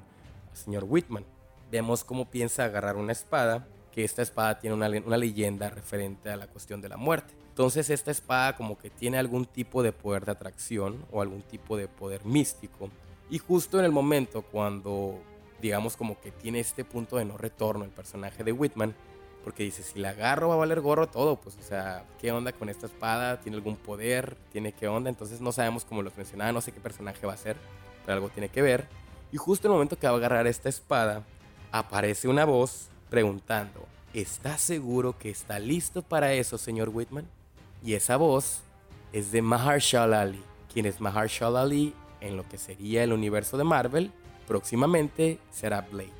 al 0.51 0.57
señor 0.57 0.83
Whitman. 0.83 1.23
Vemos 1.71 2.03
cómo 2.03 2.29
piensa 2.29 2.65
agarrar 2.65 2.97
una 2.97 3.13
espada, 3.13 3.65
que 3.93 4.03
esta 4.03 4.23
espada 4.23 4.59
tiene 4.59 4.75
una 4.75 5.17
leyenda 5.17 5.69
referente 5.69 6.29
a 6.29 6.35
la 6.35 6.47
cuestión 6.47 6.81
de 6.81 6.89
la 6.89 6.97
muerte. 6.97 7.33
Entonces 7.59 7.89
esta 7.89 8.09
espada 8.09 8.55
como 8.55 8.77
que 8.77 8.89
tiene 8.89 9.17
algún 9.17 9.43
tipo 9.43 9.83
de 9.83 9.91
poder 9.91 10.23
de 10.23 10.31
atracción 10.31 11.05
o 11.11 11.21
algún 11.21 11.41
tipo 11.41 11.75
de 11.75 11.89
poder 11.89 12.23
místico. 12.23 12.89
Y 13.29 13.37
justo 13.37 13.79
en 13.79 13.83
el 13.83 13.91
momento 13.91 14.43
cuando 14.43 15.19
digamos 15.61 15.97
como 15.97 16.21
que 16.21 16.31
tiene 16.31 16.61
este 16.61 16.85
punto 16.85 17.17
de 17.17 17.25
no 17.25 17.37
retorno 17.37 17.83
el 17.83 17.91
personaje 17.91 18.45
de 18.45 18.53
Whitman, 18.53 18.95
porque 19.43 19.63
dice, 19.63 19.83
si 19.83 19.99
la 19.99 20.11
agarro 20.11 20.47
va 20.47 20.53
a 20.53 20.57
valer 20.59 20.79
gorro 20.79 21.07
todo, 21.07 21.35
pues 21.35 21.57
o 21.57 21.61
sea, 21.61 22.05
¿qué 22.17 22.31
onda 22.31 22.53
con 22.53 22.69
esta 22.69 22.85
espada? 22.85 23.41
¿Tiene 23.41 23.57
algún 23.57 23.75
poder? 23.75 24.37
¿Tiene 24.53 24.71
qué 24.71 24.87
onda? 24.87 25.09
Entonces 25.09 25.41
no 25.41 25.51
sabemos 25.51 25.83
cómo 25.83 26.01
los 26.01 26.15
mencionaba, 26.15 26.53
no 26.53 26.61
sé 26.61 26.71
qué 26.71 26.79
personaje 26.79 27.27
va 27.27 27.33
a 27.33 27.37
ser, 27.37 27.57
pero 28.05 28.13
algo 28.13 28.29
tiene 28.29 28.47
que 28.47 28.61
ver. 28.61 28.87
Y 29.33 29.37
justo 29.37 29.67
en 29.67 29.73
el 29.73 29.75
momento 29.75 29.99
que 29.99 30.07
va 30.07 30.13
a 30.13 30.15
agarrar 30.15 30.47
esta 30.47 30.69
espada, 30.69 31.25
aparece 31.73 32.29
una 32.29 32.45
voz 32.45 32.87
preguntando, 33.09 33.85
¿está 34.13 34.57
seguro 34.57 35.17
que 35.17 35.29
está 35.29 35.59
listo 35.59 36.03
para 36.03 36.31
eso, 36.31 36.57
señor 36.57 36.87
Whitman? 36.87 37.27
Y 37.83 37.93
esa 37.93 38.17
voz 38.17 38.61
es 39.13 39.31
de 39.31 39.41
Mahershala 39.41 40.21
Ali, 40.21 40.43
quien 40.71 40.85
es 40.85 40.99
Mahershala 40.99 41.61
Ali 41.61 41.93
en 42.21 42.37
lo 42.37 42.47
que 42.47 42.57
sería 42.57 43.03
el 43.03 43.13
universo 43.13 43.57
de 43.57 43.63
Marvel. 43.63 44.11
Próximamente 44.47 45.39
será 45.51 45.81
Blade. 45.81 46.11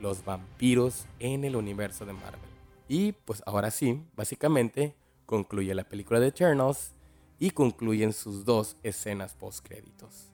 los 0.00 0.24
vampiros 0.24 1.06
en 1.18 1.44
el 1.44 1.56
universo 1.56 2.04
de 2.04 2.12
Marvel. 2.12 2.40
Y 2.88 3.12
pues 3.12 3.42
ahora 3.46 3.70
sí, 3.70 4.02
básicamente 4.16 4.94
concluye 5.24 5.74
la 5.74 5.84
película 5.84 6.20
de 6.20 6.28
Eternals 6.28 6.92
y 7.38 7.50
concluyen 7.50 8.12
sus 8.12 8.44
dos 8.44 8.76
escenas 8.82 9.34
post 9.34 9.66
créditos. 9.66 10.30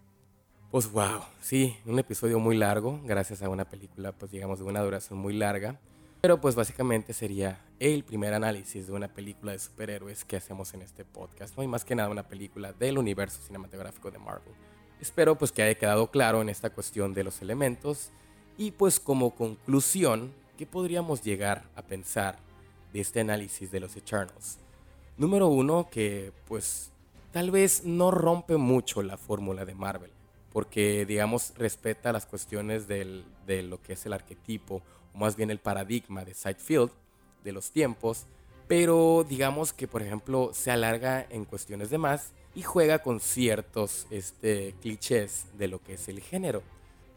Pues 0.71 0.91
wow, 0.91 1.21
sí, 1.41 1.77
un 1.85 1.99
episodio 1.99 2.39
muy 2.39 2.57
largo, 2.57 3.01
gracias 3.05 3.43
a 3.43 3.49
una 3.49 3.65
película 3.65 4.13
pues 4.13 4.31
digamos 4.31 4.59
de 4.61 4.65
una 4.65 4.81
duración 4.83 5.19
muy 5.19 5.35
larga, 5.35 5.81
pero 6.21 6.41
pues 6.41 6.55
básicamente 6.55 7.15
sería 7.15 7.65
el 7.79 8.05
primer 8.05 8.35
análisis 8.35 8.87
de 8.87 8.93
una 8.93 9.09
película 9.09 9.53
de 9.53 9.59
superhéroes 9.59 10.25
que 10.25 10.37
hacemos 10.37 10.75
en 10.75 10.83
este 10.83 11.05
podcast, 11.05 11.57
no 11.57 11.63
hay 11.63 11.69
más 11.69 11.85
que 11.85 11.95
nada 11.95 12.11
una 12.11 12.29
película 12.29 12.73
del 12.73 12.99
universo 12.99 13.41
cinematográfico 13.43 14.11
de 14.11 14.19
Marvel. 14.19 14.53
Espero 15.01 15.37
pues 15.37 15.51
que 15.51 15.63
haya 15.63 15.79
quedado 15.79 16.11
claro 16.11 16.43
en 16.43 16.51
esta 16.51 16.71
cuestión 16.71 17.15
de 17.15 17.25
los 17.25 17.41
elementos 17.41 18.11
y 18.59 18.73
pues 18.73 19.01
como 19.01 19.35
conclusión, 19.35 20.35
¿qué 20.59 20.67
podríamos 20.67 21.23
llegar 21.23 21.65
a 21.75 21.83
pensar 21.83 22.39
de 22.93 23.01
este 23.01 23.21
análisis 23.21 23.71
de 23.71 23.81
los 23.81 23.97
Eternals? 23.97 24.59
Número 25.17 25.49
uno, 25.49 25.89
que 25.91 26.33
pues 26.47 26.91
tal 27.33 27.51
vez 27.51 27.85
no 27.85 28.11
rompe 28.11 28.59
mucho 28.59 29.03
la 29.03 29.17
fórmula 29.17 29.65
de 29.65 29.75
Marvel, 29.75 30.11
porque 30.53 31.07
digamos 31.07 31.55
respeta 31.57 32.13
las 32.13 32.27
cuestiones 32.27 32.87
del, 32.89 33.25
de 33.47 33.63
lo 33.63 33.81
que 33.81 33.95
es 33.95 34.05
el 34.05 34.13
arquetipo, 34.13 34.83
más 35.15 35.37
bien 35.37 35.51
el 35.51 35.59
paradigma 35.59 36.25
de 36.25 36.35
Sidefield, 36.35 36.91
de 37.45 37.53
los 37.53 37.71
tiempos, 37.71 38.27
pero 38.69 39.25
digamos 39.29 39.73
que 39.73 39.89
por 39.89 40.03
ejemplo 40.03 40.51
se 40.53 40.71
alarga 40.71 41.27
en 41.31 41.45
cuestiones 41.45 41.91
de 41.91 41.99
más 41.99 42.33
y 42.55 42.63
juega 42.63 43.01
con 43.01 43.21
ciertos 43.21 44.07
este, 44.11 44.75
clichés 44.81 45.47
de 45.59 45.69
lo 45.69 45.83
que 45.83 45.95
es 45.95 46.09
el 46.09 46.21
género. 46.21 46.63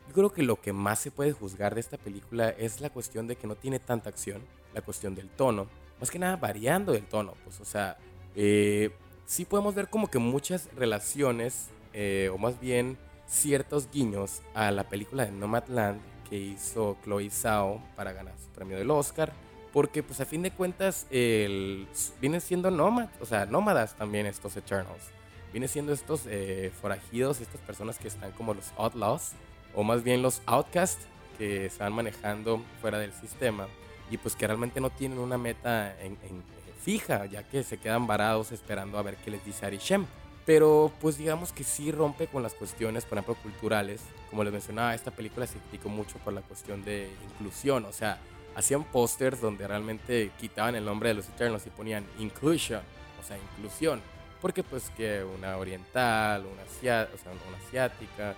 Yo 0.08 0.14
creo 0.14 0.34
que 0.34 0.44
lo 0.44 0.60
que 0.60 0.74
más 0.74 1.00
se 1.00 1.12
puede 1.12 1.32
juzgar 1.32 1.76
de 1.76 1.82
esta 1.82 1.98
película 1.98 2.50
es 2.50 2.82
la 2.82 2.90
cuestión 2.90 3.28
de 3.28 3.36
que 3.36 3.48
no 3.48 3.56
tiene 3.56 3.80
tanta 3.80 4.10
acción, 4.10 4.42
la 4.74 4.82
cuestión 4.82 5.16
del 5.16 5.30
tono, 5.30 5.68
más 6.00 6.12
que 6.12 6.20
nada 6.20 6.36
variando 6.36 6.94
el 6.94 7.06
tono, 7.06 7.36
pues 7.44 7.62
o 7.62 7.66
sea, 7.66 7.98
eh, 8.36 8.92
sí 9.26 9.46
podemos 9.46 9.76
ver 9.76 9.90
como 9.90 10.10
que 10.10 10.20
muchas 10.20 10.70
relaciones, 10.76 11.70
eh, 11.94 12.30
o 12.34 12.38
más 12.38 12.60
bien 12.60 12.98
ciertos 13.28 13.90
guiños 13.92 14.42
a 14.54 14.72
la 14.72 14.90
película 14.90 15.26
de 15.26 15.32
Nomadland 15.32 16.02
que 16.34 16.40
hizo 16.40 16.98
Chloe 17.04 17.30
Zhao 17.30 17.80
para 17.96 18.12
ganar 18.12 18.34
su 18.40 18.50
premio 18.56 18.76
del 18.76 18.90
Oscar, 18.90 19.32
porque 19.72 20.02
pues 20.02 20.20
a 20.20 20.26
fin 20.26 20.42
de 20.42 20.50
cuentas 20.50 21.06
el, 21.12 21.88
vienen 22.20 22.42
siendo 22.42 22.72
nómadas, 22.72 23.12
o 23.22 23.26
sea, 23.28 23.46
nómadas 23.46 23.94
también 23.94 24.26
estos 24.26 24.58
Eternals 24.58 25.12
viene 25.52 25.68
siendo 25.68 25.94
estos 25.94 26.24
eh, 26.26 26.72
forajidos, 26.82 27.40
estas 27.40 27.62
personas 27.62 28.00
que 28.00 28.08
están 28.08 28.32
como 28.32 28.56
los 28.56 28.74
outlaws, 28.78 29.34
o 29.76 29.84
más 29.84 30.04
bien 30.04 30.24
los 30.24 30.42
outcasts, 30.48 31.06
que 31.38 31.68
están 31.68 31.94
manejando 31.94 32.64
fuera 32.82 32.98
del 32.98 33.14
sistema 33.14 33.68
y 34.10 34.18
pues 34.18 34.36
que 34.36 34.48
realmente 34.48 34.82
no 34.82 34.90
tienen 34.90 35.20
una 35.20 35.38
meta 35.38 35.96
en, 36.02 36.18
fija, 36.82 37.28
ya 37.28 37.44
que 37.44 37.62
se 37.62 37.78
quedan 37.78 38.08
varados 38.08 38.52
esperando 38.52 38.98
a 38.98 39.04
ver 39.04 39.18
qué 39.18 39.30
les 39.30 39.46
dice 39.46 39.68
Arishem. 39.68 40.08
Pero 40.46 40.92
pues 41.00 41.18
digamos 41.18 41.54
que 41.54 41.64
sí 41.64 41.92
rompe 41.92 42.28
con 42.28 42.44
las 42.44 42.54
cuestiones, 42.54 43.06
por 43.06 43.18
ejemplo, 43.18 43.36
culturales. 43.42 44.02
Como 44.30 44.44
les 44.44 44.52
mencionaba, 44.52 44.94
esta 44.94 45.12
película 45.12 45.48
se 45.48 45.58
criticó 45.60 45.90
mucho 45.90 46.18
por 46.20 46.34
la 46.34 46.42
cuestión 46.42 46.84
de 46.84 47.10
inclusión, 47.32 47.86
o 47.86 47.94
sea, 47.94 48.20
hacían 48.56 48.84
pósters 48.84 49.40
donde 49.40 49.68
realmente 49.68 50.32
quitaban 50.40 50.76
el 50.76 50.86
nombre 50.86 51.10
de 51.10 51.16
los 51.16 51.30
Eternals 51.30 51.66
y 51.66 51.70
ponían 51.70 52.06
inclusion, 52.20 52.82
o 53.22 53.26
sea, 53.26 53.38
inclusión. 53.38 54.02
Porque 54.42 54.64
pues 54.64 54.90
que 54.98 55.24
una 55.24 55.58
oriental, 55.58 56.46
una, 56.46 56.64
o 56.64 56.82
sea, 56.82 57.08
una 57.48 57.58
asiática, 57.66 58.36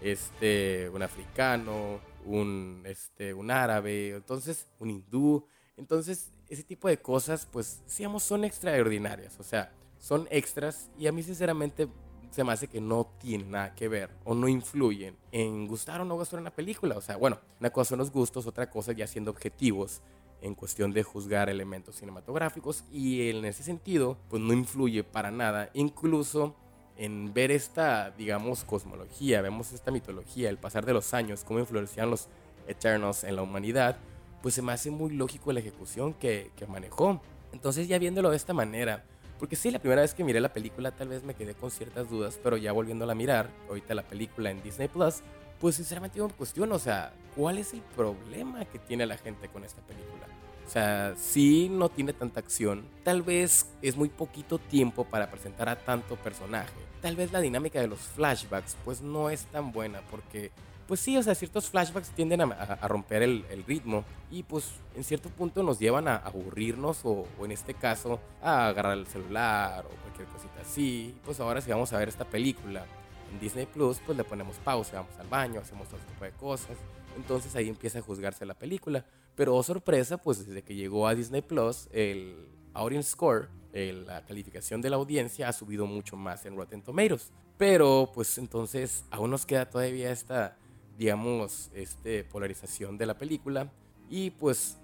este, 0.00 0.88
un 0.88 1.02
africano, 1.02 2.00
un, 2.24 2.82
este, 2.86 3.34
un 3.34 3.50
árabe, 3.50 4.10
entonces 4.10 4.66
un 4.78 4.90
hindú, 4.90 5.46
entonces 5.76 6.32
ese 6.48 6.62
tipo 6.62 6.88
de 6.88 6.98
cosas 6.98 7.46
pues 7.50 7.82
digamos 7.96 8.22
son 8.22 8.44
extraordinarias, 8.44 9.38
o 9.38 9.42
sea, 9.42 9.72
son 10.04 10.28
extras 10.30 10.90
y 10.98 11.06
a 11.06 11.12
mí 11.12 11.22
sinceramente 11.22 11.88
se 12.30 12.44
me 12.44 12.52
hace 12.52 12.68
que 12.68 12.78
no 12.78 13.06
tienen 13.18 13.52
nada 13.52 13.74
que 13.74 13.88
ver 13.88 14.10
o 14.24 14.34
no 14.34 14.48
influyen 14.48 15.16
en 15.32 15.66
gustar 15.66 16.02
o 16.02 16.04
no 16.04 16.14
gustar 16.14 16.40
una 16.40 16.50
película. 16.50 16.98
O 16.98 17.00
sea, 17.00 17.16
bueno, 17.16 17.38
una 17.58 17.70
cosa 17.70 17.90
son 17.90 18.00
los 18.00 18.10
gustos, 18.10 18.46
otra 18.46 18.68
cosa 18.68 18.92
ya 18.92 19.06
siendo 19.06 19.30
objetivos 19.30 20.02
en 20.42 20.54
cuestión 20.54 20.92
de 20.92 21.04
juzgar 21.04 21.48
elementos 21.48 21.96
cinematográficos 21.96 22.84
y 22.92 23.30
en 23.30 23.46
ese 23.46 23.62
sentido 23.62 24.18
pues 24.28 24.42
no 24.42 24.52
influye 24.52 25.04
para 25.04 25.30
nada 25.30 25.70
incluso 25.72 26.54
en 26.98 27.32
ver 27.32 27.50
esta 27.50 28.10
digamos 28.10 28.62
cosmología 28.64 29.40
vemos 29.40 29.72
esta 29.72 29.90
mitología 29.90 30.50
el 30.50 30.58
pasar 30.58 30.84
de 30.84 30.92
los 30.92 31.14
años 31.14 31.44
cómo 31.44 31.60
influencian 31.60 32.10
los 32.10 32.28
Eternals 32.68 33.24
en 33.24 33.36
la 33.36 33.42
humanidad 33.42 33.96
pues 34.42 34.54
se 34.54 34.60
me 34.60 34.72
hace 34.72 34.90
muy 34.90 35.14
lógico 35.14 35.50
la 35.50 35.60
ejecución 35.60 36.12
que, 36.12 36.50
que 36.56 36.66
manejó 36.66 37.22
entonces 37.54 37.88
ya 37.88 37.98
viéndolo 37.98 38.28
de 38.28 38.36
esta 38.36 38.52
manera 38.52 39.06
porque 39.38 39.56
sí, 39.56 39.70
la 39.70 39.78
primera 39.78 40.02
vez 40.02 40.14
que 40.14 40.24
miré 40.24 40.40
la 40.40 40.52
película 40.52 40.90
tal 40.90 41.08
vez 41.08 41.24
me 41.24 41.34
quedé 41.34 41.54
con 41.54 41.70
ciertas 41.70 42.08
dudas, 42.08 42.38
pero 42.42 42.56
ya 42.56 42.72
volviéndola 42.72 43.12
a 43.12 43.16
mirar, 43.16 43.50
ahorita 43.68 43.94
la 43.94 44.02
película 44.02 44.50
en 44.50 44.62
Disney 44.62 44.88
Plus, 44.88 45.22
pues 45.60 45.76
sinceramente 45.76 46.18
yo 46.18 46.28
me 46.28 46.34
cuestiono, 46.34 46.74
o 46.74 46.78
sea, 46.78 47.12
¿cuál 47.36 47.58
es 47.58 47.72
el 47.72 47.80
problema 47.80 48.64
que 48.64 48.78
tiene 48.78 49.06
la 49.06 49.16
gente 49.16 49.48
con 49.48 49.64
esta 49.64 49.82
película? 49.82 50.26
O 50.66 50.70
sea, 50.70 51.14
sí 51.16 51.68
no 51.70 51.88
tiene 51.90 52.12
tanta 52.12 52.40
acción. 52.40 52.84
Tal 53.02 53.22
vez 53.22 53.70
es 53.82 53.96
muy 53.96 54.08
poquito 54.08 54.58
tiempo 54.58 55.04
para 55.04 55.30
presentar 55.30 55.68
a 55.68 55.76
tanto 55.76 56.16
personaje. 56.16 56.72
Tal 57.02 57.16
vez 57.16 57.32
la 57.32 57.40
dinámica 57.40 57.80
de 57.80 57.86
los 57.86 58.00
flashbacks 58.00 58.76
pues 58.84 59.02
no 59.02 59.28
es 59.28 59.44
tan 59.46 59.72
buena 59.72 60.00
porque 60.10 60.52
pues 60.86 61.00
sí, 61.00 61.16
o 61.16 61.22
sea, 61.22 61.34
ciertos 61.34 61.70
flashbacks 61.70 62.10
tienden 62.10 62.40
a, 62.40 62.88
romper 62.88 63.22
el, 63.22 63.64
ritmo 63.66 64.04
y 64.30 64.42
pues 64.42 64.70
en 64.94 65.04
cierto 65.04 65.28
punto 65.28 65.62
nos 65.62 65.78
llevan 65.78 66.08
a 66.08 66.16
aburrirnos 66.16 67.04
o, 67.04 67.26
o, 67.38 67.44
en 67.44 67.52
este 67.52 67.74
caso 67.74 68.20
a 68.42 68.68
agarrar 68.68 68.98
el 68.98 69.06
celular 69.06 69.84
o 69.86 70.02
cualquier 70.02 70.28
cosita 70.28 70.60
así. 70.60 71.14
Pues 71.24 71.40
ahora 71.40 71.60
si 71.60 71.70
vamos 71.70 71.92
a 71.92 71.98
ver 71.98 72.08
esta 72.08 72.24
película 72.24 72.84
en 73.32 73.40
Disney 73.40 73.66
Plus, 73.66 73.98
pues 74.04 74.16
le 74.16 74.24
ponemos 74.24 74.56
pausa, 74.56 74.96
vamos 74.96 75.18
al 75.18 75.28
baño, 75.28 75.60
hacemos 75.60 75.88
todo 75.88 76.00
tipo 76.00 76.24
de 76.24 76.32
cosas. 76.32 76.76
Entonces 77.16 77.54
ahí 77.56 77.68
empieza 77.68 77.98
a 77.98 78.02
juzgarse 78.02 78.44
la 78.44 78.54
película. 78.54 79.04
Pero 79.34 79.56
oh 79.56 79.62
sorpresa, 79.62 80.18
pues 80.18 80.46
desde 80.46 80.62
que 80.62 80.74
llegó 80.74 81.08
a 81.08 81.14
Disney 81.14 81.42
Plus, 81.42 81.88
el 81.92 82.48
audience 82.72 83.10
score, 83.10 83.48
la 83.72 84.24
calificación 84.24 84.80
de 84.80 84.90
la 84.90 84.96
audiencia 84.96 85.48
ha 85.48 85.52
subido 85.52 85.86
mucho 85.86 86.16
más 86.16 86.46
en 86.46 86.56
Rotten 86.56 86.82
Tomatoes. 86.82 87.32
Pero 87.56 88.10
pues 88.14 88.38
entonces 88.38 89.04
aún 89.10 89.30
nos 89.30 89.46
queda 89.46 89.68
todavía 89.68 90.10
esta, 90.10 90.56
digamos, 90.98 91.70
este 91.74 92.24
polarización 92.24 92.98
de 92.98 93.06
la 93.06 93.18
película 93.18 93.70
y 94.10 94.30
pues 94.30 94.78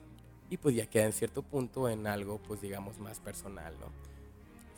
y 0.49 0.57
pues 0.57 0.75
ya 0.75 0.87
queda 0.87 1.05
en 1.05 1.13
cierto 1.13 1.43
punto 1.43 1.89
en 1.89 2.07
algo 2.07 2.39
pues 2.39 2.61
digamos 2.61 2.99
más 2.99 3.21
personal, 3.21 3.75
¿no? 3.79 3.87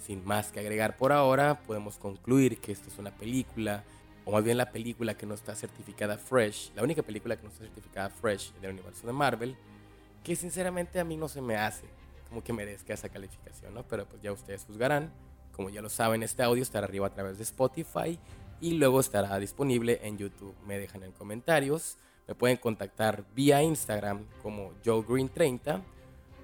Sin 0.05 0.24
más 0.24 0.53
que 0.53 0.61
agregar 0.61 0.97
por 0.97 1.12
ahora, 1.12 1.62
podemos 1.62 1.97
concluir 1.97 2.59
que 2.59 2.72
esta 2.72 2.89
es 2.89 2.99
una 2.99 3.11
película 3.11 3.85
o 4.24 4.33
más 4.33 4.45
bien 4.45 4.57
la 4.57 4.70
película 4.70 5.16
que 5.16 5.26
no 5.26 5.34
está 5.34 5.54
certificada 5.54 6.18
Fresh, 6.18 6.72
la 6.75 6.83
única 6.83 7.03
película 7.03 7.37
que 7.37 7.42
no 7.42 7.49
está 7.49 7.64
certificada 7.64 8.11
Fresh 8.11 8.53
del 8.61 8.72
universo 8.72 9.07
de 9.07 9.13
Marvel, 9.13 9.57
que 10.22 10.37
sinceramente 10.37 11.00
a 11.00 11.04
mí 11.04 11.17
no 11.17 11.29
se 11.29 11.41
me 11.41 11.57
hace 11.57 11.87
como 12.33 12.42
que 12.42 12.53
merezca 12.54 12.95
esa 12.95 13.11
calificación, 13.11 13.75
¿no? 13.75 13.83
Pero 13.83 14.07
pues 14.07 14.22
ya 14.22 14.33
ustedes 14.33 14.64
juzgarán. 14.64 15.13
Como 15.54 15.68
ya 15.68 15.83
lo 15.83 15.91
saben, 15.91 16.22
este 16.22 16.42
audio 16.42 16.63
estará 16.63 16.87
arriba 16.87 17.07
a 17.07 17.11
través 17.11 17.37
de 17.37 17.45
Spotify 17.45 18.18
y 18.63 18.75
luego 18.75 19.01
estará 19.01 19.39
disponible 19.39 20.01
en 20.05 20.17
YouTube. 20.17 20.55
Me 20.67 20.79
dejan 20.79 21.03
en 21.03 21.13
comentarios. 21.13 21.99
Me 22.26 22.34
pueden 22.34 22.57
contactar 22.57 23.25
vía 23.34 23.63
Instagram 23.63 24.25
como 24.41 24.72
JoeGreen30 24.84 25.83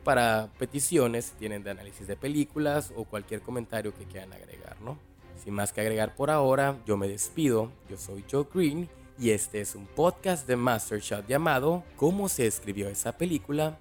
para 0.02 0.50
peticiones, 0.58 1.32
tienen 1.38 1.62
de 1.62 1.70
análisis 1.70 2.06
de 2.06 2.16
películas 2.16 2.92
o 2.96 3.04
cualquier 3.04 3.40
comentario 3.40 3.94
que 3.94 4.04
quieran 4.04 4.32
agregar, 4.32 4.80
¿no? 4.80 4.98
Sin 5.42 5.54
más 5.54 5.72
que 5.72 5.80
agregar 5.80 6.16
por 6.16 6.30
ahora, 6.30 6.76
yo 6.86 6.96
me 6.96 7.08
despido. 7.08 7.70
Yo 7.88 7.96
soy 7.96 8.24
Joe 8.30 8.46
Green 8.52 8.88
y 9.18 9.30
este 9.30 9.60
es 9.60 9.74
un 9.74 9.86
podcast 9.86 10.46
de 10.48 10.56
Master 10.56 11.00
Shot 11.00 11.26
llamado 11.28 11.84
¿Cómo 11.96 12.28
se 12.28 12.46
escribió 12.46 12.88
esa 12.88 13.16
película? 13.16 13.78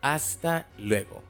Hasta 0.00 0.66
luego. 0.78 1.29